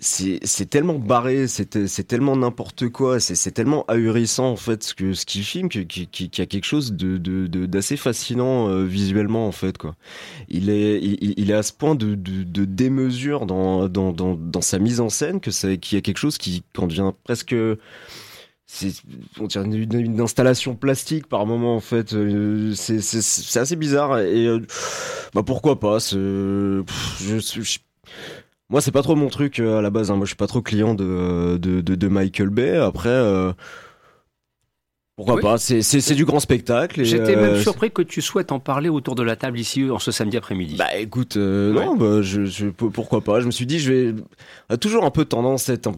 c'est 0.00 0.70
tellement 0.70 0.98
barré, 0.98 1.48
c'est 1.48 2.06
tellement 2.06 2.36
n'importe 2.36 2.88
quoi, 2.88 3.18
c'est 3.18 3.50
tellement 3.50 3.84
ahurissant 3.86 4.50
en 4.50 4.56
fait 4.56 4.84
ce 4.84 4.94
qu'il 4.94 5.44
filme 5.44 5.68
qu'il 5.68 5.86
qu'il 5.86 6.30
y 6.38 6.40
a 6.40 6.46
quelque 6.46 6.66
chose 6.66 6.92
d'assez 6.92 7.96
fascinant 7.96 8.68
euh, 8.68 8.84
visuellement 8.84 9.48
en 9.48 9.52
fait. 9.52 9.76
Il 10.48 10.70
est 10.70 11.52
à 11.52 11.62
ce 11.62 11.72
point 11.72 11.94
de 11.94 12.14
démesure 12.64 13.46
dans 13.46 14.60
sa 14.60 14.78
mise 14.78 15.00
en 15.00 15.08
scène 15.08 15.40
que 15.40 15.50
c'est 15.50 15.78
qu'il 15.78 15.96
y 15.96 15.98
a 15.98 16.02
quelque 16.02 16.18
chose 16.18 16.38
qui 16.38 16.62
quand 16.74 16.86
devient 16.86 17.12
presque 17.24 17.54
on 19.40 19.46
dirait 19.46 19.64
une, 19.64 20.20
installation 20.20 20.76
plastique 20.76 21.26
par 21.26 21.46
moment 21.46 21.74
en 21.74 21.80
fait 21.80 22.12
Euh, 22.12 22.74
c'est 22.74 23.58
assez 23.58 23.76
bizarre 23.76 24.18
et 24.18 24.46
euh, 24.46 24.60
bah 25.34 25.42
pourquoi 25.42 25.80
pas 25.80 25.98
moi, 28.70 28.80
c'est 28.80 28.92
pas 28.92 29.02
trop 29.02 29.14
mon 29.16 29.28
truc 29.28 29.60
euh, 29.60 29.78
à 29.78 29.82
la 29.82 29.90
base. 29.90 30.10
hein. 30.10 30.16
Moi, 30.16 30.24
je 30.24 30.30
suis 30.30 30.36
pas 30.36 30.46
trop 30.46 30.60
client 30.62 30.94
de, 30.94 31.56
de, 31.56 31.80
de, 31.80 31.94
de 31.94 32.08
Michael 32.08 32.50
Bay. 32.50 32.76
Après, 32.76 33.08
euh, 33.08 33.52
pourquoi 35.16 35.34
Oui. 35.36 35.42
pas? 35.42 35.58
C'est 35.58 36.14
du 36.14 36.24
grand 36.24 36.38
spectacle. 36.38 37.02
J'étais 37.02 37.34
euh, 37.36 37.40
même 37.52 37.60
surpris 37.62 37.90
que 37.90 38.02
tu 38.02 38.22
souhaites 38.22 38.52
en 38.52 38.60
parler 38.60 38.88
autour 38.88 39.16
de 39.16 39.22
la 39.24 39.34
table 39.34 39.58
ici 39.58 39.90
en 39.90 39.98
ce 39.98 40.12
samedi 40.12 40.36
après-midi. 40.36 40.76
Bah 40.78 40.94
écoute, 40.96 41.36
euh, 41.36 41.72
non, 41.72 41.96
bah, 41.96 42.22
je, 42.22 42.44
je, 42.44 42.68
pourquoi 42.68 43.20
pas? 43.22 43.40
Je 43.40 43.46
me 43.46 43.50
suis 43.50 43.66
dit, 43.66 43.80
je 43.80 43.92
vais 43.92 44.14
a 44.68 44.76
toujours 44.76 45.04
un 45.04 45.10
peu 45.10 45.24
tendance 45.24 45.68
à 45.70 45.72
être, 45.72 45.90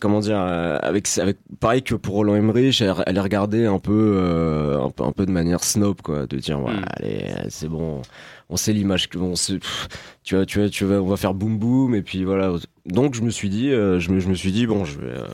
comment 0.00 0.18
dire, 0.18 0.38
euh, 0.40 0.76
avec, 0.82 1.06
avec 1.18 1.36
pareil 1.60 1.82
que 1.84 1.94
pour 1.94 2.14
Roland 2.16 2.34
Emmerich, 2.34 2.82
à 2.82 3.12
les 3.12 3.20
regarder 3.20 3.64
un 3.64 3.78
peu, 3.78 4.16
euh, 4.18 4.82
un 4.82 4.90
peu, 4.90 5.04
un 5.04 5.12
peu 5.12 5.24
de 5.24 5.30
manière 5.30 5.62
snob, 5.62 6.00
quoi, 6.02 6.26
de 6.26 6.36
dire, 6.38 6.58
ouais, 6.60 6.72
Mm. 6.72 6.84
allez, 6.96 7.24
euh, 7.28 7.46
c'est 7.50 7.68
bon, 7.68 8.02
on 8.50 8.56
sait 8.56 8.72
l'image 8.72 9.08
que, 9.08 9.18
on 9.18 9.36
sait, 9.36 9.58
pff, 9.58 9.88
tu 10.22 10.34
vois, 10.36 10.46
tu 10.46 10.58
vois, 10.60 10.68
tu 10.68 10.84
vas, 10.84 11.00
on 11.02 11.06
va 11.06 11.16
faire 11.16 11.34
boum 11.34 11.58
boum, 11.58 11.94
et 11.94 12.02
puis 12.02 12.24
voilà. 12.24 12.54
Donc 12.86 13.14
je 13.14 13.22
me 13.22 13.30
suis 13.30 13.48
dit, 13.50 13.70
euh, 13.70 13.98
je 14.00 14.10
me, 14.10 14.20
je 14.20 14.28
me 14.28 14.34
suis 14.34 14.52
dit, 14.52 14.66
bon, 14.66 14.84
je 14.84 14.98
vais. 14.98 15.06
euh, 15.10 15.26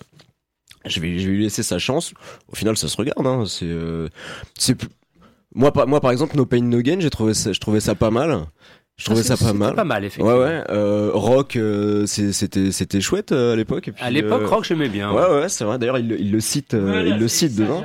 Je 0.87 1.01
vais, 1.01 1.19
je 1.19 1.29
vais 1.29 1.35
lui 1.37 1.43
laisser 1.43 1.63
sa 1.63 1.79
chance. 1.79 2.15
Au 2.51 2.57
final, 2.57 2.77
ça 2.77 2.89
se 2.89 2.97
regarde. 2.97 3.27
Hein. 3.27 3.45
C'est, 3.47 3.67
euh, 3.67 4.09
c'est 4.59 4.77
moi, 5.55 5.73
par- 5.73 5.87
moi, 5.87 6.01
par 6.01 6.11
exemple, 6.13 6.37
No 6.37 6.47
Pain 6.47 6.63
No 6.63 6.81
Gain, 6.81 7.01
j'ai 7.01 7.11
trouvé 7.11 7.35
ça, 7.35 7.53
je 7.53 7.61
trouvais 7.61 7.81
ça 7.81 7.95
pas 7.95 8.11
mal. 8.11 8.47
Je 9.01 9.07
trouvais 9.07 9.21
Ah, 9.21 9.25
ça 9.25 9.37
pas 9.39 9.47
c'était 9.47 9.59
mal. 9.59 9.75
pas 9.75 9.85
mal, 9.85 10.05
effectivement. 10.05 10.37
Ouais, 10.39 10.45
ouais. 10.45 10.63
Euh, 10.69 11.11
rock, 11.15 11.57
euh, 11.57 12.05
c'était, 12.07 12.71
c'était 12.71 13.01
chouette 13.01 13.33
euh, 13.33 13.55
à 13.55 13.57
l'époque. 13.57 13.91
À 13.99 14.11
l'époque, 14.11 14.43
euh, 14.43 14.47
Rock, 14.47 14.65
j'aimais 14.65 14.91
bien. 14.91 15.11
Ouais, 15.11 15.41
ouais, 15.41 15.49
c'est 15.49 15.65
vrai. 15.65 15.79
D'ailleurs, 15.79 15.97
il, 15.99 16.09
le- 16.09 16.21
il 16.21 16.31
le 16.31 16.41
cite, 16.41 16.75
euh, 16.75 17.03
il 17.07 17.17
le 17.19 17.27
cite 17.27 17.57
dedans. 17.57 17.83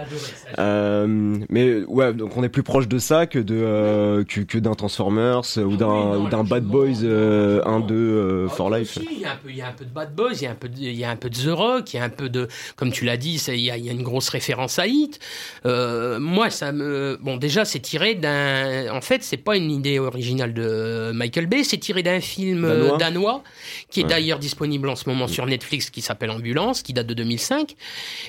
Euh, 0.59 1.37
mais 1.49 1.83
ouais, 1.85 2.13
donc 2.13 2.35
on 2.37 2.43
est 2.43 2.49
plus 2.49 2.63
proche 2.63 2.87
de 2.89 2.97
ça 2.99 3.27
que 3.27 3.39
de 3.39 3.55
euh, 3.55 4.23
que, 4.25 4.41
que 4.41 4.57
d'un 4.57 4.73
Transformers 4.73 5.41
ou 5.57 5.75
d'un 5.77 6.17
ou 6.17 6.43
Bad. 6.43 6.63
Boys 6.65 7.03
euh, 7.03 7.61
1 7.65 7.79
2 7.81 7.95
euh, 7.95 8.47
for 8.49 8.71
Ah, 8.73 8.79
life. 8.79 8.97
Il 9.11 9.19
y, 9.19 9.25
a 9.25 9.31
un 9.31 9.35
peu, 9.35 9.49
il 9.49 9.55
y 9.57 9.61
a 9.61 9.67
un 9.67 9.71
peu 9.71 9.85
de 9.85 9.89
Bad 9.91 10.13
Boys, 10.15 10.33
il 10.33 10.43
y 10.43 10.47
a 10.47 10.51
un 10.51 10.55
peu 10.55 10.67
de, 10.67 10.77
il 10.77 10.91
y 10.95 11.03
a 11.05 11.09
un 11.09 11.15
peu 11.15 11.29
de 11.29 11.35
The 11.35 11.49
Rock, 11.51 11.93
il 11.93 11.97
y 11.97 11.99
a 11.99 12.03
un 12.03 12.09
peu 12.09 12.27
de, 12.29 12.47
comme 12.75 12.91
tu 12.91 13.05
l'as 13.05 13.17
dit, 13.17 13.37
ça- 13.39 13.53
il 13.53 13.61
y, 13.61 13.71
a, 13.71 13.77
il 13.77 13.85
y 13.85 13.89
a 13.89 13.93
une 13.93 14.03
grosse 14.03 14.29
référence 14.29 14.79
à 14.79 14.87
Hit. 14.87 15.19
Euh, 15.65 16.19
moi, 16.19 16.49
ça 16.49 16.71
me, 16.71 17.17
bon, 17.21 17.37
déjà, 17.37 17.63
c'est 17.65 17.79
tiré 17.79 18.15
d'un, 18.15 18.91
en 18.93 19.01
fait, 19.01 19.23
c'est 19.23 19.37
pas 19.37 19.55
une 19.57 19.71
idée 19.71 19.99
originale 19.99 20.53
de 20.53 21.04
Michael 21.13 21.45
Bay, 21.47 21.63
c'est 21.63 21.77
tiré 21.77 22.03
d'un 22.03 22.19
film 22.21 22.65
euh, 22.65 22.79
Danois. 22.79 22.97
danois, 22.97 23.43
qui 23.89 23.99
est 23.99 24.03
Ouais. 24.03 24.09
d'ailleurs 24.09 24.39
disponible 24.39 24.89
en 24.89 24.95
ce 24.95 25.07
moment 25.09 25.27
sur 25.27 25.45
Netflix, 25.45 25.89
qui 25.89 26.01
s'appelle 26.01 26.31
Ambulance, 26.31 26.81
qui 26.81 26.93
date 26.93 27.07
de 27.07 27.13
2005. 27.13 27.75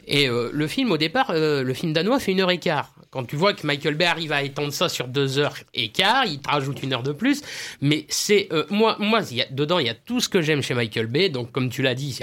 Et 0.06 0.28
euh, 0.28 0.50
le 0.52 0.66
film, 0.66 0.90
au 0.92 0.98
départ, 0.98 1.30
euh, 1.30 1.62
le 1.62 1.74
film 1.74 1.92
danois 1.92 2.18
fait 2.20 2.32
une 2.32 2.40
heure 2.40 2.50
et 2.50 2.58
quart. 2.58 2.92
Quand 3.10 3.24
tu 3.24 3.36
vois 3.36 3.54
que 3.54 3.66
Michael 3.66 3.94
Bay 3.94 4.04
arrive 4.04 4.32
à 4.32 4.42
étendre 4.42 4.72
ça 4.72 4.88
sur 4.88 5.08
deux 5.08 5.38
heures 5.38 5.54
et 5.74 5.88
quart, 5.88 6.26
il 6.26 6.38
te 6.40 6.48
rajoute 6.50 6.82
une 6.82 6.92
heure 6.92 7.02
de 7.02 7.12
plus. 7.12 7.40
Mais 7.80 8.04
c'est 8.08 8.48
euh, 8.52 8.64
moi, 8.70 8.96
moi, 8.98 9.20
il 9.30 9.36
y 9.38 9.42
a, 9.42 9.46
dedans, 9.50 9.78
il 9.78 9.86
y 9.86 9.90
a 9.90 9.94
tout 9.94 10.20
ce 10.20 10.28
que 10.28 10.42
j'aime 10.42 10.60
chez 10.62 10.74
Michael 10.74 11.06
Bay. 11.06 11.28
Donc, 11.30 11.50
comme 11.52 11.70
tu 11.70 11.82
l'as 11.82 11.94
dit, 11.94 12.18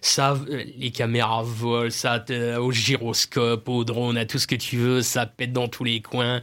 ça, 0.00 0.38
euh, 0.50 0.64
les 0.78 0.90
caméras 0.90 1.42
volent, 1.42 1.90
ça, 1.90 2.24
euh, 2.30 2.56
au 2.58 2.72
gyroscope, 2.72 3.68
au 3.68 3.84
drone, 3.84 4.16
à 4.16 4.24
tout 4.24 4.38
ce 4.38 4.46
que 4.46 4.54
tu 4.54 4.76
veux, 4.76 5.02
ça 5.02 5.26
pète 5.26 5.52
dans 5.52 5.68
tous 5.68 5.84
les 5.84 6.00
coins. 6.00 6.40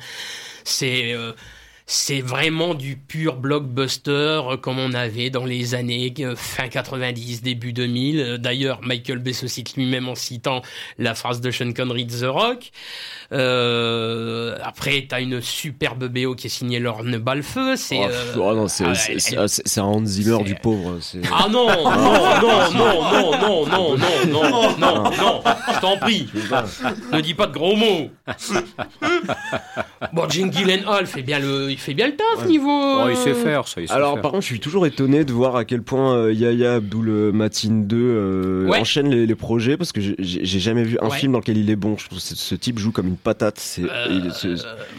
C'est 0.63 1.13
euh, 1.13 1.31
c'est 1.87 2.21
vraiment 2.21 2.73
du 2.73 2.95
pur 2.95 3.35
blockbuster 3.35 4.11
euh, 4.11 4.57
comme 4.57 4.79
on 4.79 4.93
avait 4.93 5.29
dans 5.29 5.45
les 5.45 5.75
années 5.75 6.11
euh, 6.19 6.35
fin 6.35 6.67
90, 6.67 7.43
début 7.43 7.73
2000. 7.73 8.19
Euh, 8.19 8.37
D'ailleurs, 8.37 8.79
Michael 8.81 9.19
Bay 9.19 9.33
se 9.33 9.47
cite 9.47 9.75
lui-même 9.75 10.09
en 10.09 10.15
citant 10.15 10.61
la 10.97 11.13
phrase 11.13 11.41
de 11.41 11.51
Sean 11.51 11.73
Connery 11.73 12.05
de 12.05 12.19
The 12.19 12.25
Rock. 12.25 12.71
Euh, 13.31 14.57
après, 14.63 15.05
t'as 15.07 15.21
une 15.21 15.41
superbe 15.41 16.05
BO 16.07 16.35
qui 16.35 16.47
est 16.47 16.49
signée 16.49 16.79
Lorne 16.79 17.17
Balfeu. 17.17 17.75
C'est 17.75 17.95
Oh, 17.97 18.07
euh, 18.09 18.33
oh 18.37 18.53
non, 18.53 18.67
c'est 18.67 18.85
ah, 19.37 19.47
c'est 19.47 19.79
un 19.79 19.83
Hans 19.83 20.05
Zimmer 20.05 20.43
du 20.43 20.55
pauvre. 20.55 20.99
ah 21.31 21.47
non, 21.49 21.67
non, 21.67 21.83
non, 22.41 22.71
non, 22.71 23.07
non, 23.07 23.65
non, 23.67 23.67
non, 23.67 23.97
non, 23.97 24.47
non, 24.51 24.77
non, 24.77 25.03
non, 25.03 25.43
je 25.73 25.79
t'en 25.79 25.97
prie, 25.97 26.27
ne 27.13 27.21
dis 27.21 27.33
pas 27.33 27.47
de 27.47 27.53
gros 27.53 27.75
mots. 27.75 28.09
Bon, 30.13 30.29
Jane 30.29 30.51
Gyllenhaal 30.51 31.07
fait 31.07 31.23
bien 31.23 31.39
le, 31.39 31.74
il 31.75 31.79
fait 31.79 31.93
bien 31.93 32.07
le 32.07 32.15
taf 32.15 32.47
niveau. 32.47 32.69
Oh, 32.69 33.07
il 33.09 33.17
sait 33.17 33.31
euh, 33.31 33.33
faire 33.43 33.67
ça. 33.67 33.81
il 33.81 33.87
sait 33.87 33.93
Alors 33.93 34.13
faire. 34.13 34.21
par 34.21 34.31
contre, 34.31 34.43
je 34.43 34.47
suis 34.47 34.59
toujours 34.61 34.85
étonné 34.87 35.25
de 35.25 35.33
voir 35.33 35.55
à 35.57 35.65
quel 35.65 35.81
point 35.83 36.15
euh, 36.15 36.33
Yahya 36.33 36.75
Abdul 36.75 37.31
Matin 37.33 37.69
2 37.71 37.97
euh, 37.97 38.67
Ouais. 38.69 38.79
enchaîne 38.79 39.09
les, 39.09 39.25
les 39.25 39.35
projets 39.35 39.75
parce 39.77 39.91
que 39.91 39.99
j'ai- 40.01 40.15
j'ai 40.19 40.45
j'ai 40.45 40.59
jamais 40.59 40.83
vu 40.83 40.97
un 41.01 41.09
Ouais. 41.09 41.17
film 41.17 41.33
dans 41.33 41.39
lequel 41.39 41.57
il 41.57 41.69
est 41.69 41.75
bon. 41.75 41.97
Je 41.97 42.05
trouve 42.05 42.17
que 42.19 42.23
ce, 42.23 42.55
type 42.55 42.79
joue 42.79 42.91
comme 42.91 43.07
une 43.07 43.17
patate. 43.17 43.59
C'est, 43.59 43.83
Euh, 43.83 44.07
il- 44.09 44.31
ce- 44.31 44.47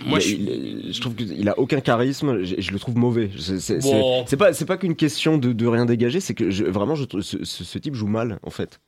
moi, 0.07 0.19
il- 0.19 0.23
je 0.23 0.35
il- 0.37 0.93
je 0.93 1.01
trouve 1.01 1.15
qu'il 1.15 1.49
a 1.49 1.59
aucun 1.59 1.81
charisme. 1.81 2.43
Je, 2.45 2.57
je 2.59 2.71
le 2.71 2.79
trouve 2.79 2.97
mauvais. 2.97 3.31
C'est 3.39 3.59
c'est- 3.61 3.81
c'est- 3.81 3.91
Bon. 3.91 4.25
c'est 4.27 4.37
pas 4.37 4.53
c'est 4.53 4.67
pas 4.67 4.77
qu'une 4.77 4.95
question 4.97 5.39
de, 5.39 5.53
de 5.53 5.67
rien 5.67 5.87
dégager. 5.87 6.21
C'est 6.21 6.35
que 6.35 6.51
je, 6.51 6.65
vraiment, 6.65 6.95
je 6.95 7.05
ce, 7.21 7.45
ce 7.45 7.79
type 7.79 7.95
joue 7.95 8.07
mal 8.09 8.39
en 8.43 8.51
fait. 8.51 8.81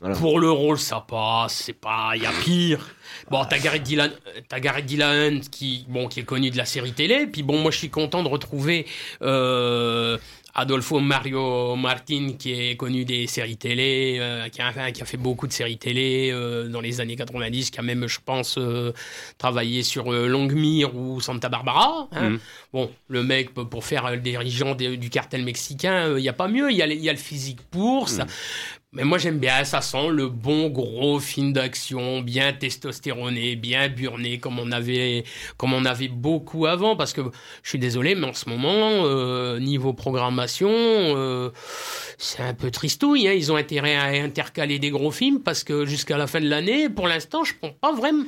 Voilà. 0.00 0.16
Pour 0.16 0.40
le 0.40 0.50
rôle, 0.50 0.78
ça 0.78 1.04
passe, 1.06 1.54
c'est 1.66 1.74
pas, 1.74 2.12
il 2.16 2.22
y 2.22 2.26
a 2.26 2.32
pire. 2.42 2.88
Bon, 3.30 3.44
t'as 3.44 3.58
Gareth 3.58 3.82
Dylan, 3.82 4.10
t'as 4.48 4.58
Gareth 4.60 4.86
Dylan 4.86 5.40
qui, 5.40 5.84
bon, 5.88 6.08
qui 6.08 6.20
est 6.20 6.24
connu 6.24 6.50
de 6.50 6.56
la 6.56 6.64
série 6.64 6.92
télé. 6.92 7.26
Puis 7.26 7.42
bon, 7.42 7.58
moi, 7.60 7.70
je 7.70 7.76
suis 7.78 7.90
content 7.90 8.22
de 8.22 8.28
retrouver 8.28 8.86
euh, 9.22 10.16
Adolfo 10.54 11.00
Mario 11.00 11.76
Martin, 11.76 12.32
qui 12.38 12.52
est 12.52 12.76
connu 12.76 13.04
des 13.04 13.26
séries 13.26 13.56
télé, 13.56 14.16
euh, 14.20 14.48
qui, 14.48 14.62
a, 14.62 14.68
enfin, 14.68 14.90
qui 14.90 15.02
a 15.02 15.04
fait 15.04 15.16
beaucoup 15.16 15.46
de 15.46 15.52
séries 15.52 15.76
télé 15.78 16.30
euh, 16.32 16.68
dans 16.68 16.80
les 16.80 17.00
années 17.00 17.16
90, 17.16 17.70
qui 17.70 17.78
a 17.78 17.82
même, 17.82 18.06
je 18.06 18.18
pense, 18.24 18.56
euh, 18.58 18.92
travaillé 19.38 19.82
sur 19.82 20.12
euh, 20.12 20.26
Longmire 20.26 20.96
ou 20.96 21.20
Santa 21.20 21.48
Barbara. 21.48 22.08
hein. 22.12 22.30
Mhm. 22.30 22.38
Bon, 22.72 22.90
le 23.08 23.22
mec, 23.22 23.52
pour 23.52 23.84
faire 23.84 24.06
euh, 24.06 24.12
le 24.12 24.20
dirigeant 24.20 24.74
du 24.74 25.10
cartel 25.10 25.44
mexicain, 25.44 26.16
il 26.16 26.22
n'y 26.22 26.28
a 26.28 26.32
pas 26.32 26.48
mieux. 26.48 26.70
Il 26.70 26.76
y, 26.76 26.82
a 26.82 26.86
le- 26.86 26.94
il 26.94 27.00
y 27.04 27.08
a 27.08 27.12
le 27.12 27.18
physique 27.18 27.60
pour. 27.70 28.08
Ça, 28.08 28.26
mais 28.92 29.04
moi 29.04 29.18
j'aime 29.18 29.38
bien, 29.38 29.62
ça 29.62 29.80
sent 29.82 30.08
le 30.10 30.26
bon 30.28 30.68
gros 30.68 31.20
film 31.20 31.52
d'action, 31.52 32.22
bien 32.22 32.52
testostéroné, 32.52 33.54
bien 33.54 33.88
burné, 33.88 34.38
comme 34.38 34.58
on 34.58 34.72
avait, 34.72 35.22
comme 35.56 35.72
on 35.72 35.84
avait 35.84 36.08
beaucoup 36.08 36.66
avant. 36.66 36.96
Parce 36.96 37.12
que 37.12 37.20
je 37.62 37.68
suis 37.68 37.78
désolé, 37.78 38.16
mais 38.16 38.26
en 38.26 38.32
ce 38.32 38.48
moment, 38.48 39.04
euh, 39.04 39.60
niveau 39.60 39.92
programmation, 39.92 40.70
euh, 40.72 41.50
c'est 42.18 42.42
un 42.42 42.52
peu 42.52 42.72
tristouille. 42.72 43.28
Hein. 43.28 43.32
Ils 43.34 43.52
ont 43.52 43.56
intérêt 43.56 43.94
à 43.94 44.06
intercaler 44.24 44.80
des 44.80 44.90
gros 44.90 45.12
films 45.12 45.38
parce 45.40 45.62
que 45.62 45.84
jusqu'à 45.86 46.18
la 46.18 46.26
fin 46.26 46.40
de 46.40 46.48
l'année, 46.48 46.88
pour 46.88 47.06
l'instant, 47.06 47.44
je 47.44 47.54
pense 47.60 47.70
pas 47.80 47.92
vraiment. 47.92 48.24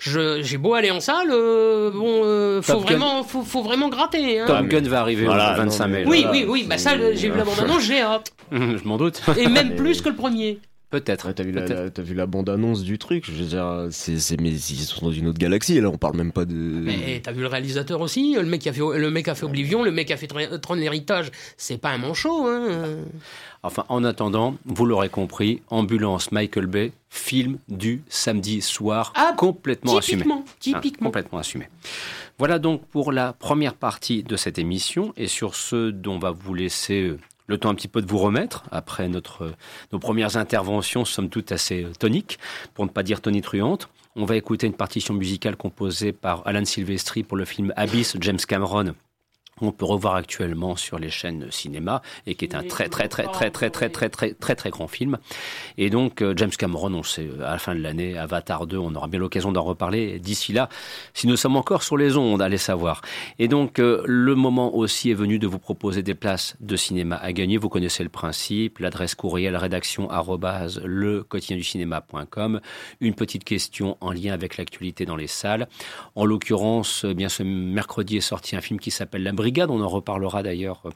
Je, 0.00 0.40
j'ai 0.42 0.56
beau 0.56 0.72
aller 0.72 0.90
en 0.90 1.00
salle, 1.00 1.28
euh, 1.30 1.90
bon, 1.90 2.22
euh, 2.24 2.62
faut 2.62 2.72
Top 2.72 2.82
vraiment, 2.84 3.22
faut, 3.22 3.42
faut 3.42 3.62
vraiment 3.62 3.90
gratter. 3.90 4.40
Hein. 4.40 4.46
Top 4.46 4.66
Gun 4.66 4.80
va 4.88 5.00
arriver 5.00 5.26
Voilà, 5.26 5.52
le 5.52 5.58
25 5.58 5.84
non, 5.86 5.92
mai. 5.92 6.04
mais- 6.04 6.10
Oui, 6.10 6.22
Voilà. 6.22 6.30
oui, 6.38 6.44
oui, 6.48 6.66
bah 6.66 6.78
ça, 6.78 6.96
j'ai 7.12 7.28
vu 7.28 7.36
la 7.36 7.44
bande-annonce, 7.44 7.82
j'ai 7.82 8.00
hâte. 8.00 8.32
je 8.52 8.82
m'en 8.88 8.96
doute. 8.96 9.20
Et 9.36 9.46
même 9.48 9.68
Mais- 9.70 9.76
plus 9.76 10.00
que 10.06 10.10
le 10.10 10.16
premier. 10.16 10.58
Peut-être. 10.88 11.26
Ouais, 11.26 11.34
t'as 11.34 11.42
vu 11.42 11.50
la, 11.50 11.62
peut-être. 11.62 11.80
la- 11.82 11.90
t'as 11.90 12.02
vu 12.02 12.14
la 12.14 12.26
bande 12.26 12.48
annonce 12.48 12.84
du 12.84 12.96
truc. 12.96 13.24
Je 13.26 13.32
veux 13.32 13.44
dire, 13.48 13.88
c'est 13.90 14.20
c'est 14.20 14.40
mais 14.40 14.50
ils 14.52 14.60
sont 14.84 15.04
dans 15.06 15.10
une 15.12 15.26
autre 15.26 15.38
galaxie. 15.38 15.80
Là, 15.80 15.88
on 15.90 15.98
parle 15.98 16.16
même 16.16 16.30
pas 16.30 16.44
de. 16.44 16.54
Mais 16.54 17.20
t'as 17.24 17.32
vu 17.32 17.40
le 17.40 17.48
réalisateur 17.48 18.00
aussi 18.00 18.34
Le 18.36 18.44
mec 18.44 18.60
qui 18.60 18.68
a 18.68 18.72
fait, 18.72 18.82
le 18.96 19.10
mec 19.10 19.26
a 19.26 19.34
fait 19.34 19.44
Oblivion, 19.44 19.82
le 19.82 19.90
mec 19.90 20.06
qui 20.06 20.12
a 20.12 20.16
fait 20.16 20.28
Tr- 20.28 20.60
Tron 20.60 20.74
l'héritage, 20.74 21.32
c'est 21.56 21.78
pas 21.78 21.90
un 21.90 21.98
manchot. 21.98 22.46
Hein 22.46 22.98
Enfin, 23.64 23.84
en 23.88 24.04
attendant, 24.04 24.54
vous 24.64 24.86
l'aurez 24.86 25.08
compris, 25.08 25.60
Ambulance 25.70 26.30
Michael 26.30 26.66
Bay, 26.66 26.92
film 27.10 27.58
du 27.68 28.02
samedi 28.08 28.62
soir, 28.62 29.12
Ah, 29.16 29.34
complètement 29.36 29.96
assumé. 29.96 30.18
typiquement, 30.22 30.44
Hein, 30.46 30.52
typiquement. 30.60 31.08
complètement 31.08 31.38
assumé. 31.40 31.68
Voilà 32.38 32.60
donc 32.60 32.86
pour 32.86 33.10
la 33.10 33.32
première 33.32 33.74
partie 33.74 34.22
de 34.22 34.36
cette 34.36 34.58
émission 34.60 35.12
et 35.16 35.26
sur 35.26 35.56
ce 35.56 35.90
dont 35.90 36.14
on 36.14 36.18
va 36.20 36.30
vous 36.30 36.54
laisser 36.54 37.02
euh, 37.08 37.18
le 37.46 37.58
temps 37.58 37.70
un 37.70 37.74
petit 37.74 37.88
peu 37.88 38.02
de 38.02 38.06
vous 38.06 38.18
remettre 38.18 38.64
après 38.70 39.08
notre, 39.08 39.42
euh, 39.42 39.54
nos 39.92 39.98
premières 39.98 40.36
interventions, 40.36 41.04
somme 41.04 41.28
toute 41.28 41.52
assez 41.52 41.84
euh, 41.84 41.92
toniques, 41.98 42.38
pour 42.74 42.84
ne 42.84 42.90
pas 42.90 43.02
dire 43.02 43.20
tonitruantes. 43.20 43.88
On 44.16 44.24
va 44.24 44.36
écouter 44.36 44.66
une 44.66 44.74
partition 44.74 45.14
musicale 45.14 45.56
composée 45.56 46.12
par 46.12 46.46
Alan 46.46 46.64
Silvestri 46.64 47.22
pour 47.22 47.36
le 47.36 47.44
film 47.44 47.72
Abyss, 47.76 48.16
James 48.20 48.38
Cameron. 48.38 48.94
On 49.62 49.72
peut 49.72 49.86
revoir 49.86 50.16
actuellement 50.16 50.76
sur 50.76 50.98
les 50.98 51.08
chaînes 51.08 51.50
cinéma 51.50 52.02
et 52.26 52.34
qui 52.34 52.44
est 52.44 52.54
un 52.54 52.62
très 52.62 52.88
très 52.88 53.08
très 53.08 53.26
très 53.26 53.50
très 53.50 53.70
très 53.70 53.88
très 53.88 54.08
très 54.10 54.34
très 54.34 54.54
très 54.54 54.70
grand 54.70 54.86
film. 54.86 55.18
Et 55.78 55.88
donc 55.88 56.20
euh, 56.20 56.34
James 56.36 56.50
Cameron, 56.50 56.92
on 56.92 57.02
sait 57.02 57.28
à 57.38 57.52
la 57.52 57.58
fin 57.58 57.74
de 57.74 57.80
l'année, 57.80 58.18
Avatar 58.18 58.66
2, 58.66 58.76
on 58.76 58.94
aura 58.94 59.08
bien 59.08 59.18
l'occasion 59.18 59.52
d'en 59.52 59.62
reparler. 59.62 60.18
D'ici 60.18 60.52
là, 60.52 60.68
si 61.14 61.26
nous 61.26 61.36
sommes 61.36 61.56
encore 61.56 61.82
sur 61.82 61.96
les 61.96 62.16
ondes, 62.16 62.42
allez 62.42 62.58
savoir. 62.58 63.00
Et 63.38 63.48
donc 63.48 63.78
euh, 63.78 64.02
le 64.06 64.34
moment 64.34 64.76
aussi 64.76 65.10
est 65.10 65.14
venu 65.14 65.38
de 65.38 65.46
vous 65.46 65.58
proposer 65.58 66.02
des 66.02 66.14
places 66.14 66.56
de 66.60 66.76
cinéma 66.76 67.16
à 67.16 67.32
gagner. 67.32 67.56
Vous 67.56 67.70
connaissez 67.70 68.02
le 68.02 68.10
principe, 68.10 68.78
l'adresse 68.78 69.14
courriel 69.14 69.56
rédaction 69.56 70.08
le 70.84 71.22
quotidien 71.22 71.56
du 71.56 71.64
cinéma.com. 71.64 72.60
Une 73.00 73.14
petite 73.14 73.44
question 73.44 73.96
en 74.00 74.12
lien 74.12 74.32
avec 74.32 74.56
l'actualité 74.56 75.06
dans 75.06 75.16
les 75.16 75.26
salles. 75.26 75.68
En 76.14 76.24
l'occurrence, 76.24 77.04
bien 77.04 77.28
ce 77.28 77.42
mercredi 77.42 78.18
est 78.18 78.20
sorti 78.20 78.56
un 78.56 78.60
film 78.60 78.80
qui 78.80 78.90
s'appelle 78.90 79.22
La 79.22 79.32
Brigade. 79.46 79.70
On 79.70 79.80
en 79.80 79.88
reparlera 79.88 80.42
d'ailleurs 80.42 80.82
euh, 80.86 80.90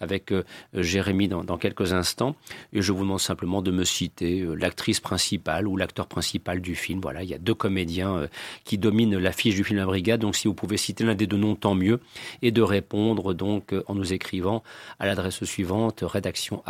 avec 0.00 0.30
euh, 0.30 0.44
Jérémy 0.74 1.26
dans, 1.26 1.58
quelques 1.58 1.92
instants. 1.92 2.36
Et 2.72 2.80
je 2.80 2.92
vous 2.92 3.00
demande 3.00 3.18
simplement 3.18 3.62
de 3.62 3.72
me 3.72 3.82
citer 3.82 4.42
euh, 4.42 4.54
l'actrice 4.54 5.00
principale 5.00 5.66
ou 5.66 5.76
l'acteur 5.76 6.06
principal 6.06 6.60
du 6.60 6.76
film. 6.76 7.00
Voilà, 7.00 7.24
il 7.24 7.28
y 7.28 7.34
a 7.34 7.38
deux 7.38 7.54
comédiens 7.54 8.28
qui 8.64 8.78
dominent 8.78 9.18
l'affiche 9.18 9.56
du 9.56 9.64
film 9.64 9.80
La 9.80 9.86
Brigade. 9.86 10.20
Donc 10.20 10.36
si 10.36 10.46
vous 10.46 10.54
pouvez 10.54 10.76
citer 10.76 11.02
l'un 11.02 11.16
des 11.16 11.26
deux 11.26 11.36
noms, 11.36 11.56
tant 11.56 11.74
mieux. 11.74 11.98
Et 12.42 12.52
de 12.52 12.62
répondre 12.62 13.34
donc 13.34 13.74
en 13.88 13.96
nous 13.96 14.12
écrivant 14.12 14.62
à 15.00 15.06
l'adresse 15.06 15.42
suivante 15.42 16.04
rédaction 16.06 16.62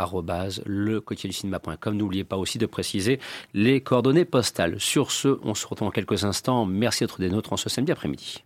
le 0.64 1.02
N'oubliez 1.86 2.24
pas 2.24 2.36
aussi 2.36 2.56
de 2.56 2.66
préciser 2.66 3.20
les 3.52 3.82
coordonnées 3.82 4.24
postales. 4.24 4.80
Sur 4.80 5.10
ce, 5.10 5.38
on 5.42 5.54
se 5.54 5.66
retrouve 5.66 5.88
en 5.88 5.90
quelques 5.90 6.24
instants. 6.24 6.64
Merci 6.64 7.04
d'être 7.04 7.20
des 7.20 7.28
nôtres 7.28 7.52
en 7.52 7.56
ce 7.56 7.68
samedi 7.68 7.92
après-midi. 7.92 8.45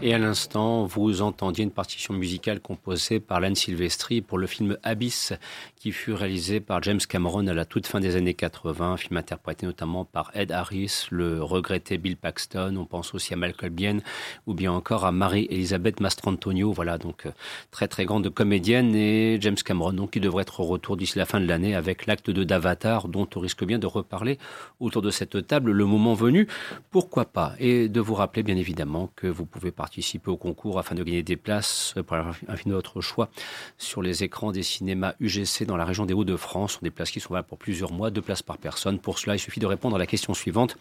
Et 0.00 0.14
à 0.14 0.18
l'instant, 0.18 0.84
vous 0.84 1.22
entendiez 1.22 1.64
une 1.64 1.72
partition 1.72 2.14
musicale 2.14 2.60
composée 2.60 3.18
par 3.18 3.40
Lane 3.40 3.56
Silvestri 3.56 4.20
pour 4.20 4.38
le 4.38 4.46
film 4.46 4.78
Abyss, 4.84 5.32
qui 5.74 5.90
fut 5.90 6.12
réalisé 6.12 6.60
par 6.60 6.80
James 6.84 7.00
Cameron 7.00 7.48
à 7.48 7.52
la 7.52 7.64
toute 7.64 7.88
fin 7.88 7.98
des 7.98 8.14
années 8.14 8.34
80, 8.34 8.92
un 8.92 8.96
film 8.96 9.16
interprété 9.16 9.66
notamment 9.66 10.04
par 10.04 10.30
Ed 10.34 10.52
Harris, 10.52 11.08
le 11.10 11.42
regretté 11.42 11.98
Bill 11.98 12.16
Paxton, 12.16 12.76
on 12.76 12.84
pense 12.84 13.12
aussi 13.12 13.34
à 13.34 13.36
Malcolm 13.36 13.74
Bien, 13.74 13.98
ou 14.46 14.54
bien 14.54 14.70
encore 14.70 15.04
à 15.04 15.10
Marie-Elisabeth 15.10 15.98
Mastrantonio, 15.98 16.72
voilà, 16.72 16.96
donc 16.96 17.26
euh, 17.26 17.32
très 17.72 17.88
très 17.88 18.04
grande 18.04 18.30
comédienne, 18.30 18.94
et 18.94 19.38
James 19.40 19.56
Cameron, 19.56 19.94
donc 19.94 20.12
qui 20.12 20.20
devrait 20.20 20.42
être 20.42 20.60
au 20.60 20.64
retour 20.64 20.96
d'ici 20.96 21.18
la 21.18 21.26
fin 21.26 21.40
de 21.40 21.46
l'année 21.46 21.74
avec 21.74 22.06
l'acte 22.06 22.30
2 22.30 22.44
d'Avatar, 22.44 23.08
dont 23.08 23.28
on 23.34 23.40
risque 23.40 23.64
bien 23.64 23.80
de 23.80 23.86
reparler 23.88 24.38
autour 24.78 25.02
de 25.02 25.10
cette 25.10 25.44
table 25.48 25.72
le 25.72 25.84
moment 25.86 26.14
venu, 26.14 26.46
pourquoi 26.92 27.24
pas, 27.24 27.54
et 27.58 27.88
de 27.88 28.00
vous 28.00 28.14
rappeler 28.14 28.44
bien 28.44 28.56
évidemment 28.56 29.10
que 29.16 29.26
vous 29.26 29.44
pouvez 29.44 29.72
participer 29.88 30.30
au 30.30 30.36
concours 30.36 30.78
afin 30.78 30.94
de 30.94 31.02
gagner 31.02 31.22
des 31.22 31.36
places 31.36 31.94
pour 32.06 32.14
un 32.16 32.56
film 32.56 32.70
de 32.70 32.74
votre 32.74 33.00
choix 33.00 33.30
sur 33.78 34.02
les 34.02 34.22
écrans 34.22 34.52
des 34.52 34.62
cinémas 34.62 35.14
UGC 35.18 35.64
dans 35.64 35.78
la 35.78 35.86
région 35.86 36.04
des 36.04 36.12
Hauts-de-France. 36.12 36.72
Ce 36.72 36.78
sont 36.78 36.84
des 36.84 36.90
places 36.90 37.10
qui 37.10 37.20
sont 37.20 37.32
valables 37.32 37.48
pour 37.48 37.56
plusieurs 37.56 37.90
mois, 37.90 38.10
deux 38.10 38.20
places 38.20 38.42
par 38.42 38.58
personne. 38.58 38.98
Pour 38.98 39.18
cela, 39.18 39.34
il 39.34 39.38
suffit 39.38 39.60
de 39.60 39.66
répondre 39.66 39.96
à 39.96 39.98
la 39.98 40.06
question 40.06 40.34
suivante. 40.34 40.76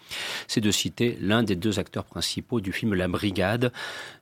C'est 0.48 0.60
de 0.60 0.72
citer 0.72 1.18
l'un 1.22 1.42
des 1.42 1.56
deux 1.56 1.80
acteurs 1.80 2.04
principaux 2.04 2.60
du 2.60 2.74
film 2.74 2.96
La 2.96 3.08
Brigade 3.08 3.72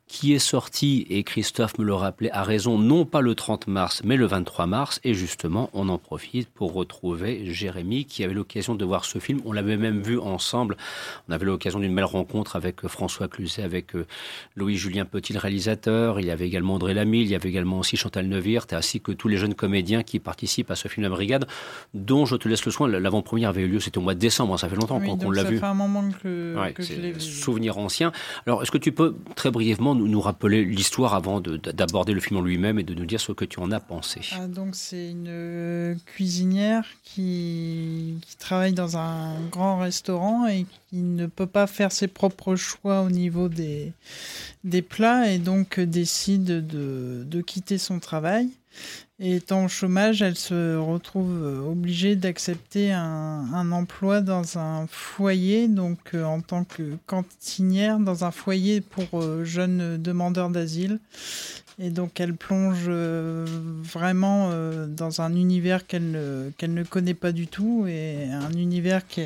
qui 0.07 0.33
est 0.33 0.39
sorti, 0.39 1.07
et 1.09 1.23
Christophe 1.23 1.79
me 1.79 1.83
le 1.83 1.93
rappelait, 1.95 2.29
à 2.31 2.43
raison, 2.43 2.77
non 2.77 3.05
pas 3.05 3.21
le 3.21 3.33
30 3.33 3.65
mars, 3.65 4.01
mais 4.05 4.17
le 4.17 4.27
23 4.27 4.67
mars. 4.67 4.99
Et 5.03 5.15
justement, 5.15 5.71
on 5.73 5.89
en 5.89 5.97
profite 5.97 6.47
pour 6.49 6.73
retrouver 6.73 7.51
Jérémy, 7.51 8.05
qui 8.05 8.23
avait 8.23 8.35
l'occasion 8.35 8.75
de 8.75 8.85
voir 8.85 9.03
ce 9.03 9.17
film. 9.17 9.39
On 9.45 9.51
l'avait 9.51 9.77
même 9.77 10.01
vu 10.01 10.19
ensemble. 10.19 10.77
On 11.27 11.33
avait 11.33 11.45
l'occasion 11.45 11.79
d'une 11.79 11.93
belle 11.95 12.03
rencontre 12.05 12.55
avec 12.55 12.87
François 12.87 13.27
Cluzet, 13.27 13.63
avec 13.63 13.95
euh, 13.95 14.05
Louis-Julien 14.55 15.05
Petit, 15.05 15.33
le 15.33 15.39
réalisateur. 15.39 16.19
Il 16.19 16.27
y 16.27 16.31
avait 16.31 16.45
également 16.45 16.75
André 16.75 16.93
Lamy, 16.93 17.21
il 17.21 17.27
y 17.27 17.35
avait 17.35 17.49
également 17.49 17.79
aussi 17.79 17.97
Chantal 17.97 18.27
Neuwirth, 18.27 18.73
ainsi 18.73 19.01
que 19.01 19.11
tous 19.11 19.27
les 19.27 19.37
jeunes 19.37 19.55
comédiens 19.55 20.03
qui 20.03 20.19
participent 20.19 20.69
à 20.69 20.75
ce 20.75 20.87
film 20.87 21.01
La 21.03 21.09
Brigade, 21.09 21.47
dont 21.95 22.27
je 22.27 22.35
te 22.35 22.47
laisse 22.47 22.63
le 22.63 22.71
soin. 22.71 22.87
L'avant-première 22.87 23.49
avait 23.49 23.63
eu 23.63 23.67
lieu, 23.67 23.79
c'était 23.79 23.97
au 23.97 24.01
mois 24.01 24.13
de 24.13 24.19
décembre, 24.19 24.53
hein, 24.53 24.57
ça 24.57 24.69
fait 24.69 24.75
longtemps 24.75 24.99
qu'on 24.99 25.31
l'a 25.31 25.43
vu. 25.43 25.55
Ça 25.55 25.61
fait 25.61 25.65
un 25.67 25.73
moment 25.73 26.03
que, 26.21 26.55
Ouais, 26.55 26.73
que 26.73 26.83
je 26.83 26.89
c'est 26.89 26.95
l'ai 26.97 27.11
vu. 27.11 27.19
souvenir 27.21 27.79
ancien. 27.79 28.11
Alors, 28.45 28.61
est-ce 28.61 28.69
que 28.71 28.77
tu 28.77 28.91
peux 28.91 29.15
très 29.35 29.49
brièvement 29.49 29.94
nous, 29.95 30.21
rappeler 30.21 30.63
l'histoire 30.65 31.13
avant 31.13 31.39
de- 31.41 31.57
d'aborder 31.57 32.13
le 32.13 32.19
film 32.19 32.37
en 32.39 32.41
lui-même 32.41 32.77
et 32.79 32.83
de 32.83 32.93
nous 32.93 33.05
dire 33.05 33.19
ce 33.19 33.31
que 33.31 33.45
tu 33.45 33.59
en 33.59 33.71
as 33.71 33.79
pensé 33.79 34.21
Ah, 34.33 34.47
donc 34.47 34.75
c'est 34.75 35.09
une 35.11 35.27
euh, 35.27 35.95
cuisinière 36.05 36.85
qui, 37.03 38.15
qui 38.21 38.37
travaille 38.37 38.73
dans 38.73 38.97
un 38.97 39.33
grand 39.51 39.79
restaurant 39.79 40.47
et 40.47 40.65
qui 40.89 40.97
ne 40.97 41.25
peut 41.25 41.47
pas 41.47 41.67
faire 41.67 41.91
ses 41.91 42.07
propres 42.07 42.55
choix 42.55 43.01
au 43.01 43.09
niveau 43.09 43.49
des, 43.49 43.93
des 44.63 44.81
plats 44.81 45.31
et 45.31 45.37
donc 45.39 45.79
euh, 45.79 45.85
décide 45.85 46.43
de, 46.67 47.23
de 47.25 47.41
quitter 47.41 47.77
son 47.77 47.99
travail. 47.99 48.49
Étant 49.17 49.65
au 49.65 49.67
chômage, 49.69 50.21
elle 50.21 50.35
se 50.35 50.75
retrouve 50.75 51.41
euh, 51.41 51.71
obligée 51.71 52.17
d'accepter 52.17 52.91
un, 52.91 53.71
emploi 53.71 54.19
dans 54.19 54.57
un 54.57 54.87
foyer, 54.87 55.69
donc 55.69 55.99
euh, 56.13 56.25
en 56.25 56.41
tant 56.41 56.65
que 56.65 56.97
cantinière 57.05 57.97
dans 57.99 58.25
un 58.25 58.31
foyer 58.31 58.81
pour 58.81 59.21
euh, 59.21 59.45
jeunes 59.45 59.95
demandeurs 60.01 60.49
d'asile. 60.49 60.99
Et 61.79 61.91
donc 61.91 62.19
elle 62.19 62.33
plonge 62.33 62.89
vraiment 62.89 64.49
dans 64.87 65.19
un 65.19 65.35
univers 65.35 65.85
qu'elle 65.85 66.11
ne, 66.11 66.83
connaît 66.83 67.13
pas 67.13 67.33
du 67.33 67.47
tout 67.47 67.85
et 67.85 68.29
un 68.31 68.53
univers 68.53 69.05
qui 69.05 69.23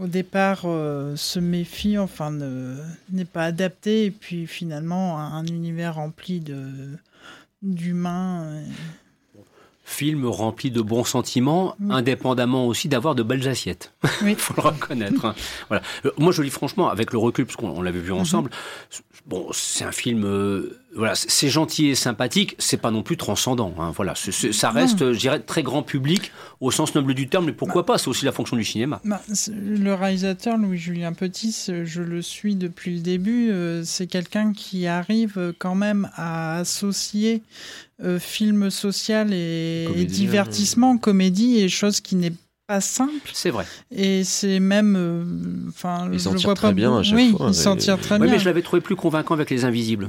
au 0.00 0.06
départ 0.06 0.62
se 0.62 1.38
méfie, 1.38 1.98
enfin 1.98 2.30
ne- 2.30 2.78
n'est 3.10 3.26
pas 3.26 3.44
adapté 3.44 4.06
et 4.06 4.10
puis 4.10 4.46
finalement 4.46 5.20
un, 5.20 5.34
un 5.34 5.44
univers 5.44 5.96
rempli 5.96 6.40
de 6.40 6.96
d'humains. 7.64 8.60
et- 8.60 8.70
Film 9.86 10.24
rempli 10.24 10.70
de 10.70 10.80
bons 10.80 11.04
sentiments, 11.04 11.76
Oui. 11.78 11.94
indépendamment 11.94 12.66
aussi 12.66 12.88
d'avoir 12.88 13.14
de 13.14 13.22
belles 13.22 13.46
assiettes. 13.48 13.92
Oui. 14.22 14.30
Il 14.32 14.36
faut 14.38 14.54
le 14.56 14.62
reconnaître. 14.62 15.26
hein. 15.26 15.34
Voilà. 15.68 15.82
Euh, 16.06 16.10
Moi, 16.16 16.32
je 16.32 16.40
lis 16.40 16.48
franchement, 16.50 16.88
avec 16.88 17.12
le 17.12 17.18
recul, 17.18 17.44
parce 17.44 17.56
qu'on 17.56 17.68
on 17.68 17.82
l'avait 17.82 18.00
vu 18.00 18.10
Mhm. 18.12 18.18
ensemble, 18.18 18.50
bon, 19.26 19.46
c'est 19.52 19.84
un 19.84 19.92
film, 19.92 20.24
euh, 20.24 20.80
voilà, 20.96 21.14
c'est- 21.14 21.48
gentil 21.48 21.86
et 21.88 21.94
sympathique, 21.94 22.54
c'est 22.58 22.76
pas 22.76 22.90
non 22.90 23.02
plus 23.02 23.16
transcendant. 23.16 23.74
hein. 23.78 23.92
Voilà, 23.94 24.14
ça 24.14 24.70
reste, 24.70 25.02
euh, 25.02 25.12
je 25.12 25.18
dirais, 25.18 25.40
très 25.40 25.62
grand 25.62 25.82
public 25.82 26.32
au 26.60 26.70
sens 26.70 26.94
noble 26.94 27.14
du 27.14 27.28
terme, 27.28 27.46
mais 27.46 27.52
pourquoi 27.52 27.84
pas 27.86 27.98
C'est 27.98 28.08
aussi 28.08 28.24
la 28.24 28.32
fonction 28.32 28.56
du 28.56 28.64
cinéma. 28.64 29.00
Bah, 29.04 29.20
le 29.48 29.92
réalisateur 29.94 30.56
Louis-Julien 30.56 31.12
Petit, 31.12 31.54
je 31.84 32.02
le 32.02 32.22
suis 32.22 32.54
depuis 32.56 32.94
le 32.96 33.00
début. 33.00 33.50
euh, 33.50 33.82
C'est 33.84 34.06
quelqu'un 34.06 34.52
qui 34.52 34.86
arrive 34.86 35.34
euh, 35.38 35.52
quand 35.58 35.74
même 35.74 36.08
à 36.16 36.56
associer 36.58 37.42
euh, 38.02 38.18
film 38.18 38.70
social 38.70 39.32
et, 39.32 39.86
divertissement, 40.08 40.98
comédie 40.98 41.58
et 41.58 41.68
chose 41.68 42.00
qui 42.00 42.16
n'est 42.16 42.32
pas 42.66 42.80
simple. 42.80 43.12
C'est 43.32 43.50
vrai. 43.50 43.66
Et 43.94 44.24
c'est 44.24 44.58
même, 44.58 44.96
euh, 44.96 45.24
enfin, 45.68 46.08
Il 46.10 46.14
je 46.14 46.24
s'en 46.24 46.32
le 46.32 46.38
tire 46.38 46.48
vois 46.48 46.54
très 46.54 46.68
pas 46.68 46.72
bien 46.74 46.88
beaucoup- 46.88 47.00
à 47.00 47.02
chaque 47.04 47.14
oui, 47.16 47.30
fois, 47.36 47.46
il 47.48 47.54
s'en 47.54 47.74
et- 47.76 47.78
tire 47.78 48.00
très 48.00 48.16
Oui, 48.16 48.22
bien. 48.22 48.32
mais 48.32 48.38
je 48.40 48.44
l'avais 48.46 48.62
trouvé 48.62 48.80
plus 48.80 48.96
convaincant 48.96 49.34
avec 49.34 49.50
Les 49.50 49.64
Invisibles. 49.64 50.08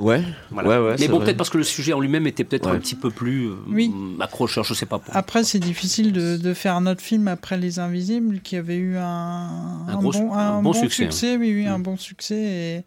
Ouais, 0.00 0.22
Voilà. 0.50 0.68
ouais, 0.68 0.88
ouais. 0.90 0.96
mais 0.98 1.08
bon, 1.08 1.20
peut-être 1.20 1.36
parce 1.36 1.50
que 1.50 1.58
le 1.58 1.64
sujet 1.64 1.92
en 1.92 2.00
lui-même 2.00 2.26
était 2.26 2.42
peut-être 2.44 2.68
Ouais. 2.70 2.76
un 2.76 2.80
petit 2.80 2.94
peu 2.94 3.10
plus 3.10 3.48
euh, 3.48 3.54
Oui. 3.68 3.92
accrocheur, 4.18 4.64
je 4.64 4.74
sais 4.74 4.86
pas. 4.86 4.98
Pour... 4.98 5.14
Après, 5.14 5.44
c'est 5.44 5.58
difficile 5.58 6.12
de, 6.12 6.36
de 6.36 6.54
faire 6.54 6.74
un 6.76 6.86
autre 6.86 7.02
film 7.02 7.28
après 7.28 7.58
Les 7.58 7.78
Invisibles 7.78 8.40
qui 8.40 8.56
avait 8.56 8.76
eu 8.76 8.96
un, 8.96 9.86
Un 9.88 9.96
gros 9.96 10.12
su- 10.12 10.20
bon, 10.20 10.32
un 10.32 10.62
bon 10.62 10.72
succès, 10.72 11.36
oui, 11.36 11.52
oui, 11.54 11.66
un 11.66 11.78
Mm. 11.78 11.82
bon 11.82 11.96
succès. 11.96 12.34
Et... 12.36 12.84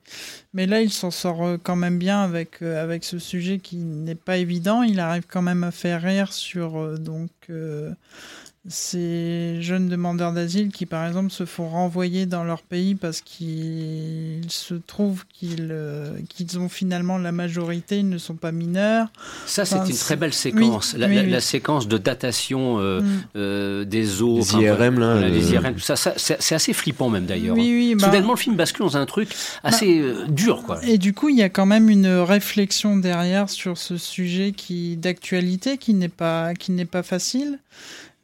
Mais 0.55 0.65
là, 0.67 0.81
il 0.81 0.91
s'en 0.91 1.11
sort 1.11 1.43
euh, 1.45 1.57
quand 1.61 1.75
même 1.75 1.97
bien 1.99 2.21
avec, 2.21 2.61
euh, 2.61 2.83
avec 2.83 3.03
ce 3.03 3.19
sujet 3.19 3.59
qui 3.59 3.77
n'est 3.77 4.15
pas 4.15 4.37
évident. 4.37 4.81
Il 4.83 4.99
arrive 4.99 5.23
quand 5.27 5.41
même 5.41 5.63
à 5.63 5.71
faire 5.71 6.01
rire 6.01 6.33
sur 6.33 6.77
euh, 6.79 6.97
donc, 6.97 7.29
euh, 7.49 7.91
ces 8.69 9.61
jeunes 9.61 9.89
demandeurs 9.89 10.31
d'asile 10.31 10.69
qui, 10.71 10.85
par 10.85 11.05
exemple, 11.05 11.31
se 11.31 11.43
font 11.45 11.67
renvoyer 11.69 12.25
dans 12.25 12.45
leur 12.45 12.61
pays 12.61 12.95
parce 12.95 13.19
qu'il 13.21 14.41
se 14.47 14.73
trouve 14.75 15.25
qu'ils 15.33 15.67
euh, 15.71 16.13
qu'ils 16.29 16.57
ont 16.59 16.69
finalement 16.69 17.17
la 17.17 17.33
majorité, 17.33 17.99
ils 17.99 18.07
ne 18.09 18.17
sont 18.17 18.35
pas 18.35 18.53
mineurs. 18.53 19.07
Ça, 19.45 19.65
c'est 19.65 19.75
une 19.77 19.95
très 19.97 20.15
belle 20.15 20.33
séquence. 20.33 20.93
Oui, 20.93 20.99
la, 21.01 21.07
oui, 21.07 21.15
la- 21.15 21.21
oui. 21.23 21.29
la 21.29 21.41
séquence 21.41 21.87
de 21.89 21.97
datation 21.97 22.79
euh, 22.79 23.01
Mm. 23.01 23.21
euh, 23.35 23.85
des 23.85 24.21
eaux. 24.21 24.37
Les 24.37 24.53
IRM, 24.63 24.99
là, 24.99 25.13
voilà, 25.13 25.27
les 25.29 25.49
euh, 25.51 25.55
IRM, 25.55 25.73
tout 25.73 25.79
ça, 25.81 25.95
ça, 25.97 26.13
c'est 26.17 26.55
assez 26.55 26.71
flippant 26.73 27.09
même 27.09 27.25
d'ailleurs. 27.25 27.57
Oui, 27.57 27.63
oui, 27.63 27.95
bah- 27.95 28.05
Soudainement, 28.05 28.33
le 28.33 28.37
film 28.39 28.55
bascule 28.55 28.85
dans 28.85 28.95
un 28.97 29.05
truc 29.05 29.29
assez 29.63 29.99
euh, 29.99 30.25
dur, 30.27 30.63
quoi. 30.63 30.79
Et 30.85 30.97
du 30.97 31.13
coup, 31.13 31.27
il 31.29 31.37
y 31.37 31.43
a 31.43 31.49
quand 31.49 31.65
même 31.65 31.89
une 31.89 32.07
réflexion 32.07 32.95
derrière 32.95 33.49
sur 33.49 33.77
ce 33.77 33.97
sujet 33.97 34.53
qui 34.55 34.95
d'actualité 34.95 35.77
qui 35.77 35.93
n'est 35.93 36.07
pas 36.07 36.53
qui 36.53 36.71
n'est 36.71 36.85
pas 36.85 37.03
facile. 37.03 37.59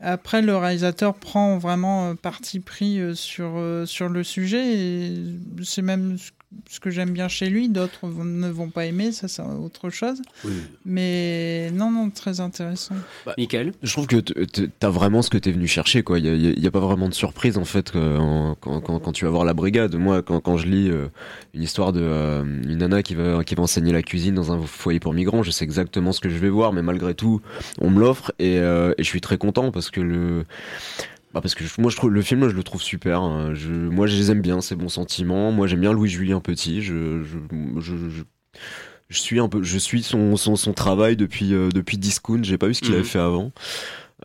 Après, 0.02 0.41
le 0.41 0.56
réalisateur 0.56 1.14
prend 1.14 1.58
vraiment 1.58 2.10
euh, 2.10 2.14
parti 2.14 2.62
pris 2.62 3.00
euh, 3.00 3.16
sur 3.16 3.58
euh, 3.58 3.86
sur 3.86 4.08
le 4.08 4.24
sujet 4.24 4.78
et 4.78 5.14
c'est 5.62 5.82
même 5.82 6.18
ce 6.68 6.80
que 6.80 6.89
j'aime 6.89 7.12
bien 7.12 7.28
chez 7.28 7.50
lui. 7.50 7.70
D'autres 7.70 8.08
ne 8.08 8.50
vont 8.50 8.70
pas 8.70 8.86
aimer, 8.86 9.12
ça 9.12 9.28
c'est 9.28 9.41
autre 9.41 9.89
chose. 9.89 10.22
Oui. 10.43 10.54
Mais 10.86 11.70
non, 11.72 11.91
non, 11.91 12.10
très 12.10 12.39
intéressant. 12.39 12.95
Michael 13.38 13.74
Je 13.84 13.91
trouve 13.91 14.08
que 14.08 14.18
t- 14.18 14.47
t- 14.47 14.70
t'as 14.80 14.89
vraiment 14.89 15.22
ce 15.22 15.30
que 15.30 15.38
t'es 15.38 15.52
venu 15.52 15.68
chercher, 15.68 16.02
quoi. 16.04 16.20
Il 16.20 16.60
y 16.60 16.68
a, 16.68 16.72
pas 16.72 16.80
vraiment 16.80 17.08
de 17.10 17.14
surprise, 17.14 17.58
en 17.58 17.66
fait, 17.66 17.91
quand, 17.91 18.56
quand, 18.62 18.82
quand 18.82 19.12
tu 19.12 19.26
vas 19.26 19.32
voir 19.32 19.45
la 19.45 19.54
brigade. 19.54 19.95
Moi, 19.95 20.22
quand, 20.22 20.39
quand 20.39 20.58
je 20.58 20.68
lis 20.68 20.89
euh, 20.89 21.08
une 21.54 21.64
histoire 21.64 21.93
de 21.93 22.02
euh, 22.02 22.43
une 22.43 22.78
nana 22.78 23.04
qui 23.04 23.16
va, 23.16 23.43
qui 23.43 23.56
va 23.56 23.64
enseigner 23.64 23.91
la 23.91 24.02
cuisine 24.02 24.36
dans 24.36 24.52
un 24.52 24.62
foyer 24.62 25.00
pour 25.00 25.14
migrants, 25.14 25.43
je 25.43 25.52
sais 25.52 25.66
exactement 25.66 26.12
ce 26.12 26.20
que 26.20 26.30
je 26.30 26.38
vais 26.38 26.50
voir, 26.50 26.74
mais 26.74 26.82
malgré 26.82 27.14
tout, 27.14 27.41
on 27.80 27.89
me 27.89 28.00
l'offre 28.00 28.32
et, 28.39 28.58
euh, 28.60 28.93
et 28.97 29.04
je 29.04 29.08
suis 29.08 29.22
très 29.22 29.38
content 29.38 29.72
parce 29.72 29.89
que 29.91 30.02
le. 30.02 30.45
Bah 31.34 31.42
parce 31.42 31.54
que 31.56 31.64
je- 31.64 31.70
moi 31.80 31.92
je 31.92 31.96
trouve 31.96 32.12
le 32.12 32.22
film 32.22 32.50
je 32.50 32.56
le 32.56 32.64
trouve 32.64 32.82
super 32.82 33.22
hein. 33.22 33.52
je, 33.54 33.70
moi 33.72 34.08
je 34.08 34.16
les 34.16 34.32
aime 34.32 34.42
bien 34.42 34.62
ces 34.62 34.76
bons 34.76 34.90
sentiments 34.90 35.52
moi 35.52 35.68
j'aime 35.68 35.82
bien 35.82 35.94
Louis 35.94 36.10
Julien 36.10 36.40
Petit 36.40 36.82
je, 36.82 37.22
je, 37.24 37.38
je, 37.80 37.96
je- 38.10 38.24
suis 39.18 39.40
un 39.40 39.48
peu 39.48 39.62
je 39.64 39.78
suis 39.78 40.02
son, 40.02 40.36
son, 40.38 40.56
son 40.56 40.74
travail 40.74 41.16
depuis 41.16 41.54
euh, 41.54 41.70
depuis 41.70 41.98
Discount 42.00 42.42
j'ai 42.44 42.58
pas 42.58 42.68
vu 42.68 42.74
ce 42.74 42.82
qu'il 42.82 42.92
Mhm. 42.92 43.00
avait 43.00 43.08
fait 43.08 43.20
avant 43.20 43.52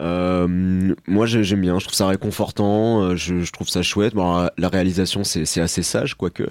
euh, 0.01 0.93
moi 1.07 1.25
j'ai- 1.27 1.45
j'aime 1.45 1.61
bien, 1.61 1.79
je 1.79 1.85
trouve 1.85 1.95
ça 1.95 2.09
réconfortant, 2.09 3.03
euh, 3.03 3.17
je, 3.17 3.41
je 3.41 3.53
trouve 3.53 3.69
ça 3.69 3.83
chouette. 3.83 4.13
Bon, 4.15 4.39
la- 4.39 4.53
la 4.59 4.69
réalisation 4.69 5.23
c'est 5.23 5.45
c'est 5.45 5.61
assez 5.61 5.85
sage, 5.85 6.15
quoique 6.15 6.43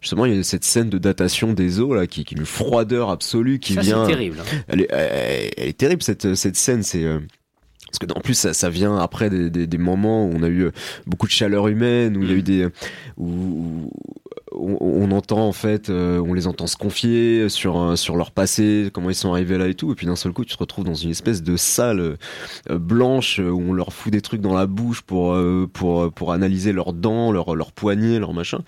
justement 0.00 0.24
il 0.26 0.34
y 0.34 0.38
a 0.38 0.42
cette 0.42 0.64
scène 0.64 0.90
de 0.90 0.98
datation 0.98 1.52
des 1.52 1.78
eaux 1.78 1.94
là 1.94 2.08
qui, 2.08 2.24
qui 2.24 2.34
est 2.34 2.38
une 2.38 2.44
froideur 2.46 3.10
absolue 3.10 3.60
qui 3.60 3.74
Ça, 3.74 3.82
vient. 3.82 4.04
c'est 4.04 4.10
terrible. 4.12 4.38
hein. 4.40 4.62
Elle 4.66 4.80
est, 4.80 4.88
elle, 4.90 5.50
elle 5.56 5.68
est 5.68 5.78
terrible 5.78 6.02
cette 6.02 6.34
cette 6.34 6.56
scène. 6.56 6.82
C'est 6.82 7.04
euh, 7.04 7.20
parce 7.90 7.98
que 7.98 8.18
en 8.18 8.20
plus 8.20 8.34
ça, 8.34 8.54
ça 8.54 8.70
vient 8.70 8.96
après 8.98 9.30
des, 9.30 9.50
des, 9.50 9.66
des, 9.66 9.78
moments 9.78 10.26
où 10.26 10.32
on 10.34 10.42
a 10.42 10.48
eu 10.48 10.64
euh, 10.64 10.70
beaucoup 11.06 11.26
de 11.26 11.32
chaleur 11.32 11.68
humaine 11.68 12.16
où 12.16 12.22
il 12.22 12.30
y 12.30 12.32
a 12.32 12.36
eu 12.36 12.42
des 12.42 12.68
où, 13.16 13.90
on, 14.52 14.76
on, 14.80 15.10
entend 15.12 15.46
en 15.46 15.52
fait 15.52 15.90
euh, 15.90 16.20
on 16.20 16.34
les 16.34 16.46
entend 16.46 16.66
se 16.66 16.76
confier 16.76 17.48
sur 17.48 17.80
euh, 17.80 17.96
sur 17.96 18.16
leur 18.16 18.30
passé 18.30 18.90
comment 18.92 19.10
ils 19.10 19.14
sont 19.14 19.32
arrivés 19.32 19.58
là 19.58 19.68
et 19.68 19.74
tout. 19.74 19.92
Et 19.92 19.94
puis 19.94 20.06
d'un 20.06 20.16
seul 20.16 20.32
coup 20.32 20.44
tu 20.44 20.54
te 20.54 20.58
retrouves 20.58 20.84
dans 20.84 20.94
une 20.94 21.10
espèce 21.10 21.42
de 21.42 21.56
salle 21.56 22.00
euh, 22.00 22.78
blanche 22.78 23.38
où 23.38 23.60
on 23.60 23.72
leur 23.72 23.92
fout 23.92 24.12
des 24.12 24.20
trucs 24.20 24.40
dans 24.40 24.54
la 24.54 24.66
bouche 24.66 25.02
pour 25.02 25.36
pour 25.72 26.12
pour 26.12 26.32
analyser 26.32 26.72
leurs 26.72 26.92
dents 26.92 27.32
leurs 27.32 27.54
leurs 27.54 27.72
poignets 27.72 28.18
leurs 28.18 28.34
machins 28.34 28.60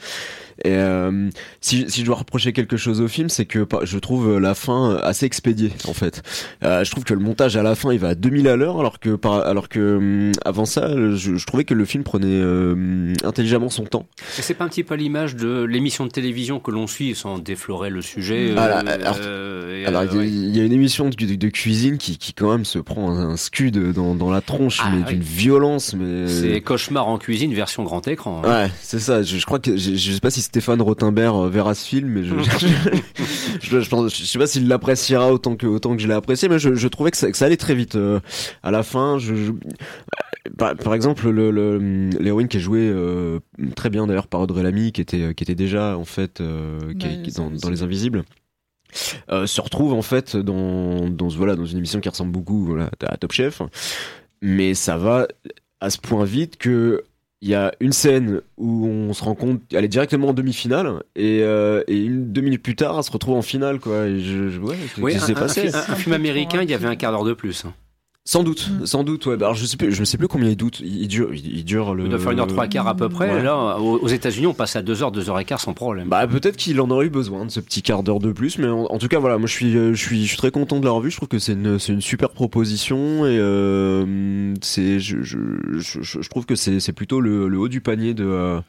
et 0.65 0.75
euh, 0.75 1.31
si, 1.61 1.91
si 1.91 2.01
je 2.01 2.07
dois 2.07 2.17
reprocher 2.17 2.53
quelque 2.53 2.77
chose 2.77 3.01
au 3.01 3.09
film, 3.09 3.29
c'est 3.29 3.47
que 3.47 3.67
je 3.83 3.99
trouve 3.99 4.39
la 4.39 4.55
fin 4.55 4.97
assez 4.97 5.27
expédiée 5.27 5.73
en 5.89 5.95
fait. 5.95 6.23
Euh, 6.65 6.85
je 6.85 6.91
trouve 6.91 7.05
que 7.05 7.15
le 7.15 7.21
montage 7.21 7.57
à 7.57 7.63
la 7.63 7.75
fin 7.75 7.93
il 7.93 7.99
va 7.99 8.09
à 8.09 8.15
2000 8.15 8.49
à 8.49 8.57
l'heure, 8.57 8.79
alors 8.79 9.01
que 9.01 9.17
par, 9.17 9.47
alors 9.47 9.69
que 9.69 9.97
hum, 9.97 10.33
avant 10.45 10.65
ça, 10.65 10.89
je, 10.91 11.37
je, 11.37 11.47
trouvais 11.47 11.65
que 11.65 11.75
le 11.75 11.85
film 11.85 12.05
prenait 12.05 12.27
euh, 12.29 13.13
intelligemment 13.25 13.71
son 13.71 13.85
temps. 13.85 14.07
Et 14.39 14.43
c'est 14.43 14.55
pas 14.55 14.65
un 14.65 14.69
petit 14.69 14.85
peu 14.85 14.95
l'image 14.95 15.37
de 15.37 15.63
l'émission 15.63 16.05
de 16.05 16.11
télévision 16.11 16.61
que 16.61 16.71
l'on 16.71 16.87
suit 16.87 17.15
sans 17.15 17.39
déflorer 17.39 17.91
le 17.91 18.03
sujet. 18.03 18.57
Alors, 18.57 18.83
euh, 19.21 19.87
alors 19.87 20.05
il, 20.05 20.15
y 20.15 20.19
a, 20.19 20.25
il 20.25 20.57
y, 20.57 20.61
a 20.61 20.65
une 20.65 20.73
émission 20.73 21.09
de, 21.09 21.35
de, 21.35 21.49
cuisine 21.49 21.99
qui, 21.99 22.19
qui 22.19 22.33
quand 22.33 22.51
même 22.51 22.65
se 22.65 22.79
prend 22.79 23.11
un 23.11 23.37
scud 23.37 23.93
dans, 23.93 24.15
dans 24.15 24.31
la 24.31 24.41
tronche, 24.41 24.81
ah, 24.83 24.91
mais 24.93 25.03
oui. 25.07 25.15
d'une 25.15 25.23
violence. 25.23 25.95
Mais 25.95 26.29
c'est 26.29 26.61
cauchemar 26.61 27.09
en 27.09 27.19
cuisine 27.19 27.55
version 27.55 27.83
grand 27.83 28.07
écran. 28.09 28.43
Hein. 28.45 28.65
Ouais, 28.65 28.71
c'est 28.83 29.01
ça. 29.01 29.23
Je, 29.23 29.39
je, 29.39 29.47
crois 29.47 29.59
que 29.59 29.77
je, 29.77 29.95
je 29.95 30.13
sais 30.13 30.21
pas 30.21 30.31
si 30.31 30.43
Stéphane 30.51 30.83
Rothenberg 30.83 31.49
verra 31.49 31.77
ce 31.77 31.87
film, 31.87 32.09
mais 32.09 32.23
je, 32.25 32.35
je, 32.35 33.81
je, 33.81 34.09
je, 34.09 34.25
sais 34.25 34.39
pas 34.39 34.49
s'il 34.49 34.67
l'appréciera 34.67 35.33
autant 35.33 35.55
que 35.55 35.69
autant 35.69 35.95
que 35.95 36.03
je 36.03 36.09
l'ai 36.09 36.15
apprécié, 36.15 36.49
mais 36.49 36.59
je, 36.59 36.89
trouvais 36.89 37.13
que 37.13 37.17
ça, 37.17 37.31
que 37.31 37.37
ça, 37.37 37.47
allait 37.47 37.57
très 37.57 37.77
vite. 37.77 37.95
Euh, 37.95 38.19
à 38.65 38.73
la 38.73 38.83
fin, 38.83 39.19
je, 39.19 39.53
par, 40.59 40.75
par, 40.75 40.95
exemple, 40.95 41.31
l'héroïne 41.31 42.11
le, 42.19 42.47
qui 42.49 42.57
est 42.57 42.61
jouée 42.61 42.91
euh, 42.93 43.39
très 43.77 43.91
bien 43.91 44.09
d'ailleurs 44.09 44.27
par 44.27 44.41
Audrey 44.41 44.65
Lamy, 44.65 44.91
qui 44.91 45.01
était 45.01 45.35
qui 45.35 45.45
était 45.45 45.55
déjà 45.55 45.97
en 45.97 46.05
fait 46.05 46.41
euh, 46.41 46.81
qui, 46.99 47.07
ouais, 47.07 47.23
qui, 47.23 47.31
dans, 47.31 47.51
dans, 47.51 47.71
les 47.71 47.85
Invisibles. 47.85 48.25
Euh, 49.31 49.47
se 49.47 49.61
retrouve 49.61 49.93
en 49.93 50.03
fait 50.03 50.37
dans, 50.37 51.09
dans 51.09 51.29
voilà 51.29 51.55
dans 51.55 51.65
une 51.65 51.79
émission 51.79 52.01
qui 52.01 52.09
ressemble 52.09 52.33
beaucoup 52.33 52.65
voilà, 52.65 52.91
à 53.07 53.17
Top 53.17 53.31
Chef 53.31 53.63
mais 54.43 54.75
ça 54.75 54.97
va 54.97 55.29
à 55.81 55.91
ce 55.91 55.99
point 55.99 56.25
vite 56.25 56.57
que 56.57 57.05
il 57.43 57.49
y 57.49 57.55
a 57.55 57.73
une 57.81 57.93
scène 57.93 58.43
où 58.59 58.87
on 58.87 59.13
se 59.15 59.25
rend 59.25 59.35
compte, 59.35 59.63
elle 59.73 59.85
est 59.85 59.89
directement 59.89 60.29
en 60.29 60.33
demi-finale, 60.35 61.03
et, 61.17 61.41
euh, 61.43 61.83
et 61.89 61.97
une 61.97 62.33
deux 62.33 62.43
minutes 62.43 62.63
plus 62.63 62.77
tard, 62.77 62.97
elle 62.99 63.05
se 63.05 63.11
retrouve 63.11 63.37
en 63.37 63.43
finale, 63.43 63.81
quoi. 63.81 64.07
Et 64.07 64.21
je, 64.21 64.51
je 64.51 64.61
ouais, 64.61 64.77
oui, 64.99 65.17
un, 65.17 65.35
passé. 65.35 65.75
Un, 65.75 65.79
un, 65.79 65.93
un, 65.93 65.95
film 65.95 66.15
américain, 66.15 66.63
il 66.63 66.71
y 66.71 66.75
avait 66.75 66.89
un 66.89 66.97
quart 66.97 67.13
d'heure 67.13 67.25
de 67.25 67.33
plus. 67.33 67.65
Hein. 67.65 67.73
Sans 68.27 68.43
doute, 68.43 68.69
mmh. 68.69 68.87
sans 68.87 69.03
doute, 69.03 69.25
ouais. 69.27 69.39
Bah, 69.39 69.47
alors 69.47 69.57
je 69.57 69.65
sais 69.65 69.79
plus, 69.79 69.93
je 69.93 70.01
ne 70.01 70.05
sais 70.05 70.19
plus 70.19 70.29
combien 70.29 70.51
il 70.51 70.57
doute. 70.57 70.81
Il, 70.81 71.09
dure, 71.09 71.33
il, 71.33 71.59
il 71.59 71.65
dure 71.65 71.95
le. 71.95 72.05
Il 72.05 72.11
doit 72.11 72.19
faire 72.19 72.33
une 72.33 72.41
heure 72.41 72.47
trois 72.47 72.67
quarts 72.67 72.87
à 72.87 72.95
peu 72.95 73.09
près. 73.09 73.31
Ouais. 73.31 73.43
Là, 73.43 73.79
aux 73.79 74.07
États-Unis, 74.09 74.47
on 74.47 74.53
passe 74.53 74.77
à 74.77 74.83
deux 74.83 75.03
heures, 75.03 75.11
deux 75.11 75.31
heures 75.31 75.41
et 75.41 75.47
quart 75.47 75.59
sans 75.59 75.73
problème. 75.73 76.09
Bah 76.09 76.27
peut-être 76.27 76.57
qu'il 76.57 76.79
en 76.83 76.91
aurait 76.91 77.07
eu 77.07 77.11
besoin 77.11 77.47
de 77.47 77.51
ce 77.51 77.61
petit 77.61 77.81
quart 77.81 78.03
d'heure 78.03 78.19
de 78.19 78.31
plus, 78.31 78.59
mais 78.59 78.69
en, 78.69 78.85
en, 78.85 78.99
tout 78.99 79.09
cas 79.09 79.19
voilà, 79.19 79.39
moi 79.39 79.47
je 79.47 79.55
suis, 79.55 79.73
je 79.73 79.95
suis, 79.95 80.25
je 80.25 80.29
suis 80.29 80.37
très 80.37 80.51
content 80.51 80.79
de 80.81 80.85
l'avoir 80.85 81.01
vu. 81.01 81.11
Je 81.11 81.17
trouve 81.17 81.31
que 81.31 81.39
c'est 81.39 81.55
une, 81.55 81.79
c'est 81.79 81.95
une 81.95 82.03
super 82.03 82.29
proposition 82.29 83.25
et 83.25 83.39
euh, 83.39 84.55
c'est, 84.61 85.01
je, 85.01 85.23
je, 85.23 85.39
je, 85.79 86.01
je, 86.03 86.29
trouve 86.29 86.45
que 86.45 86.57
c'est, 86.57 86.79
c'est 86.79 86.93
plutôt 86.93 87.23
le, 87.23 87.49
le, 87.49 87.59
haut 87.59 87.69
du 87.69 87.81
panier 87.81 88.13
de. 88.13 88.27
Euh, 88.27 88.61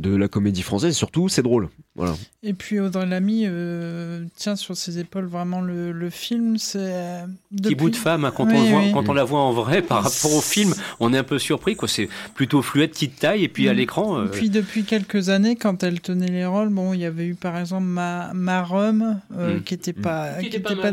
de 0.00 0.16
la 0.16 0.28
comédie 0.28 0.62
française. 0.62 0.90
Et 0.90 0.98
surtout, 0.98 1.28
c'est 1.28 1.42
drôle. 1.42 1.68
Voilà. 1.94 2.14
Et 2.42 2.54
puis 2.54 2.80
Audrey 2.80 3.04
Lamy 3.04 3.42
euh, 3.44 4.24
tient 4.36 4.56
sur 4.56 4.74
ses 4.76 4.98
épaules 4.98 5.26
vraiment 5.26 5.60
le, 5.60 5.92
le 5.92 6.10
film. 6.10 6.56
C'est 6.56 6.78
euh, 6.80 7.26
depuis... 7.50 7.62
petit 7.62 7.74
bout 7.74 7.90
de 7.90 7.96
femme 7.96 8.24
hein, 8.24 8.32
quand, 8.34 8.46
oui, 8.46 8.56
on 8.56 8.64
voit, 8.64 8.82
quand 8.92 9.08
on 9.10 9.12
la 9.12 9.24
voit 9.24 9.40
en 9.40 9.52
vrai 9.52 9.82
par 9.82 10.02
rapport 10.02 10.34
au 10.34 10.40
film, 10.40 10.74
on 11.00 11.12
est 11.12 11.18
un 11.18 11.24
peu 11.24 11.38
surpris. 11.38 11.76
Quoi. 11.76 11.88
C'est 11.88 12.08
plutôt 12.34 12.62
fluette, 12.62 12.92
petite 12.92 13.18
taille, 13.18 13.44
et 13.44 13.48
puis 13.48 13.68
à 13.68 13.74
l'écran. 13.74 14.18
Euh... 14.18 14.26
Et 14.26 14.28
puis 14.30 14.48
depuis 14.48 14.84
quelques 14.84 15.28
années, 15.28 15.56
quand 15.56 15.82
elle 15.82 16.00
tenait 16.00 16.30
les 16.30 16.46
rôles, 16.46 16.70
bon, 16.70 16.94
il 16.94 17.00
y 17.00 17.04
avait 17.04 17.26
eu 17.26 17.34
par 17.34 17.58
exemple 17.58 17.86
ma, 17.86 18.32
ma 18.32 18.62
Rome, 18.62 19.20
euh, 19.36 19.58
mmh. 19.58 19.62
qui 19.62 19.74
était 19.74 19.92
pas, 19.92 20.34
qui, 20.40 20.48
qui 20.48 20.56
était 20.56 20.74
pas, 20.74 20.92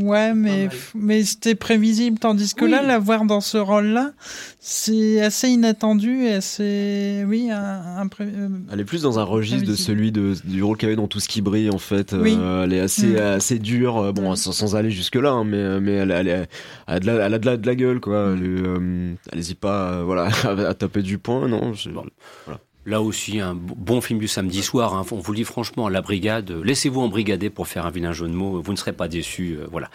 ouais, 0.00 0.32
mais 0.32 0.68
mais 0.94 1.22
c'était 1.24 1.54
prévisible, 1.54 2.18
tandis 2.18 2.54
que 2.54 2.64
oui. 2.64 2.70
là, 2.70 2.82
la 2.82 2.98
voir 2.98 3.26
dans 3.26 3.42
ce 3.42 3.58
rôle-là, 3.58 4.12
c'est 4.62 5.22
assez 5.22 5.48
inattendu 5.48 6.24
et 6.24 6.34
assez, 6.34 7.24
oui, 7.26 7.48
impré... 7.50 8.28
Elle 8.70 8.80
est 8.80 8.84
plus 8.84 9.02
dans 9.02 9.18
un 9.18 9.24
registre 9.24 9.66
de 9.66 9.74
celui 9.74 10.12
de, 10.12 10.34
du 10.44 10.62
rôle 10.62 10.76
qu'elle 10.76 10.90
avait 10.90 10.96
dans 10.96 11.08
Tout 11.08 11.18
ce 11.18 11.28
qui 11.28 11.40
brille, 11.40 11.70
en 11.70 11.78
fait. 11.78 12.12
Oui. 12.12 12.36
Euh, 12.38 12.64
elle 12.64 12.74
est 12.74 12.80
assez, 12.80 13.08
mmh. 13.08 13.16
assez 13.16 13.58
dure, 13.58 14.12
bon, 14.12 14.32
mmh. 14.32 14.36
sans, 14.36 14.52
sans, 14.52 14.76
aller 14.76 14.90
jusque-là, 14.90 15.30
hein, 15.30 15.44
mais, 15.44 15.80
mais 15.80 15.92
elle, 15.92 16.10
elle, 16.10 16.28
elle, 16.28 16.48
a 16.86 17.00
de 17.00 17.06
la, 17.06 17.26
elle 17.26 17.34
a 17.34 17.38
de 17.38 17.46
la, 17.46 17.56
de 17.56 17.66
la 17.66 17.74
gueule, 17.74 18.00
quoi. 18.00 18.34
Elle, 18.34 18.42
euh, 18.44 19.14
elle 19.32 19.38
hésite 19.38 19.60
pas, 19.60 19.92
euh, 19.92 20.04
voilà, 20.04 20.28
à 20.44 20.74
taper 20.74 21.02
du 21.02 21.18
poing, 21.18 21.48
non 21.48 21.72
bon, 21.86 22.04
voilà. 22.44 22.60
Là 22.86 23.02
aussi, 23.02 23.40
un 23.40 23.54
bon 23.54 24.00
film 24.00 24.18
du 24.18 24.26
samedi 24.26 24.62
soir. 24.62 24.94
Hein. 24.94 25.04
On 25.10 25.16
vous 25.16 25.34
dit 25.34 25.44
franchement, 25.44 25.90
la 25.90 26.00
brigade, 26.00 26.50
laissez-vous 26.50 27.02
embrigader 27.02 27.50
pour 27.50 27.68
faire 27.68 27.84
un 27.84 27.90
vilain 27.90 28.12
jeu 28.12 28.26
de 28.26 28.32
mots. 28.32 28.62
Vous 28.62 28.72
ne 28.72 28.76
serez 28.76 28.94
pas 28.94 29.06
déçus. 29.06 29.58
Euh, 29.60 29.66
voilà. 29.70 29.90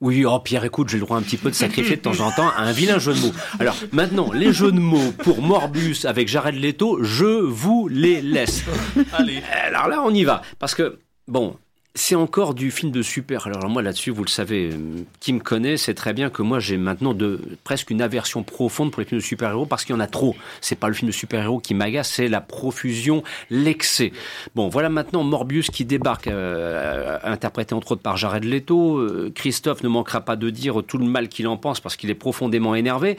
Oui, 0.00 0.24
oh 0.24 0.38
Pierre, 0.40 0.64
écoute, 0.64 0.88
j'ai 0.88 0.96
le 0.96 1.04
droit 1.04 1.18
un 1.18 1.22
petit 1.22 1.36
peu 1.36 1.50
de 1.50 1.54
sacrifier 1.54 1.96
de 1.96 2.00
temps 2.00 2.20
en 2.20 2.30
temps 2.30 2.48
à 2.56 2.62
un 2.62 2.72
vilain 2.72 2.98
jeu 2.98 3.12
de 3.12 3.20
mots. 3.20 3.32
Alors 3.58 3.76
maintenant, 3.92 4.32
les 4.32 4.54
jeux 4.54 4.72
de 4.72 4.80
mots 4.80 5.12
pour 5.18 5.42
Morbius 5.42 6.06
avec 6.06 6.28
Jared 6.28 6.54
Leto, 6.54 7.02
je 7.02 7.24
vous 7.24 7.88
les 7.88 8.22
laisse. 8.22 8.64
Allez. 9.12 9.42
Alors 9.66 9.88
là, 9.88 10.02
on 10.02 10.14
y 10.14 10.24
va. 10.24 10.40
Parce 10.58 10.74
que, 10.74 10.98
bon, 11.28 11.56
c'est 11.94 12.14
encore 12.14 12.54
du 12.54 12.70
film 12.70 12.92
de 12.92 13.02
super. 13.02 13.48
Alors 13.48 13.68
moi 13.68 13.82
là-dessus, 13.82 14.10
vous 14.10 14.22
le 14.22 14.28
savez, 14.28 14.70
qui 15.18 15.32
me 15.32 15.40
connaît, 15.40 15.76
c'est 15.76 15.94
très 15.94 16.12
bien 16.12 16.30
que 16.30 16.40
moi 16.42 16.60
j'ai 16.60 16.76
maintenant 16.76 17.14
de 17.14 17.40
presque 17.64 17.90
une 17.90 18.00
aversion 18.00 18.44
profonde 18.44 18.92
pour 18.92 19.00
les 19.00 19.06
films 19.06 19.20
de 19.20 19.24
super-héros 19.24 19.66
parce 19.66 19.84
qu'il 19.84 19.94
y 19.94 19.98
en 19.98 20.00
a 20.00 20.06
trop. 20.06 20.36
C'est 20.60 20.78
pas 20.78 20.86
le 20.86 20.94
film 20.94 21.08
de 21.08 21.12
super-héros 21.12 21.58
qui 21.58 21.74
m'agace, 21.74 22.10
c'est 22.10 22.28
la 22.28 22.40
profusion, 22.40 23.24
l'excès. 23.50 24.12
Bon, 24.54 24.68
voilà 24.68 24.88
maintenant 24.88 25.24
Morbius 25.24 25.70
qui 25.70 25.84
débarque, 25.84 26.28
euh, 26.28 27.18
interprété 27.24 27.74
entre 27.74 27.92
autres 27.92 28.02
par 28.02 28.16
Jared 28.16 28.44
Leto. 28.44 28.98
Euh, 28.98 29.32
Christophe 29.34 29.82
ne 29.82 29.88
manquera 29.88 30.20
pas 30.20 30.36
de 30.36 30.48
dire 30.48 30.82
tout 30.86 30.98
le 30.98 31.06
mal 31.06 31.28
qu'il 31.28 31.48
en 31.48 31.56
pense 31.56 31.80
parce 31.80 31.96
qu'il 31.96 32.10
est 32.10 32.14
profondément 32.14 32.76
énervé. 32.76 33.16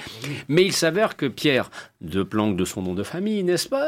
Mais 0.47 0.63
il 0.63 0.73
s'avère 0.73 1.17
que 1.17 1.25
Pierre, 1.25 1.69
de 2.01 2.23
Planck 2.23 2.57
de 2.57 2.65
son 2.65 2.81
nom 2.81 2.93
de 2.93 3.03
famille, 3.03 3.43
n'est-ce 3.43 3.69
pas, 3.69 3.85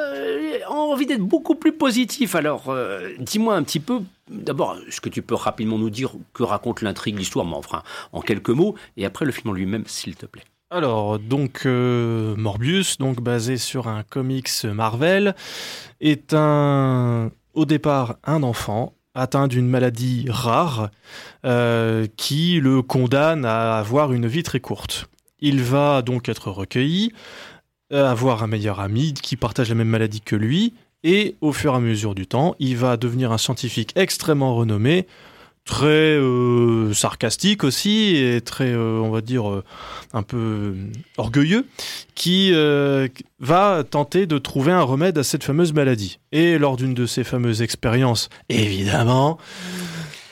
a 0.66 0.72
envie 0.72 1.06
d'être 1.06 1.22
beaucoup 1.22 1.56
plus 1.56 1.74
positif. 1.74 2.36
Alors, 2.36 2.70
euh, 2.70 3.10
dis-moi 3.20 3.56
un 3.56 3.64
petit 3.64 3.80
peu 3.80 4.02
D'abord, 4.30 4.78
est-ce 4.88 5.02
que 5.02 5.10
tu 5.10 5.22
peux 5.22 5.36
rapidement 5.36 5.78
nous 5.78 5.90
dire 5.90 6.14
que 6.34 6.44
raconte 6.44 6.82
l'intrigue, 6.82 7.18
l'histoire, 7.18 7.46
mais 7.46 7.56
enfin, 7.56 7.84
en 8.14 8.22
quelques 8.22 8.50
mots, 8.50 8.76
et 8.96 9.06
après 9.06 9.26
le 9.26 9.34
film 9.34 9.50
en 9.50 9.54
lui-même, 9.54 9.84
s'il 9.86 10.16
te 10.16 10.26
plaît. 10.26 10.46
Alors, 10.70 11.20
donc, 11.20 11.64
euh, 11.66 12.34
Morbius, 12.38 12.98
donc 12.98 13.22
basé 13.22 13.58
sur 13.58 13.88
un 13.88 14.04
comics 14.04 14.50
Marvel, 14.64 15.36
est 16.00 16.34
un, 16.34 17.32
au 17.54 17.66
départ, 17.66 18.16
un 18.24 18.44
enfant 18.44 18.94
atteint 19.14 19.48
d'une 19.48 19.68
maladie 19.68 20.26
rare 20.30 20.90
euh, 21.46 22.08
qui 22.18 22.60
le 22.60 22.82
condamne 22.82 23.46
à 23.46 23.78
avoir 23.78 24.14
une 24.14 24.26
vie 24.26 24.44
très 24.44 24.60
courte. 24.60 25.10
Il 25.40 25.62
va 25.62 26.02
donc 26.02 26.30
être 26.30 26.50
recueilli, 26.50 27.12
avoir 27.94 28.44
un 28.44 28.48
meilleur 28.48 28.80
ami 28.80 29.14
qui 29.14 29.36
partage 29.36 29.70
la 29.70 29.76
même 29.76 29.90
maladie 29.90 30.22
que 30.22 30.36
lui, 30.36 30.74
et 31.04 31.36
au 31.42 31.52
fur 31.52 31.74
et 31.74 31.78
à 31.78 31.80
mesure 31.80 32.16
du 32.16 32.28
temps, 32.28 32.56
il 32.60 32.78
va 32.78 32.98
devenir 32.98 33.32
un 33.32 33.38
scientifique 33.38 33.92
extrêmement 33.96 34.56
renommé, 34.56 35.06
très 35.66 35.88
euh, 35.88 36.94
sarcastique 36.94 37.64
aussi, 37.64 38.16
et 38.16 38.42
très, 38.42 38.72
euh, 38.72 39.00
on 39.00 39.12
va 39.12 39.22
dire, 39.22 39.50
euh, 39.50 39.64
un 40.14 40.24
peu 40.24 40.76
orgueilleux, 41.18 41.66
qui 42.16 42.52
euh, 42.54 43.08
va 43.40 43.84
tenter 43.90 44.26
de 44.26 44.38
trouver 44.38 44.72
un 44.72 44.82
remède 44.82 45.18
à 45.18 45.24
cette 45.24 45.44
fameuse 45.44 45.74
maladie. 45.74 46.20
Et 46.32 46.58
lors 46.58 46.76
d'une 46.76 46.94
de 46.94 47.06
ces 47.06 47.24
fameuses 47.24 47.62
expériences, 47.62 48.30
évidemment, 48.50 49.38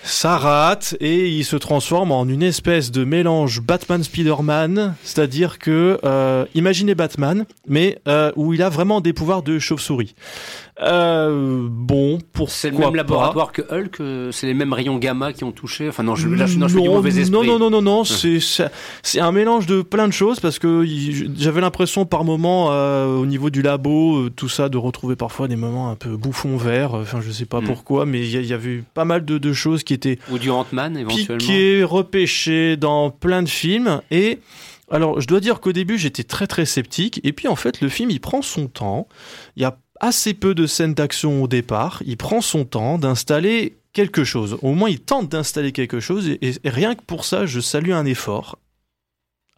ça 0.04 0.38
rate 0.38 0.96
et 1.00 1.30
il 1.30 1.46
se 1.46 1.56
transforme 1.56 2.12
en 2.12 2.26
une 2.26 2.44
espèce 2.44 2.92
de 2.92 3.04
mélange 3.04 3.62
Batman-Spider-Man, 3.62 4.96
c'est-à-dire 5.04 5.60
que 5.60 6.00
euh, 6.04 6.46
imaginez 6.56 6.96
Batman, 6.96 7.46
mais 7.68 8.00
euh, 8.08 8.32
où 8.36 8.54
il 8.54 8.64
a 8.64 8.70
vraiment 8.70 9.02
des 9.02 9.14
pouvoirs 9.14 9.44
de 9.44 9.60
chauve-souris. 9.60 10.16
Euh, 10.82 11.68
bon, 11.70 12.18
pour 12.34 12.50
c'est 12.50 12.72
le 12.72 12.78
même 12.78 12.96
laboratoire 12.96 13.52
que 13.52 13.62
Hulk, 13.62 14.00
euh, 14.00 14.32
c'est 14.32 14.48
les 14.48 14.54
mêmes 14.54 14.74
rayons 14.74 14.98
gamma 14.98 15.32
qui 15.32 15.44
ont 15.44 15.52
touché. 15.52 15.88
Enfin 15.88 16.02
non, 16.02 16.16
je, 16.16 16.28
là, 16.28 16.48
je, 16.48 16.58
non, 16.58 16.68
je 16.68 16.76
fais 16.76 16.82
du 16.82 16.90
mauvais 16.90 17.20
esprit. 17.20 17.32
Non, 17.32 17.44
non, 17.44 17.60
non, 17.60 17.70
non, 17.70 17.82
non, 17.82 18.04
c'est 18.04 18.40
c'est 18.40 19.20
un 19.20 19.32
mélange 19.32 19.68
de 19.68 19.84
plein 19.84 20.08
de 20.08 20.14
choses 20.14 20.40
parce 20.40 20.58
que 20.58 20.84
j'avais 21.38 21.62
l'impression 21.62 22.06
par 22.06 22.24
moment 22.24 22.72
euh, 22.72 23.16
au 23.16 23.26
niveau 23.28 23.50
du 23.50 23.62
labo, 23.62 24.18
euh, 24.18 24.32
tout 24.36 24.50
ça, 24.50 24.70
de 24.70 24.78
retrouver 24.78 25.16
parfois 25.16 25.48
des 25.48 25.56
moments 25.56 25.92
un 25.92 25.96
peu 25.96 26.18
bouffons 26.18 26.58
verts. 26.58 26.96
Enfin, 26.96 27.22
je 27.22 27.30
sais 27.30 27.46
pas 27.46 27.62
mm. 27.62 27.66
pourquoi, 27.66 28.06
mais 28.06 28.20
il 28.20 28.42
y, 28.42 28.48
y, 28.48 28.54
avait 28.54 28.70
eu 28.70 28.84
pas 28.94 29.06
mal 29.06 29.24
de, 29.24 29.38
de, 29.38 29.54
choses 29.54 29.84
qui 29.84 29.94
étaient 29.94 30.18
ou 30.32 30.40
du 30.40 30.50
Ant-Man 30.50 30.98
éventuellement, 30.98 31.38
piquées, 31.38 31.84
repêchées 31.84 32.76
dans 32.78 33.12
plein 33.12 33.44
de 33.44 33.50
films 33.50 34.02
et 34.10 34.40
alors, 34.94 35.22
je 35.22 35.28
dois 35.28 35.40
dire 35.40 35.62
qu'au 35.62 35.72
début, 35.72 35.98
j'étais 35.98 36.26
très 36.26 36.48
très 36.48 36.66
sceptique, 36.66 37.22
et 37.24 37.32
puis 37.32 37.48
en 37.48 37.56
fait, 37.56 37.80
le 37.80 37.88
film, 37.88 38.10
il 38.10 38.20
prend 38.20 38.42
son 38.42 38.68
temps. 38.68 39.08
Il 39.56 39.62
y 39.62 39.66
a 39.66 39.78
assez 40.02 40.34
peu 40.34 40.54
de 40.54 40.68
scènes 40.68 40.94
d'action 40.94 41.42
au 41.42 41.48
départ. 41.48 42.04
Il 42.06 42.18
prend 42.18 42.42
son 42.42 42.66
temps 42.66 42.98
d'installer 42.98 43.78
quelque 43.94 44.24
chose. 44.24 44.58
Au 44.62 44.74
moins, 44.74 44.90
il 44.90 45.00
tente 45.00 45.30
d'installer 45.30 45.72
quelque 45.72 46.00
chose. 46.00 46.28
Et, 46.28 46.54
rien 46.66 46.96
que 46.96 47.04
pour 47.04 47.24
ça, 47.24 47.46
je 47.46 47.60
salue 47.60 47.92
un 47.92 48.06
effort. 48.06 48.58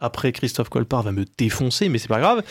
Après 0.04 0.32
Christophe 0.32 0.68
Colpart 0.68 1.02
va 1.02 1.12
me 1.12 1.24
défoncer, 1.38 1.88
mais 1.88 1.98
c'est 1.98 2.08
pas 2.08 2.20
grave. 2.20 2.42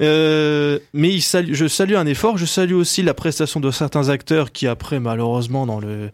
Euh, 0.00 0.78
mais 0.92 1.18
je 1.18 1.68
salue 1.68 1.94
un 1.94 2.06
effort. 2.06 2.36
Je 2.36 2.46
salue 2.46 2.74
aussi 2.74 3.02
la 3.02 3.14
prestation 3.14 3.60
de 3.60 3.70
certains 3.70 4.08
acteurs 4.08 4.52
qui 4.52 4.66
après, 4.66 5.00
malheureusement, 5.00 5.66
dans 5.66 5.80
le 5.80 6.10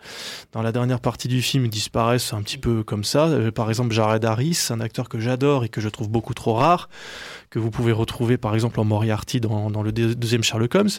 dans 0.52 0.62
la 0.62 0.72
dernière 0.72 1.00
partie 1.00 1.28
du 1.28 1.42
film, 1.42 1.68
disparaissent 1.68 2.32
un 2.32 2.42
petit 2.42 2.58
peu 2.58 2.82
comme 2.82 3.04
ça. 3.04 3.26
Euh, 3.26 3.50
par 3.50 3.68
exemple, 3.68 3.92
Jared 3.92 4.24
Harris, 4.24 4.68
un 4.70 4.80
acteur 4.80 5.08
que 5.08 5.18
j'adore 5.18 5.64
et 5.64 5.68
que 5.68 5.80
je 5.80 5.88
trouve 5.88 6.08
beaucoup 6.08 6.34
trop 6.34 6.54
rare, 6.54 6.88
que 7.50 7.58
vous 7.58 7.70
pouvez 7.70 7.92
retrouver 7.92 8.36
par 8.36 8.54
exemple 8.54 8.78
en 8.80 8.84
Moriarty 8.84 9.40
dans, 9.40 9.70
dans 9.70 9.82
le 9.82 9.92
deuxième 9.92 10.44
Sherlock 10.44 10.74
Holmes. 10.74 10.90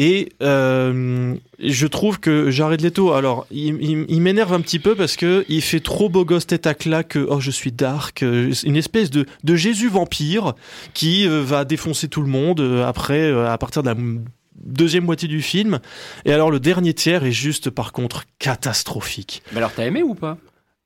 Et 0.00 0.28
euh, 0.42 1.34
je 1.58 1.86
trouve 1.88 2.20
que 2.20 2.50
Jared 2.52 2.80
Leto, 2.80 3.12
alors, 3.12 3.46
il, 3.50 3.82
il, 3.82 4.06
il 4.08 4.20
m'énerve 4.22 4.52
un 4.52 4.60
petit 4.60 4.78
peu 4.78 4.94
parce 4.94 5.16
que 5.16 5.44
il 5.48 5.60
fait 5.60 5.80
trop 5.80 6.08
beau 6.08 6.24
gosse 6.24 6.46
tête 6.46 6.68
à 6.68 6.74
claque. 6.74 7.18
Oh, 7.28 7.40
je 7.40 7.50
suis 7.50 7.72
dark, 7.72 8.22
euh, 8.22 8.52
une 8.62 8.76
espèce 8.76 9.10
de, 9.10 9.26
de 9.42 9.56
Jésus 9.56 9.88
vampire 9.88 10.54
qui 10.94 11.26
euh, 11.26 11.42
va 11.42 11.64
défoncer 11.64 12.06
tout 12.06 12.22
le 12.22 12.28
monde 12.28 12.60
après, 12.86 13.32
à 13.48 13.58
partir 13.58 13.82
de 13.82 13.88
la 13.88 13.96
deuxième 14.54 15.04
moitié 15.04 15.26
du 15.26 15.42
film. 15.42 15.80
Et 16.24 16.32
alors, 16.32 16.52
le 16.52 16.60
dernier 16.60 16.94
tiers 16.94 17.24
est 17.24 17.32
juste, 17.32 17.68
par 17.68 17.90
contre, 17.90 18.22
catastrophique. 18.38 19.42
Mais 19.50 19.58
alors, 19.58 19.72
t'as 19.74 19.84
aimé 19.86 20.04
ou 20.04 20.14
pas? 20.14 20.38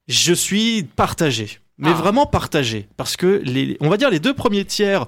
Je 0.08 0.32
suis 0.32 0.84
partagé, 0.96 1.58
mais 1.76 1.90
Ah. 1.90 1.94
vraiment 1.94 2.24
partagé, 2.24 2.88
parce 2.96 3.16
que 3.18 3.42
les, 3.44 3.76
on 3.80 3.90
va 3.90 3.98
dire 3.98 4.08
les 4.10 4.20
deux 4.20 4.34
premiers 4.34 4.64
tiers 4.64 5.06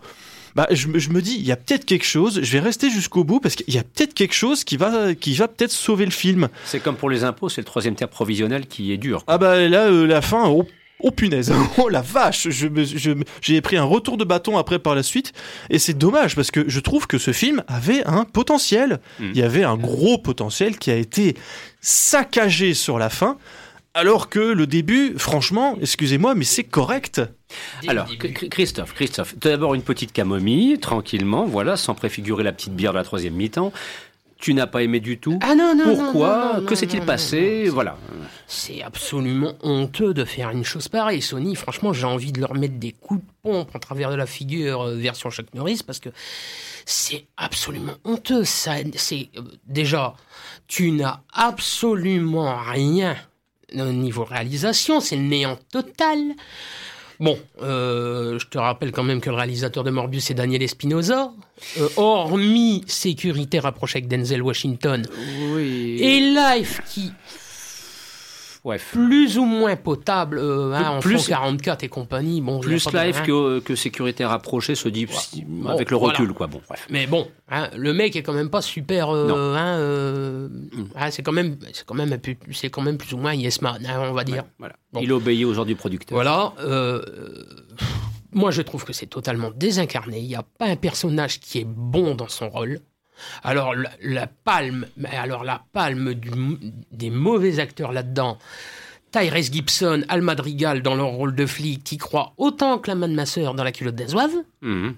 bah, 0.55 0.67
je, 0.71 0.87
me- 0.89 0.99
je 0.99 1.11
me 1.11 1.21
dis, 1.21 1.35
il 1.35 1.45
y 1.47 1.53
a 1.53 1.57
peut-être 1.57 1.85
quelque 1.85 2.05
chose, 2.07 2.41
je 2.43 2.53
vais 2.53 2.61
rester 2.61 2.91
jusqu'au 2.91 3.25
bout 3.25 3.41
parce 3.41 3.57
qu'il 3.57 3.75
y 3.75 3.79
a 3.79 3.83
peut-être 3.83 4.15
quelque 4.15 4.35
chose 4.35 4.65
qui 4.65 4.77
va, 4.77 5.15
qui 5.15 5.35
va 5.35 5.49
peut-être 5.49 5.73
sauver 5.73 6.05
le 6.05 6.11
film. 6.11 6.49
C'est 6.65 6.81
comme 6.81 6.97
pour 6.97 7.11
les 7.11 7.25
impôts, 7.25 7.49
c'est 7.49 7.61
le 7.61 7.67
troisième 7.67 7.95
tiers 7.97 8.09
provisionnel 8.09 8.67
qui 8.67 8.93
est 8.93 8.97
dur. 8.97 9.23
Ah 9.27 9.39
bah 9.39 9.69
là, 9.69 9.87
euh, 9.87 10.07
la 10.07 10.23
fin, 10.23 10.45
oh, 10.49 10.65
oh 11.01 11.11
punaise, 11.11 11.53
oh 11.79 11.89
la 11.89 12.03
vache, 12.03 12.49
je 12.51 12.69
me- 12.69 12.85
je 12.85 13.11
j'ai 13.43 13.61
pris 13.61 13.77
un 13.77 13.85
retour 13.85 14.17
de 14.17 14.25
bâton 14.25 14.57
après 14.57 14.79
par 14.79 14.95
la 14.95 15.03
suite, 15.03 15.33
et 15.71 15.79
c'est 15.81 15.95
dommage 15.99 16.37
parce 16.37 16.51
que 16.53 16.65
je 16.69 16.81
trouve 16.81 17.07
que 17.09 17.19
ce 17.19 17.33
film 17.33 17.63
avait 17.67 18.05
un 18.07 18.25
potentiel. 18.25 19.01
Mm. 19.19 19.31
Il 19.35 19.37
y 19.39 19.43
avait 19.43 19.65
un 19.65 19.77
gros 19.77 20.19
potentiel 20.19 20.79
qui 20.79 20.91
a 20.93 20.97
été 20.97 21.35
saccagé 21.81 22.75
sur 22.75 22.99
la 22.99 23.11
fin. 23.11 23.37
Alors 23.97 24.29
que 24.29 24.41
le 24.41 24.67
début, 24.67 25.15
franchement, 25.19 25.77
excusez-moi, 25.81 26.35
mais 26.35 26.45
c'est 26.45 26.65
correct. 26.65 27.23
Alors, 27.87 28.09
Chr- 28.09 28.49
Christophe, 28.49 28.93
Christophe, 28.93 29.35
tout 29.39 29.49
d'abord 29.49 29.75
une 29.75 29.83
petite 29.83 30.13
camomille, 30.13 30.79
tranquillement, 30.81 31.45
voilà, 31.45 31.77
sans 31.77 31.95
préfigurer 31.95 32.43
la 32.43 32.53
petite 32.53 32.75
bière 32.75 32.93
de 32.93 32.99
la 32.99 33.05
troisième 33.05 33.35
mi-temps. 33.35 33.73
Tu 34.37 34.53
n'as 34.53 34.67
pas 34.67 34.83
aimé 34.83 34.99
du 35.01 35.19
tout. 35.19 35.39
Ah 35.43 35.55
non, 35.55 35.75
non, 35.77 35.85
Pourquoi 35.95 36.55
non, 36.57 36.61
non, 36.63 36.67
Que 36.67 36.75
s'est-il 36.75 36.99
non, 37.01 37.07
passé 37.07 37.61
non, 37.61 37.67
non. 37.69 37.73
Voilà. 37.75 37.97
C'est 38.49 38.83
absolument 38.83 39.53
honteux 39.63 40.13
de 40.13 40.25
faire 40.25 40.51
une 40.51 40.65
chose 40.65 40.89
pareille. 40.89 41.23
Sony, 41.23 41.55
franchement, 41.55 41.93
j'ai 41.93 42.05
envie 42.05 42.33
de 42.33 42.41
leur 42.41 42.53
mettre 42.55 42.75
des 42.75 42.91
coups 42.93 43.21
de 43.21 43.27
pompe 43.43 43.75
en 43.75 43.79
travers 43.79 44.11
de 44.11 44.17
la 44.17 44.27
figure 44.27 44.83
euh, 44.83 44.97
version 44.97 45.31
Chuck 45.31 45.47
Norris 45.55 45.81
parce 45.87 46.01
que 46.01 46.11
c'est 46.85 47.25
absolument 47.39 47.95
honteux. 48.05 48.45
Ça, 48.45 48.75
c'est 48.97 49.31
euh, 49.37 49.43
déjà, 49.67 50.15
tu 50.67 50.91
n'as 50.91 51.21
absolument 51.33 52.57
rien 52.61 53.17
au 53.83 53.93
niveau 53.93 54.25
réalisation. 54.25 55.01
C'est 55.01 55.17
le 55.17 55.23
néant 55.23 55.59
total. 55.73 56.19
Bon, 57.21 57.39
euh, 57.63 58.39
je 58.41 58.47
te 58.49 58.59
rappelle 58.59 58.91
quand 58.91 59.05
même 59.05 59.21
que 59.21 59.31
le 59.31 59.37
réalisateur 59.37 59.85
de 59.85 59.91
Morbius 59.91 60.25
c'est 60.25 60.35
Daniel 60.35 60.63
Espinosa. 60.63 61.33
Euh, 61.79 61.89
hormis 61.97 62.83
sécurité 62.89 63.61
rapprochée 63.61 63.99
avec 63.99 64.09
Denzel 64.09 64.43
Washington 64.43 65.07
Oui. 65.55 65.99
et 66.01 66.21
Life 66.21 66.81
qui 66.93 67.13
Bref. 68.65 68.91
plus 68.93 69.37
ou 69.39 69.45
moins 69.45 69.77
potable, 69.77 70.39
euh, 70.39 70.73
hein, 70.73 70.89
en 70.97 71.01
Plus- 71.01 71.19
fond 71.19 71.25
44 71.29 71.85
et 71.85 71.89
compagnie. 71.89 72.41
Bon, 72.41 72.61
Plus 72.61 72.87
live 72.93 73.17
hein. 73.19 73.23
que, 73.27 73.59
que 73.61 73.75
sécurité 73.77 74.25
rapprochée 74.25 74.75
se 74.75 74.89
dit 74.89 75.07
avec 75.69 75.91
le 75.91 75.97
voilà. 75.99 76.15
recul, 76.19 76.33
quoi. 76.33 76.47
Bon, 76.47 76.61
bref. 76.67 76.87
Mais 76.91 77.07
bon, 77.07 77.29
hein, 77.51 77.69
le 77.77 77.93
mec 77.93 78.17
est 78.17 78.23
quand 78.23 78.33
même 78.33 78.49
pas 78.51 78.63
super. 78.63 79.11
euh, 79.11 79.55
hein, 79.55 79.79
euh, 79.79 80.49
Mm. 80.49 81.11
c'est 81.11 81.23
quand 81.23 81.33
même, 81.33 81.57
c'est 81.73 81.85
quand 81.85 81.95
même, 81.95 82.19
c'est 82.53 82.71
quand 82.71 82.83
même 82.83 82.97
plus 82.97 83.13
ou 83.13 83.19
moins 83.19 83.35
yes 83.35 83.61
man, 83.61 83.79
on 83.99 84.13
va 84.13 84.25
dire. 84.25 84.45
Voilà. 84.59 84.75
Bon. 84.93 85.01
Il 85.03 85.13
obéit 85.13 85.45
aux 85.45 85.59
ordres 85.59 85.67
du 85.67 85.77
producteur. 85.77 86.17
Voilà. 86.17 86.53
euh, 86.61 87.03
moi, 88.33 88.51
je 88.51 88.63
trouve 88.63 88.85
que 88.85 88.93
c'est 88.93 89.07
totalement 89.07 89.51
désincarné. 89.55 90.19
Il 90.21 90.27
n'y 90.27 90.35
a 90.35 90.43
pas 90.59 90.67
un 90.67 90.77
personnage 90.77 91.39
qui 91.39 91.59
est 91.61 91.67
bon 91.67 92.15
dans 92.15 92.29
son 92.29 92.49
rôle. 92.49 92.81
Alors 93.43 93.75
la, 93.75 93.91
la 94.03 94.27
palme, 94.27 94.87
mais 94.97 95.15
alors 95.17 95.45
la 95.45 95.63
palme 95.73 96.15
du- 96.15 96.31
des 96.93 97.11
mauvais 97.11 97.59
acteurs 97.61 97.93
là-dedans. 97.93 98.39
Tyrese 99.13 99.53
Gibson, 99.53 100.03
Al 100.09 100.23
Madrigal 100.23 100.83
dans 100.83 100.97
leur 100.97 101.07
rôle 101.09 101.35
de 101.37 101.47
flic, 101.47 101.85
qui 101.85 101.99
croient 101.99 102.33
autant 102.37 102.79
que 102.79 102.89
la 102.91 102.97
main 102.97 103.09
de 103.09 103.15
ma 103.15 103.27
sœur 103.27 103.55
dans 103.55 103.63
la 103.63 103.71
culotte 103.71 103.95
des 103.95 104.09
zouaves. 104.09 104.35
Mhm. 104.63 104.97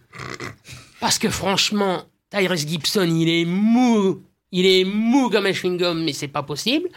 Parce 1.00 1.18
que 1.18 1.28
franchement, 1.28 2.04
Tyrese 2.30 2.66
Gibson, 2.66 3.04
il 3.14 3.28
est 3.28 3.44
mou. 3.44 4.22
Il 4.52 4.64
est 4.64 4.84
mou 4.84 5.28
comme 5.28 5.44
un 5.44 5.52
chewing-gum, 5.52 6.02
mais 6.02 6.14
c'est 6.14 6.28
pas 6.28 6.42
possible. 6.42 6.88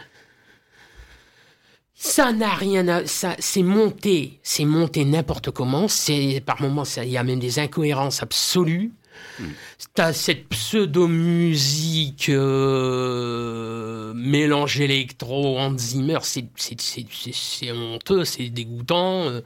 Ça 1.94 2.32
n'a 2.32 2.54
rien 2.54 2.88
à. 2.88 3.06
Ça, 3.06 3.36
c'est 3.38 3.62
monté. 3.62 4.40
C'est 4.42 4.64
monté 4.64 5.04
n'importe 5.04 5.50
comment. 5.50 5.86
C'est, 5.88 6.42
par 6.44 6.62
moments, 6.62 6.84
il 6.96 7.08
y 7.10 7.18
a 7.18 7.24
même 7.24 7.38
des 7.40 7.58
incohérences 7.58 8.22
absolues. 8.22 8.92
T'as 10.00 10.14
cette 10.14 10.48
pseudo-musique 10.48 12.30
euh, 12.30 14.14
mélange 14.14 14.80
électro, 14.80 15.58
Hans 15.58 15.76
Zimmer, 15.76 16.20
c'est, 16.22 16.46
c'est, 16.56 16.80
c'est, 16.80 17.04
c'est, 17.12 17.34
c'est 17.34 17.70
honteux, 17.70 18.24
c'est 18.24 18.48
dégoûtant. 18.48 19.28
Euh, 19.28 19.42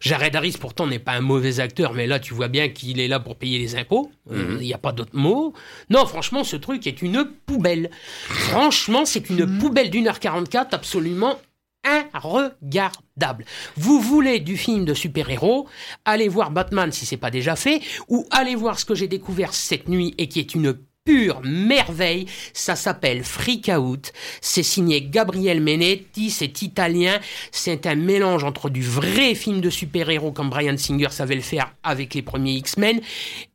Jared 0.00 0.34
Harris, 0.34 0.56
pourtant, 0.58 0.88
n'est 0.88 0.98
pas 0.98 1.12
un 1.12 1.20
mauvais 1.20 1.60
acteur, 1.60 1.92
mais 1.92 2.08
là, 2.08 2.18
tu 2.18 2.34
vois 2.34 2.48
bien 2.48 2.70
qu'il 2.70 2.98
est 2.98 3.06
là 3.06 3.20
pour 3.20 3.36
payer 3.36 3.60
les 3.60 3.76
impôts. 3.76 4.10
Euh, 4.32 4.56
Il 4.60 4.66
n'y 4.66 4.74
a 4.74 4.78
pas 4.78 4.90
d'autre 4.90 5.14
mot. 5.14 5.54
Non, 5.90 6.06
franchement, 6.06 6.42
ce 6.42 6.56
truc 6.56 6.88
est 6.88 7.00
une 7.00 7.24
poubelle. 7.46 7.88
Franchement, 8.26 9.04
c'est 9.04 9.30
une 9.30 9.60
poubelle 9.60 9.90
d'une 9.90 10.08
heure 10.08 10.18
44 10.18 10.74
absolument 10.74 11.38
inregardable. 11.84 13.44
Vous 13.76 14.00
voulez 14.00 14.40
du 14.40 14.56
film 14.56 14.84
de 14.84 14.94
super-héros, 14.94 15.68
allez 16.04 16.28
voir 16.28 16.50
Batman 16.50 16.92
si 16.92 17.06
c'est 17.06 17.16
pas 17.16 17.30
déjà 17.30 17.56
fait, 17.56 17.80
ou 18.08 18.26
allez 18.30 18.54
voir 18.54 18.78
ce 18.78 18.84
que 18.84 18.94
j'ai 18.94 19.08
découvert 19.08 19.54
cette 19.54 19.88
nuit 19.88 20.14
et 20.18 20.28
qui 20.28 20.40
est 20.40 20.54
une 20.54 20.76
pure 21.04 21.42
merveille. 21.44 22.24
Ça 22.54 22.76
s'appelle 22.76 23.24
Freak 23.24 23.68
Out. 23.78 24.12
C'est 24.40 24.62
signé 24.62 25.02
Gabriel 25.02 25.60
Menetti. 25.60 26.30
C'est 26.30 26.62
italien. 26.62 27.20
C'est 27.52 27.86
un 27.86 27.94
mélange 27.94 28.42
entre 28.42 28.70
du 28.70 28.80
vrai 28.80 29.34
film 29.34 29.60
de 29.60 29.68
super-héros 29.68 30.32
comme 30.32 30.48
Brian 30.48 30.78
Singer 30.78 31.10
savait 31.10 31.34
le 31.34 31.42
faire 31.42 31.74
avec 31.82 32.14
les 32.14 32.22
premiers 32.22 32.54
X-Men 32.54 33.02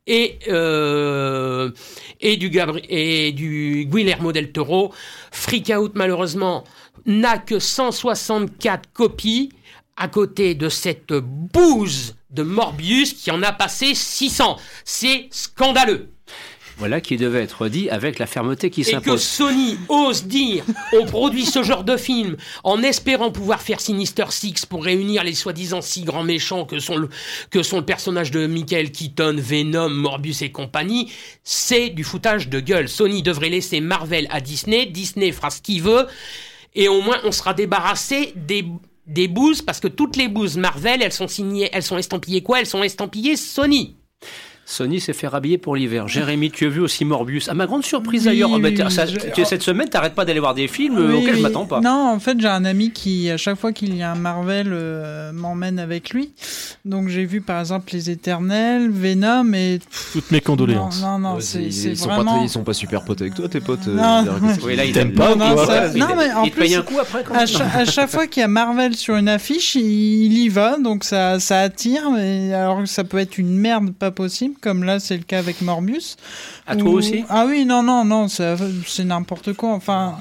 et, 0.06 0.38
euh, 0.46 1.72
et, 2.20 2.36
du 2.36 2.50
Gabri- 2.50 2.86
et 2.88 3.32
du 3.32 3.84
Guillermo 3.90 4.30
del 4.30 4.52
Toro. 4.52 4.92
Freak 5.32 5.72
Out, 5.76 5.92
malheureusement, 5.96 6.62
n'a 7.06 7.38
que 7.38 7.58
164 7.58 8.92
copies 8.92 9.50
à 9.96 10.08
côté 10.08 10.54
de 10.54 10.68
cette 10.68 11.12
bouse 11.12 12.16
de 12.30 12.42
Morbius 12.42 13.12
qui 13.12 13.30
en 13.30 13.42
a 13.42 13.52
passé 13.52 13.94
600. 13.94 14.56
C'est 14.84 15.28
scandaleux. 15.30 16.08
Voilà 16.80 17.02
qui 17.02 17.18
devait 17.18 17.42
être 17.42 17.68
dit 17.68 17.90
avec 17.90 18.18
la 18.18 18.26
fermeté 18.26 18.70
qui 18.70 18.80
Et 18.80 18.84
que 18.84 18.90
s'impose. 18.90 19.22
Sony 19.22 19.76
ose 19.90 20.24
dire 20.24 20.64
on 20.94 21.04
produit 21.04 21.44
ce 21.44 21.62
genre 21.62 21.84
de 21.84 21.98
film 21.98 22.38
en 22.64 22.82
espérant 22.82 23.30
pouvoir 23.30 23.60
faire 23.60 23.82
Sinister 23.82 24.24
Six 24.30 24.64
pour 24.64 24.82
réunir 24.82 25.22
les 25.22 25.34
soi-disant 25.34 25.82
six 25.82 26.04
grands 26.04 26.24
méchants 26.24 26.64
que 26.64 26.78
sont 26.78 26.96
le, 26.96 27.10
que 27.50 27.62
sont 27.62 27.80
le 27.80 27.84
personnage 27.84 28.30
de 28.30 28.46
Michael 28.46 28.92
Keaton, 28.92 29.36
Venom, 29.36 29.90
Morbius 29.90 30.40
et 30.40 30.52
compagnie, 30.52 31.12
c'est 31.44 31.90
du 31.90 32.02
foutage 32.02 32.48
de 32.48 32.60
gueule. 32.60 32.88
Sony 32.88 33.22
devrait 33.22 33.50
laisser 33.50 33.82
Marvel 33.82 34.26
à 34.30 34.40
Disney, 34.40 34.86
Disney 34.86 35.32
fera 35.32 35.50
ce 35.50 35.60
qu'il 35.60 35.82
veut, 35.82 36.06
et 36.74 36.88
au 36.88 37.00
moins 37.00 37.18
on 37.24 37.32
sera 37.32 37.54
débarrassé 37.54 38.32
des 38.36 38.64
des 39.06 39.28
bouses 39.28 39.62
parce 39.62 39.80
que 39.80 39.88
toutes 39.88 40.16
les 40.16 40.28
bouses 40.28 40.56
Marvel 40.56 41.02
elles 41.02 41.12
sont 41.12 41.28
signées 41.28 41.68
elles 41.72 41.82
sont 41.82 41.98
estampillées 41.98 42.42
quoi? 42.42 42.60
Elles 42.60 42.66
sont 42.66 42.82
estampillées 42.82 43.36
Sony 43.36 43.96
Sony 44.70 45.00
s'est 45.00 45.12
fait 45.12 45.26
rhabiller 45.26 45.58
pour 45.58 45.74
l'hiver. 45.74 46.06
Jérémy, 46.06 46.50
tu 46.52 46.66
as 46.66 46.68
vu 46.68 46.80
aussi 46.80 47.04
Morbius. 47.04 47.48
À 47.48 47.54
ma 47.54 47.66
grande 47.66 47.84
surprise 47.84 48.24
d'ailleurs, 48.24 48.52
oui, 48.52 48.60
bah, 48.72 48.88
ça- 48.88 49.04
je- 49.06 49.18
tu- 49.34 49.44
cette 49.44 49.62
semaine, 49.62 49.88
t'arrêtes 49.88 50.14
pas 50.14 50.24
d'aller 50.24 50.38
voir 50.38 50.54
des 50.54 50.68
films 50.68 50.96
euh, 50.96 51.08
Oui, 51.08 51.14
auxquels 51.14 51.36
je 51.38 51.42
m'attends 51.42 51.66
pas. 51.66 51.80
Non, 51.80 52.08
en 52.14 52.20
fait, 52.20 52.38
j'ai 52.40 52.46
un 52.46 52.64
ami 52.64 52.92
qui, 52.92 53.28
à 53.30 53.36
chaque 53.36 53.58
fois 53.58 53.72
qu'il 53.72 53.96
y 53.96 54.02
a 54.02 54.12
un 54.12 54.14
Marvel, 54.14 54.68
euh, 54.70 55.32
m'emmène 55.32 55.80
avec 55.80 56.10
lui. 56.10 56.30
Donc, 56.84 57.08
j'ai 57.08 57.24
vu 57.24 57.40
par 57.40 57.58
exemple 57.58 57.90
Les 57.92 58.10
Éternels, 58.10 58.90
Venom 58.90 59.52
et. 59.54 59.80
Toutes 60.12 60.30
mes 60.30 60.40
condoléances. 60.40 61.02
Non, 61.02 61.18
non, 61.18 61.30
non, 61.30 61.34
Ouais, 61.34 61.40
c'est 61.40 61.62
ils, 61.62 61.86
ils 61.88 61.96
sont 61.96 62.06
vraiment. 62.08 62.38
pas, 62.38 62.42
ils 62.44 62.48
sont 62.48 62.62
pas 62.62 62.72
super 62.72 63.04
potes 63.04 63.20
avec 63.22 63.34
toi, 63.34 63.48
tes 63.48 63.60
potes. 63.60 63.88
euh, 63.88 63.96
Non, 63.96 64.22
Derek, 64.22 64.42
ouais. 64.42 64.48
qu'est-ce 64.54 64.66
Oui, 64.66 64.76
là, 64.76 64.84
il 64.84 64.92
T'aimes 64.92 65.08
t'aime 65.08 65.16
pas, 65.16 65.34
Non, 65.34 65.54
quoi 65.54 65.66
ça- 65.66 65.88
non, 65.94 66.06
mais 66.16 66.32
en 66.32 66.46
plus- 66.48 66.74
un 66.76 66.82
coup 66.82 66.98
après 67.00 67.24
quand 67.24 67.34
À 67.34 67.44
chaque, 67.46 67.74
à 67.74 67.84
chaque 67.84 68.08
fois 68.10 68.28
qu'il 68.28 68.40
y 68.40 68.44
a 68.44 68.48
Marvel 68.48 68.94
sur 68.94 69.16
une 69.16 69.28
affiche, 69.28 69.74
il, 69.74 69.82
il 70.32 70.38
y 70.38 70.48
va, 70.48 70.78
donc 70.78 71.02
ça, 71.02 71.40
ça 71.40 71.58
attire. 71.60 72.10
Mais 72.12 72.52
alors 72.54 72.78
que 72.82 72.86
ça 72.86 73.02
peut 73.02 73.18
être 73.18 73.36
une 73.38 73.56
merde 73.56 73.92
pas 73.92 74.12
possible, 74.12 74.54
comme 74.60 74.84
là 74.84 75.00
c'est 75.00 75.16
le 75.16 75.22
cas 75.22 75.38
avec 75.38 75.60
Morbius. 75.62 76.16
À 76.66 76.76
toi 76.76 76.90
aussi 76.90 77.24
Ah 77.28 77.44
oui, 77.46 77.64
non, 77.64 77.82
non, 77.82 78.04
non, 78.04 78.28
c'est 78.28 79.04
n'importe 79.04 79.54
quoi. 79.54 79.70
Enfin, 79.70 80.16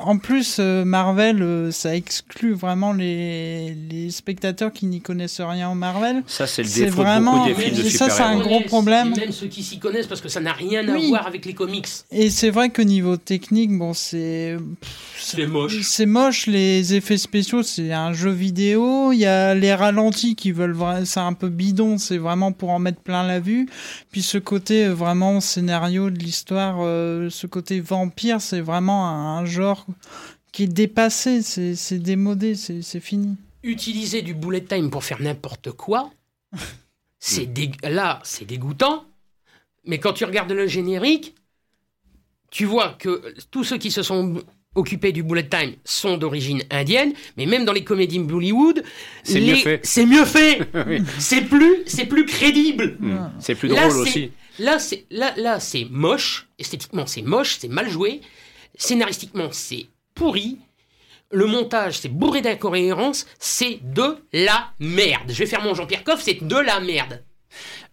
en 0.00 0.18
plus, 0.18 0.56
euh, 0.60 0.84
Marvel, 0.84 1.42
euh, 1.42 1.70
ça 1.70 1.94
exclut 1.94 2.52
vraiment 2.54 2.92
les, 2.92 3.74
les 3.90 4.10
spectateurs 4.10 4.72
qui 4.72 4.86
n'y 4.86 5.00
connaissent 5.00 5.40
rien 5.40 5.70
au 5.70 5.74
Marvel. 5.74 6.22
Ça, 6.26 6.46
c'est 6.46 6.62
le 6.62 6.68
défaut 6.68 7.02
vraiment- 7.02 7.44
de 7.46 7.50
beaucoup 7.52 7.60
des 7.60 7.64
films 7.70 7.82
de 7.82 7.86
et 7.86 7.90
ça, 7.90 8.10
c'est 8.10 8.22
un 8.22 8.38
gros 8.38 8.60
problème. 8.60 9.14
Même 9.16 9.32
ceux 9.32 9.46
qui 9.46 9.62
s'y 9.62 9.78
connaissent 9.78 10.06
parce 10.06 10.20
que 10.20 10.28
ça 10.28 10.40
n'a 10.40 10.52
rien 10.52 10.86
à 10.88 10.92
Oui. 10.92 11.08
voir 11.08 11.26
avec 11.26 11.44
les 11.46 11.54
comics. 11.54 11.86
Et 12.10 12.30
c'est 12.30 12.50
vrai 12.50 12.70
que 12.70 12.82
niveau 12.82 13.16
technique, 13.16 13.76
bon, 13.76 13.92
c'est. 13.94 14.56
C'est 15.20 15.46
moche. 15.46 15.80
C'est 15.82 16.06
moche, 16.06 16.46
les 16.46 16.94
effets 16.94 17.18
spéciaux, 17.18 17.62
c'est 17.62 17.92
un 17.92 18.12
jeu 18.12 18.30
vidéo. 18.30 19.12
Il 19.12 19.18
y 19.18 19.26
a 19.26 19.54
les 19.54 19.74
ralentis 19.74 20.34
qui 20.36 20.52
veulent. 20.52 20.76
C'est 21.04 21.20
un 21.20 21.32
peu 21.32 21.48
bidon, 21.48 21.98
c'est 21.98 22.18
vraiment 22.18 22.52
pour 22.52 22.70
en 22.70 22.78
mettre 22.78 23.00
plein 23.00 23.26
la 23.26 23.40
vue. 23.40 23.68
Puis 24.10 24.22
ce 24.22 24.38
côté 24.38 24.86
euh, 24.86 24.94
vraiment 24.94 25.40
scénario 25.40 26.10
de 26.10 26.18
l'histoire, 26.18 26.76
euh, 26.80 27.28
ce 27.30 27.46
côté 27.46 27.80
vampire, 27.80 28.40
c'est 28.40 28.60
vraiment 28.60 29.06
un, 29.08 29.38
un 29.38 29.44
genre 29.58 29.84
qui 30.52 30.62
est 30.64 30.66
dépassé, 30.82 31.42
c'est 31.42 31.74
c'est 31.74 31.98
démodé, 31.98 32.54
c'est 32.54 32.80
c'est 32.82 33.00
fini. 33.00 33.36
Utiliser 33.62 34.22
du 34.22 34.34
bullet 34.34 34.62
time 34.64 34.88
pour 34.90 35.04
faire 35.04 35.20
n'importe 35.20 35.70
quoi, 35.72 36.10
c'est 37.18 37.46
dég- 37.46 37.76
là, 37.88 38.20
c'est 38.24 38.44
dégoûtant. 38.46 39.04
Mais 39.84 39.98
quand 39.98 40.12
tu 40.12 40.24
regardes 40.24 40.52
le 40.52 40.66
générique, 40.66 41.34
tu 42.50 42.64
vois 42.64 42.96
que 42.98 43.34
tous 43.50 43.64
ceux 43.64 43.78
qui 43.78 43.90
se 43.90 44.02
sont 44.02 44.42
occupés 44.74 45.12
du 45.12 45.22
bullet 45.22 45.48
time 45.48 45.72
sont 45.84 46.16
d'origine 46.18 46.62
indienne, 46.70 47.12
mais 47.36 47.46
même 47.46 47.64
dans 47.64 47.72
les 47.72 47.84
comédies 47.84 48.18
Bollywood, 48.20 48.82
C'est 49.24 49.40
les- 49.40 49.52
mieux 49.52 49.56
fait. 49.56 49.80
C'est 49.82 50.06
mieux 50.06 50.24
fait. 50.24 50.60
Oui. 50.86 50.98
C'est 51.18 51.42
plus, 51.42 51.82
c'est 51.86 52.06
plus 52.06 52.26
crédible. 52.26 52.96
Mm. 53.00 53.16
C'est 53.40 53.54
plus 53.54 53.68
Là, 53.68 53.88
drôle 53.88 53.92
c'est- 54.04 54.10
aussi. 54.10 54.30
Là, 54.60 54.78
c'est 54.78 55.04
là, 55.10 55.34
là, 55.36 55.60
c'est 55.60 55.86
moche. 55.90 56.48
Esthétiquement, 56.58 57.06
c'est 57.06 57.22
moche, 57.22 57.56
c'est 57.60 57.68
mal 57.68 57.88
joué. 57.90 58.20
Scénaristiquement, 58.78 59.48
c'est 59.52 59.86
pourri. 60.14 60.56
Le 61.30 61.44
montage, 61.44 61.98
c'est 61.98 62.08
bourré 62.08 62.40
d'incohérences. 62.40 63.26
C'est 63.38 63.80
de 63.82 64.16
la 64.32 64.70
merde. 64.80 65.24
Je 65.28 65.34
vais 65.34 65.46
faire 65.46 65.60
mon 65.62 65.74
Jean-Pierre 65.74 66.04
Coff, 66.04 66.22
c'est 66.22 66.42
de 66.42 66.56
la 66.56 66.80
merde. 66.80 67.22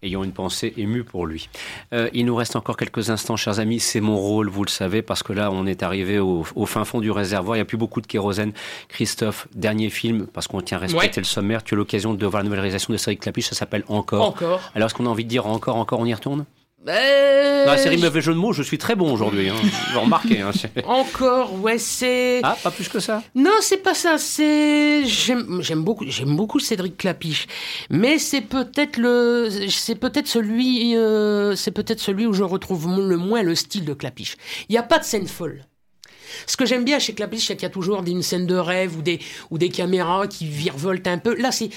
ayant 0.04 0.24
une 0.24 0.32
pensée 0.34 0.74
émue 0.78 1.04
pour 1.04 1.26
lui. 1.26 1.50
Euh, 1.92 2.10
il 2.14 2.26
nous 2.26 2.36
reste 2.36 2.56
encore 2.56 2.78
quelques 2.78 3.10
instants, 3.10 3.36
chers 3.36 3.60
amis. 3.60 3.80
C'est 3.80 4.00
mon 4.02 4.16
rôle, 4.18 4.48
vous 4.50 4.64
le 4.64 4.70
savez, 4.70 5.02
parce 5.02 5.24
que 5.24 5.34
là, 5.34 5.50
on 5.52 5.66
est 5.66 5.82
arrivé 5.84 6.20
au, 6.20 6.46
au 6.56 6.66
fin 6.66 6.86
fond 6.86 7.02
du 7.02 7.10
réservoir. 7.12 7.56
Il 7.56 7.60
n'y 7.60 7.64
a 7.64 7.66
plus 7.66 7.78
beaucoup 7.78 8.00
de 8.00 8.08
kérosène. 8.08 8.54
Christophe, 8.88 9.48
dernier 9.56 9.90
film, 9.90 10.28
parce 10.28 10.48
qu'on 10.48 10.62
tient 10.62 10.78
à 10.78 10.82
respecter 10.82 11.08
Ouais. 11.08 11.14
le 11.18 11.24
sommaire. 11.24 11.64
Tu 11.64 11.74
as 11.74 11.78
l'occasion 11.78 12.14
de 12.14 12.26
voir 12.28 12.42
la 12.42 12.46
nouvelle 12.46 12.60
réalisation 12.60 12.94
de 12.94 12.98
Cédric 12.98 13.22
Clapiche. 13.22 13.48
Ça 13.50 13.56
s'appelle 13.56 13.84
Encore. 13.88 14.24
Encore. 14.28 14.62
Alors, 14.76 14.86
est-ce 14.86 14.94
qu'on 14.96 15.08
a 15.08 15.10
envie 15.10 15.24
de 15.26 15.30
dire 15.30 15.48
encore, 15.48 15.76
encore, 15.78 16.00
on 16.00 16.06
y 16.06 16.14
retourne? 16.14 16.46
Euh, 16.88 17.66
Dans 17.66 17.72
la 17.72 17.78
série 17.78 17.98
Mauvais 17.98 18.22
jeu 18.22 18.34
de 18.34 18.38
mots, 18.38 18.54
je 18.54 18.62
suis 18.62 18.78
très 18.78 18.96
bon 18.96 19.12
aujourd'hui. 19.12 19.50
Hein. 19.50 19.56
Vous 19.94 20.02
remarquez. 20.02 20.42
Hein. 20.42 20.52
Encore, 20.86 21.60
ouais, 21.62 21.78
c'est. 21.80 22.42
Ah, 22.44 22.56
pas 22.62 22.70
plus 22.72 22.88
que 22.90 23.00
ça 23.00 23.24
Non, 23.34 23.52
c'est 23.62 23.78
pas 23.78 23.94
ça. 23.96 24.18
C'est 24.18 25.04
j'aime 25.06 25.84
beaucoup 25.84 26.06
beaucoup 26.28 26.60
Cédric 26.60 26.98
Clapiche, 26.98 27.48
mais 27.90 28.20
c'est 28.20 28.42
peut-être 28.42 28.98
le 28.98 29.50
c'est 29.70 29.96
peut-être 29.96 30.28
celui 30.28 30.96
euh, 30.96 31.56
c'est 31.56 31.72
peut-être 31.72 32.00
celui 32.00 32.26
où 32.28 32.34
je 32.34 32.44
retrouve 32.44 32.88
le 33.00 33.18
moins 33.18 33.42
le 33.42 33.56
style 33.56 33.86
de 33.86 33.94
Clapiche. 33.94 34.38
Il 34.70 34.74
n'y 34.74 34.78
a 34.78 34.84
pas 34.84 35.00
de 35.00 35.04
scène 35.06 35.28
folle. 35.28 35.66
Ce 36.48 36.58
que 36.58 36.66
j'aime 36.66 36.84
bien 36.84 37.00
chez 37.00 37.14
Clapiche, 37.14 37.48
c'est 37.48 37.56
qu'il 37.56 37.64
y 37.64 37.66
a 37.66 37.70
toujours 37.70 38.04
une 38.06 38.22
scène 38.22 38.46
de 38.46 38.56
rêve 38.56 38.98
ou 38.98 39.02
des 39.02 39.20
ou 39.50 39.58
des 39.58 39.70
caméras 39.70 40.28
qui 40.28 40.46
virevoltent 40.46 41.08
un 41.08 41.18
peu. 41.18 41.36
Là, 41.36 41.52
c'est- 41.52 41.70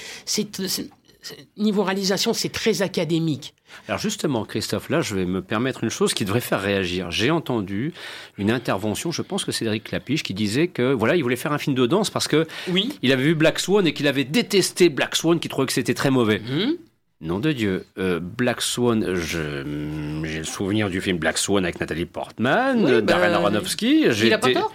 niveau 1.57 1.83
réalisation, 1.83 2.33
c'est 2.33 2.49
très 2.49 2.81
académique. 2.81 3.53
Alors 3.87 3.99
justement, 3.99 4.45
Christophe, 4.45 4.89
là, 4.89 5.01
je 5.01 5.15
vais 5.15 5.25
me 5.25 5.41
permettre 5.41 5.83
une 5.83 5.89
chose 5.89 6.13
qui 6.13 6.25
devrait 6.25 6.41
faire 6.41 6.61
réagir. 6.61 7.11
J'ai 7.11 7.29
entendu 7.31 7.93
une 8.37 8.49
intervention, 8.51 9.11
je 9.11 9.21
pense 9.21 9.43
que 9.45 9.51
c'est 9.51 9.59
Cédric 9.65 9.83
Clapiche, 9.83 10.23
qui 10.23 10.33
disait 10.33 10.67
que 10.69 10.93
voilà, 10.93 11.15
il 11.15 11.21
voulait 11.23 11.35
faire 11.35 11.51
un 11.53 11.57
film 11.57 11.75
de 11.75 11.85
danse 11.85 12.09
parce 12.09 12.27
que 12.27 12.47
Oui. 12.69 12.97
il 13.01 13.11
avait 13.11 13.23
vu 13.23 13.35
Black 13.35 13.59
Swan 13.59 13.85
et 13.85 13.93
qu'il 13.93 14.07
avait 14.07 14.23
détesté 14.23 14.89
Black 14.89 15.15
Swan, 15.15 15.39
qu'il 15.39 15.51
trouvait 15.51 15.67
que 15.67 15.73
c'était 15.73 15.93
très 15.93 16.09
mauvais. 16.11 16.41
Hum 16.49 16.75
Nom 17.21 17.39
de 17.39 17.51
Dieu, 17.51 17.85
euh, 17.97 18.21
Black 18.21 18.61
Swan, 18.61 19.13
j'ai 19.13 19.63
le 19.65 20.43
souvenir 20.45 20.89
du 20.89 21.01
film 21.01 21.17
Black 21.17 21.37
Swan 21.37 21.65
avec 21.65 21.81
Nathalie 21.81 22.05
Portman, 22.05 22.77
Oui, 22.85 22.91
bah, 22.93 23.01
Darren 23.01 23.33
Aronofsky. 23.33 24.05
Il 24.23 24.31
a 24.33 24.37
pas 24.37 24.53
tort. 24.53 24.71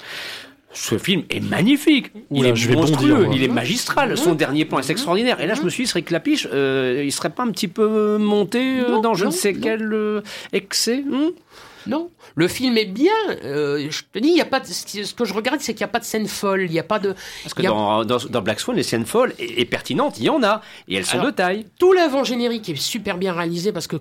Ce 0.75 0.99
film 0.99 1.23
est 1.31 1.41
magnifique. 1.41 2.11
Oula, 2.31 2.49
il 2.49 2.53
est 2.53 2.57
je 2.57 2.69
vais 2.69 2.75
monstrueux, 2.75 3.15
bondir, 3.25 3.33
il 3.37 3.43
est 3.45 3.49
magistral. 3.49 4.19
Son 4.19 4.35
dernier 4.35 4.65
plan 4.65 4.79
est 4.81 4.91
extraordinaire. 4.91 5.41
Et 5.41 5.47
là, 5.47 5.55
je 5.55 5.63
me 5.63 5.71
suis 5.71 5.85
dit, 5.85 5.89
Cédric 5.89 6.07
Clapiche, 6.07 6.49
euh, 6.53 7.03
il 7.05 7.13
serait 7.13 7.31
pas 7.31 7.45
un 7.45 7.51
petit 7.53 7.69
peu 7.69 8.19
monté 8.19 8.81
euh, 8.81 8.89
Non, 8.91 9.01
dans 9.01 9.15
je 9.15 9.27
ne 9.27 9.31
sais 9.31 9.53
non. 9.53 9.61
quel 9.63 9.93
euh, 9.93 10.21
excès 10.53 10.99
hmm 11.09 11.31
Non, 11.87 12.11
le 12.35 12.49
film 12.49 12.77
est 12.77 12.87
bien. 12.87 13.13
euh, 13.45 13.87
je 13.89 14.03
te 14.13 14.19
dis, 14.19 14.31
il 14.31 14.37
y 14.37 14.41
a 14.41 14.45
pas. 14.47 14.59
de- 14.61 14.67
ce 14.67 15.15
que 15.15 15.25
je 15.25 15.33
regarde, 15.35 15.61
c'est 15.61 15.75
qu'il 15.75 15.81
n'y 15.85 15.91
a 15.91 15.93
pas 15.93 16.01
de 16.01 16.05
scène 16.05 16.27
folle. 16.27 16.63
Il 16.63 16.71
n'y 16.73 16.79
a 16.81 16.83
pas 16.83 16.99
de. 16.99 17.15
Parce 17.45 17.55
que 17.55 17.63
y 17.63 17.67
a- 17.67 17.71
dans, 17.71 18.05
dans, 18.05 18.19
dans 18.19 18.43
Black 18.43 18.59
Swan, 18.59 18.77
les 18.77 18.83
scènes 18.83 19.07
folles 19.07 19.33
et, 19.39 19.61
et 19.61 19.65
pertinentes, 19.67 20.19
il 20.19 20.25
y 20.25 20.29
en 20.31 20.43
a. 20.43 20.61
Et 20.89 20.97
elles 20.97 21.07
sont 21.07 21.15
Alors, 21.19 21.27
de 21.27 21.31
taille. 21.33 21.67
Tout 21.79 21.93
l'avant-générique 21.93 22.69
est 22.69 22.77
super 22.77 23.17
bien 23.19 23.33
réalisé 23.33 23.71
parce 23.71 23.87
que 23.87 23.97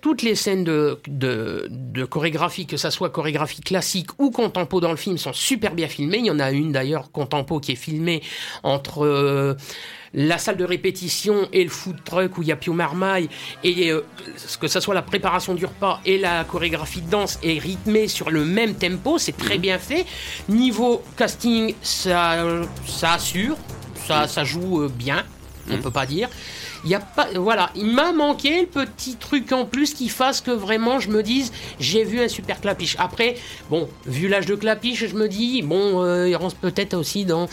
toutes 0.00 0.22
les 0.22 0.34
scènes 0.34 0.64
de, 0.64 0.98
de, 1.06 1.66
de 1.70 2.04
chorégraphie, 2.04 2.66
que 2.66 2.76
ça 2.76 2.90
soit 2.90 3.10
chorégraphie 3.10 3.60
classique 3.60 4.10
ou 4.18 4.30
contempo 4.30 4.80
dans 4.80 4.90
le 4.90 4.96
film, 4.96 5.18
sont 5.18 5.32
super 5.32 5.74
bien 5.74 5.88
filmées. 5.88 6.18
Il 6.18 6.26
y 6.26 6.30
en 6.30 6.38
a 6.38 6.50
une 6.50 6.72
d'ailleurs, 6.72 7.10
contempo, 7.10 7.60
qui 7.60 7.72
est 7.72 7.76
filmée 7.76 8.22
entre 8.62 9.04
euh, 9.04 9.54
la 10.14 10.38
salle 10.38 10.56
de 10.56 10.64
répétition 10.64 11.48
et 11.52 11.64
le 11.64 11.70
food 11.70 11.96
truck 12.04 12.38
où 12.38 12.42
il 12.42 12.48
y 12.48 12.52
a 12.52 12.56
Pio 12.56 12.72
Marmaille. 12.72 13.28
Et 13.64 13.90
euh, 13.90 14.04
que 14.60 14.68
ça 14.68 14.80
soit 14.80 14.94
la 14.94 15.02
préparation 15.02 15.54
du 15.54 15.66
repas 15.66 16.00
et 16.04 16.18
la 16.18 16.44
chorégraphie 16.44 17.02
de 17.02 17.10
danse 17.10 17.38
est 17.42 17.58
rythmée 17.58 18.08
sur 18.08 18.30
le 18.30 18.44
même 18.44 18.74
tempo. 18.74 19.18
C'est 19.18 19.36
très 19.36 19.58
bien 19.58 19.78
fait. 19.78 20.06
Niveau 20.48 21.02
casting, 21.16 21.74
ça, 21.82 22.44
ça 22.86 23.14
assure. 23.14 23.56
Ça, 24.06 24.26
ça 24.26 24.42
joue 24.42 24.82
euh, 24.82 24.88
bien, 24.88 25.24
on 25.70 25.76
peut 25.76 25.90
pas 25.90 26.06
dire. 26.06 26.30
Il 26.84 26.98
voilà, 27.36 27.70
il 27.74 27.86
m'a 27.86 28.12
manqué 28.12 28.60
le 28.60 28.66
petit 28.66 29.16
truc 29.16 29.52
en 29.52 29.64
plus 29.64 29.94
qui 29.94 30.08
fasse 30.08 30.40
que 30.40 30.50
vraiment 30.50 31.00
je 31.00 31.10
me 31.10 31.22
dise 31.22 31.52
j'ai 31.80 32.04
vu 32.04 32.20
un 32.20 32.28
super 32.28 32.60
clapiche. 32.60 32.96
Après, 32.98 33.36
bon, 33.70 33.88
vu 34.06 34.28
l'âge 34.28 34.46
de 34.46 34.54
clapiche, 34.54 35.06
je 35.06 35.14
me 35.14 35.28
dis 35.28 35.62
bon, 35.62 36.02
euh, 36.02 36.28
il 36.28 36.36
rentre 36.36 36.56
peut-être 36.56 36.94
aussi 36.94 37.24
dans, 37.24 37.48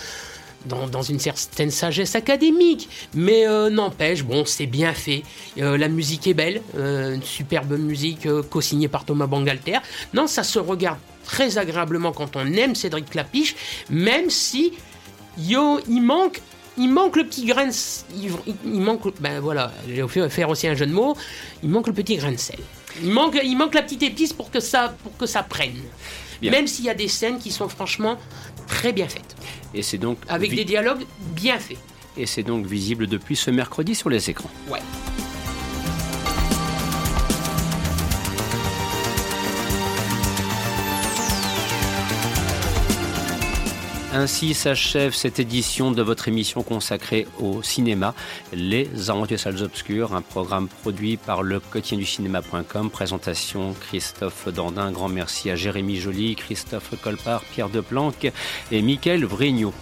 dans 0.65 1.01
une 1.01 1.19
certaine 1.19 1.71
sagesse 1.71 2.15
académique, 2.15 2.89
mais 3.13 3.47
euh, 3.47 3.69
n'empêche, 3.69 4.23
bon, 4.23 4.45
c'est 4.45 4.65
bien 4.65 4.93
fait. 4.93 5.23
Euh, 5.59 5.77
la 5.77 5.87
musique 5.87 6.27
est 6.27 6.33
belle, 6.33 6.61
une 6.75 7.23
superbe 7.23 7.77
musique 7.77 8.27
co-signée 8.49 8.87
par 8.87 9.05
Thomas 9.05 9.27
Bangalter. 9.27 9.79
Non, 10.13 10.27
ça 10.27 10.43
se 10.43 10.59
regarde 10.59 10.99
très 11.23 11.57
agréablement 11.57 12.11
quand 12.11 12.35
on 12.35 12.45
aime 12.53 12.75
Cédric 12.75 13.09
Clapiche, 13.09 13.55
même 13.89 14.29
si 14.29 14.73
yo, 15.37 15.79
il 15.87 16.01
manque 16.01 16.41
il 16.77 16.89
manque 16.89 17.15
le 17.15 17.25
petit 17.25 17.45
grain 17.45 17.67
de... 17.67 17.73
Il, 18.15 18.31
il- 18.47 18.55
il 18.65 18.81
manque... 18.81 19.01
Ben 19.19 19.39
voilà, 19.39 19.71
j'ai 19.87 20.07
fait 20.07 20.29
faire 20.29 20.49
aussi 20.49 20.67
un 20.67 20.75
jeu 20.75 20.85
de 20.85 20.93
mots. 20.93 21.15
Il 21.63 21.69
manque 21.69 21.87
le 21.87 21.93
petit 21.93 22.17
grain 22.17 22.31
de 22.31 22.37
sel. 22.37 22.59
Il 23.03 23.11
manque, 23.11 23.39
il 23.43 23.55
manque 23.57 23.73
la 23.75 23.81
petite 23.83 24.03
épice 24.03 24.33
pour 24.33 24.49
que 24.51 24.59
ça, 24.59 24.95
pour 25.03 25.15
que 25.17 25.25
ça 25.25 25.43
prenne. 25.43 25.75
Bien. 26.41 26.51
Même 26.51 26.67
s'il 26.67 26.85
y 26.85 26.89
a 26.89 26.93
des 26.93 27.07
scènes 27.07 27.39
qui 27.39 27.51
sont 27.51 27.69
franchement 27.69 28.17
très 28.67 28.91
bien 28.93 29.07
faites. 29.07 29.35
Et 29.73 29.81
c'est 29.81 29.97
donc, 29.97 30.17
Avec 30.27 30.51
vi- 30.51 30.57
des 30.57 30.65
dialogues 30.65 31.05
bien 31.33 31.59
faits. 31.59 31.77
et 32.17 32.25
c'est 32.25 32.43
donc 32.43 32.65
visible 32.65 33.07
depuis 33.07 33.35
ce 33.35 33.51
mercredi 33.51 33.95
sur 33.95 34.09
les 34.09 34.29
écrans. 34.29 34.49
Ouais. 34.69 34.79
Ainsi 44.17 44.53
s'achève 44.53 45.13
cette 45.13 45.39
édition 45.39 45.91
de 45.91 46.01
votre 46.01 46.29
émission 46.29 46.63
consacrée 46.63 47.27
au 47.41 47.61
cinéma, 47.61 48.13
Les 48.53 49.09
Aventures 49.09 49.37
Salles 49.37 49.61
Obscures, 49.61 50.15
un 50.15 50.21
programme 50.21 50.69
produit 50.69 51.17
par 51.17 51.43
le 51.43 51.59
quotidien 51.59 51.97
du 51.97 52.05
cinéma.com. 52.05 52.89
Présentation 52.89 53.73
Christophe 53.73 54.47
Dandin. 54.47 54.93
Grand 54.93 55.09
merci 55.09 55.49
à 55.49 55.57
Jérémy 55.57 55.97
Joly, 55.97 56.37
Christophe 56.37 56.91
Colpart, 57.03 57.41
Pierre 57.41 57.67
Deplanque 57.67 58.31
et 58.71 58.81
Mickaël 58.81 59.25
Vrignot. 59.25 59.73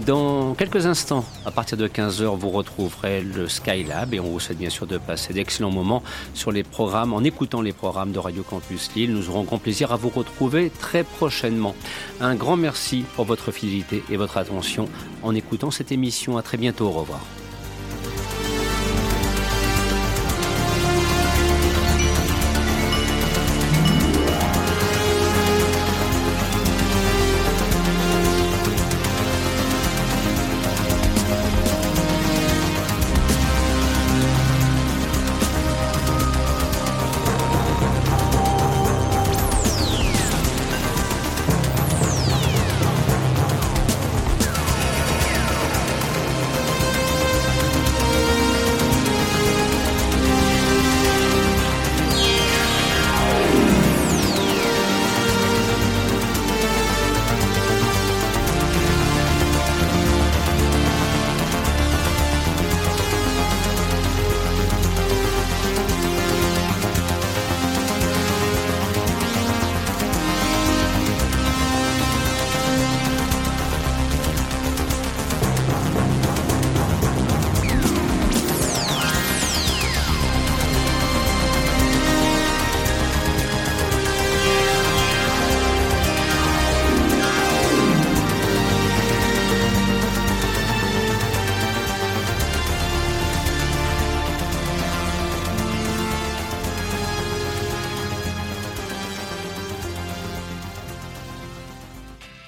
Dans 0.00 0.54
quelques 0.54 0.86
instants, 0.86 1.26
à 1.44 1.50
partir 1.50 1.76
de 1.76 1.86
15h, 1.86 2.34
vous 2.38 2.48
retrouverez 2.48 3.20
le 3.20 3.46
Skylab 3.46 4.14
et 4.14 4.20
on 4.20 4.30
vous 4.30 4.40
souhaite 4.40 4.56
bien 4.56 4.70
sûr 4.70 4.86
de 4.86 4.96
passer 4.96 5.34
d'excellents 5.34 5.70
moments 5.70 6.02
sur 6.32 6.50
les 6.50 6.62
programmes, 6.62 7.12
en 7.12 7.22
écoutant 7.22 7.60
les 7.60 7.74
programmes 7.74 8.12
de 8.12 8.18
Radio 8.18 8.42
Campus 8.42 8.88
Lille. 8.96 9.12
Nous 9.12 9.28
aurons 9.28 9.42
grand 9.42 9.58
plaisir 9.58 9.92
à 9.92 9.96
vous 9.96 10.08
retrouver 10.08 10.72
très 10.80 11.04
prochainement. 11.04 11.74
Un 12.22 12.34
grand 12.36 12.56
merci 12.56 13.04
pour 13.16 13.26
votre 13.26 13.52
et 14.10 14.16
votre 14.16 14.36
attention 14.36 14.88
en 15.22 15.34
écoutant 15.34 15.70
cette 15.70 15.92
émission. 15.92 16.36
À 16.36 16.42
très 16.42 16.56
bientôt. 16.56 16.86
Au 16.86 16.92
revoir. 16.92 17.20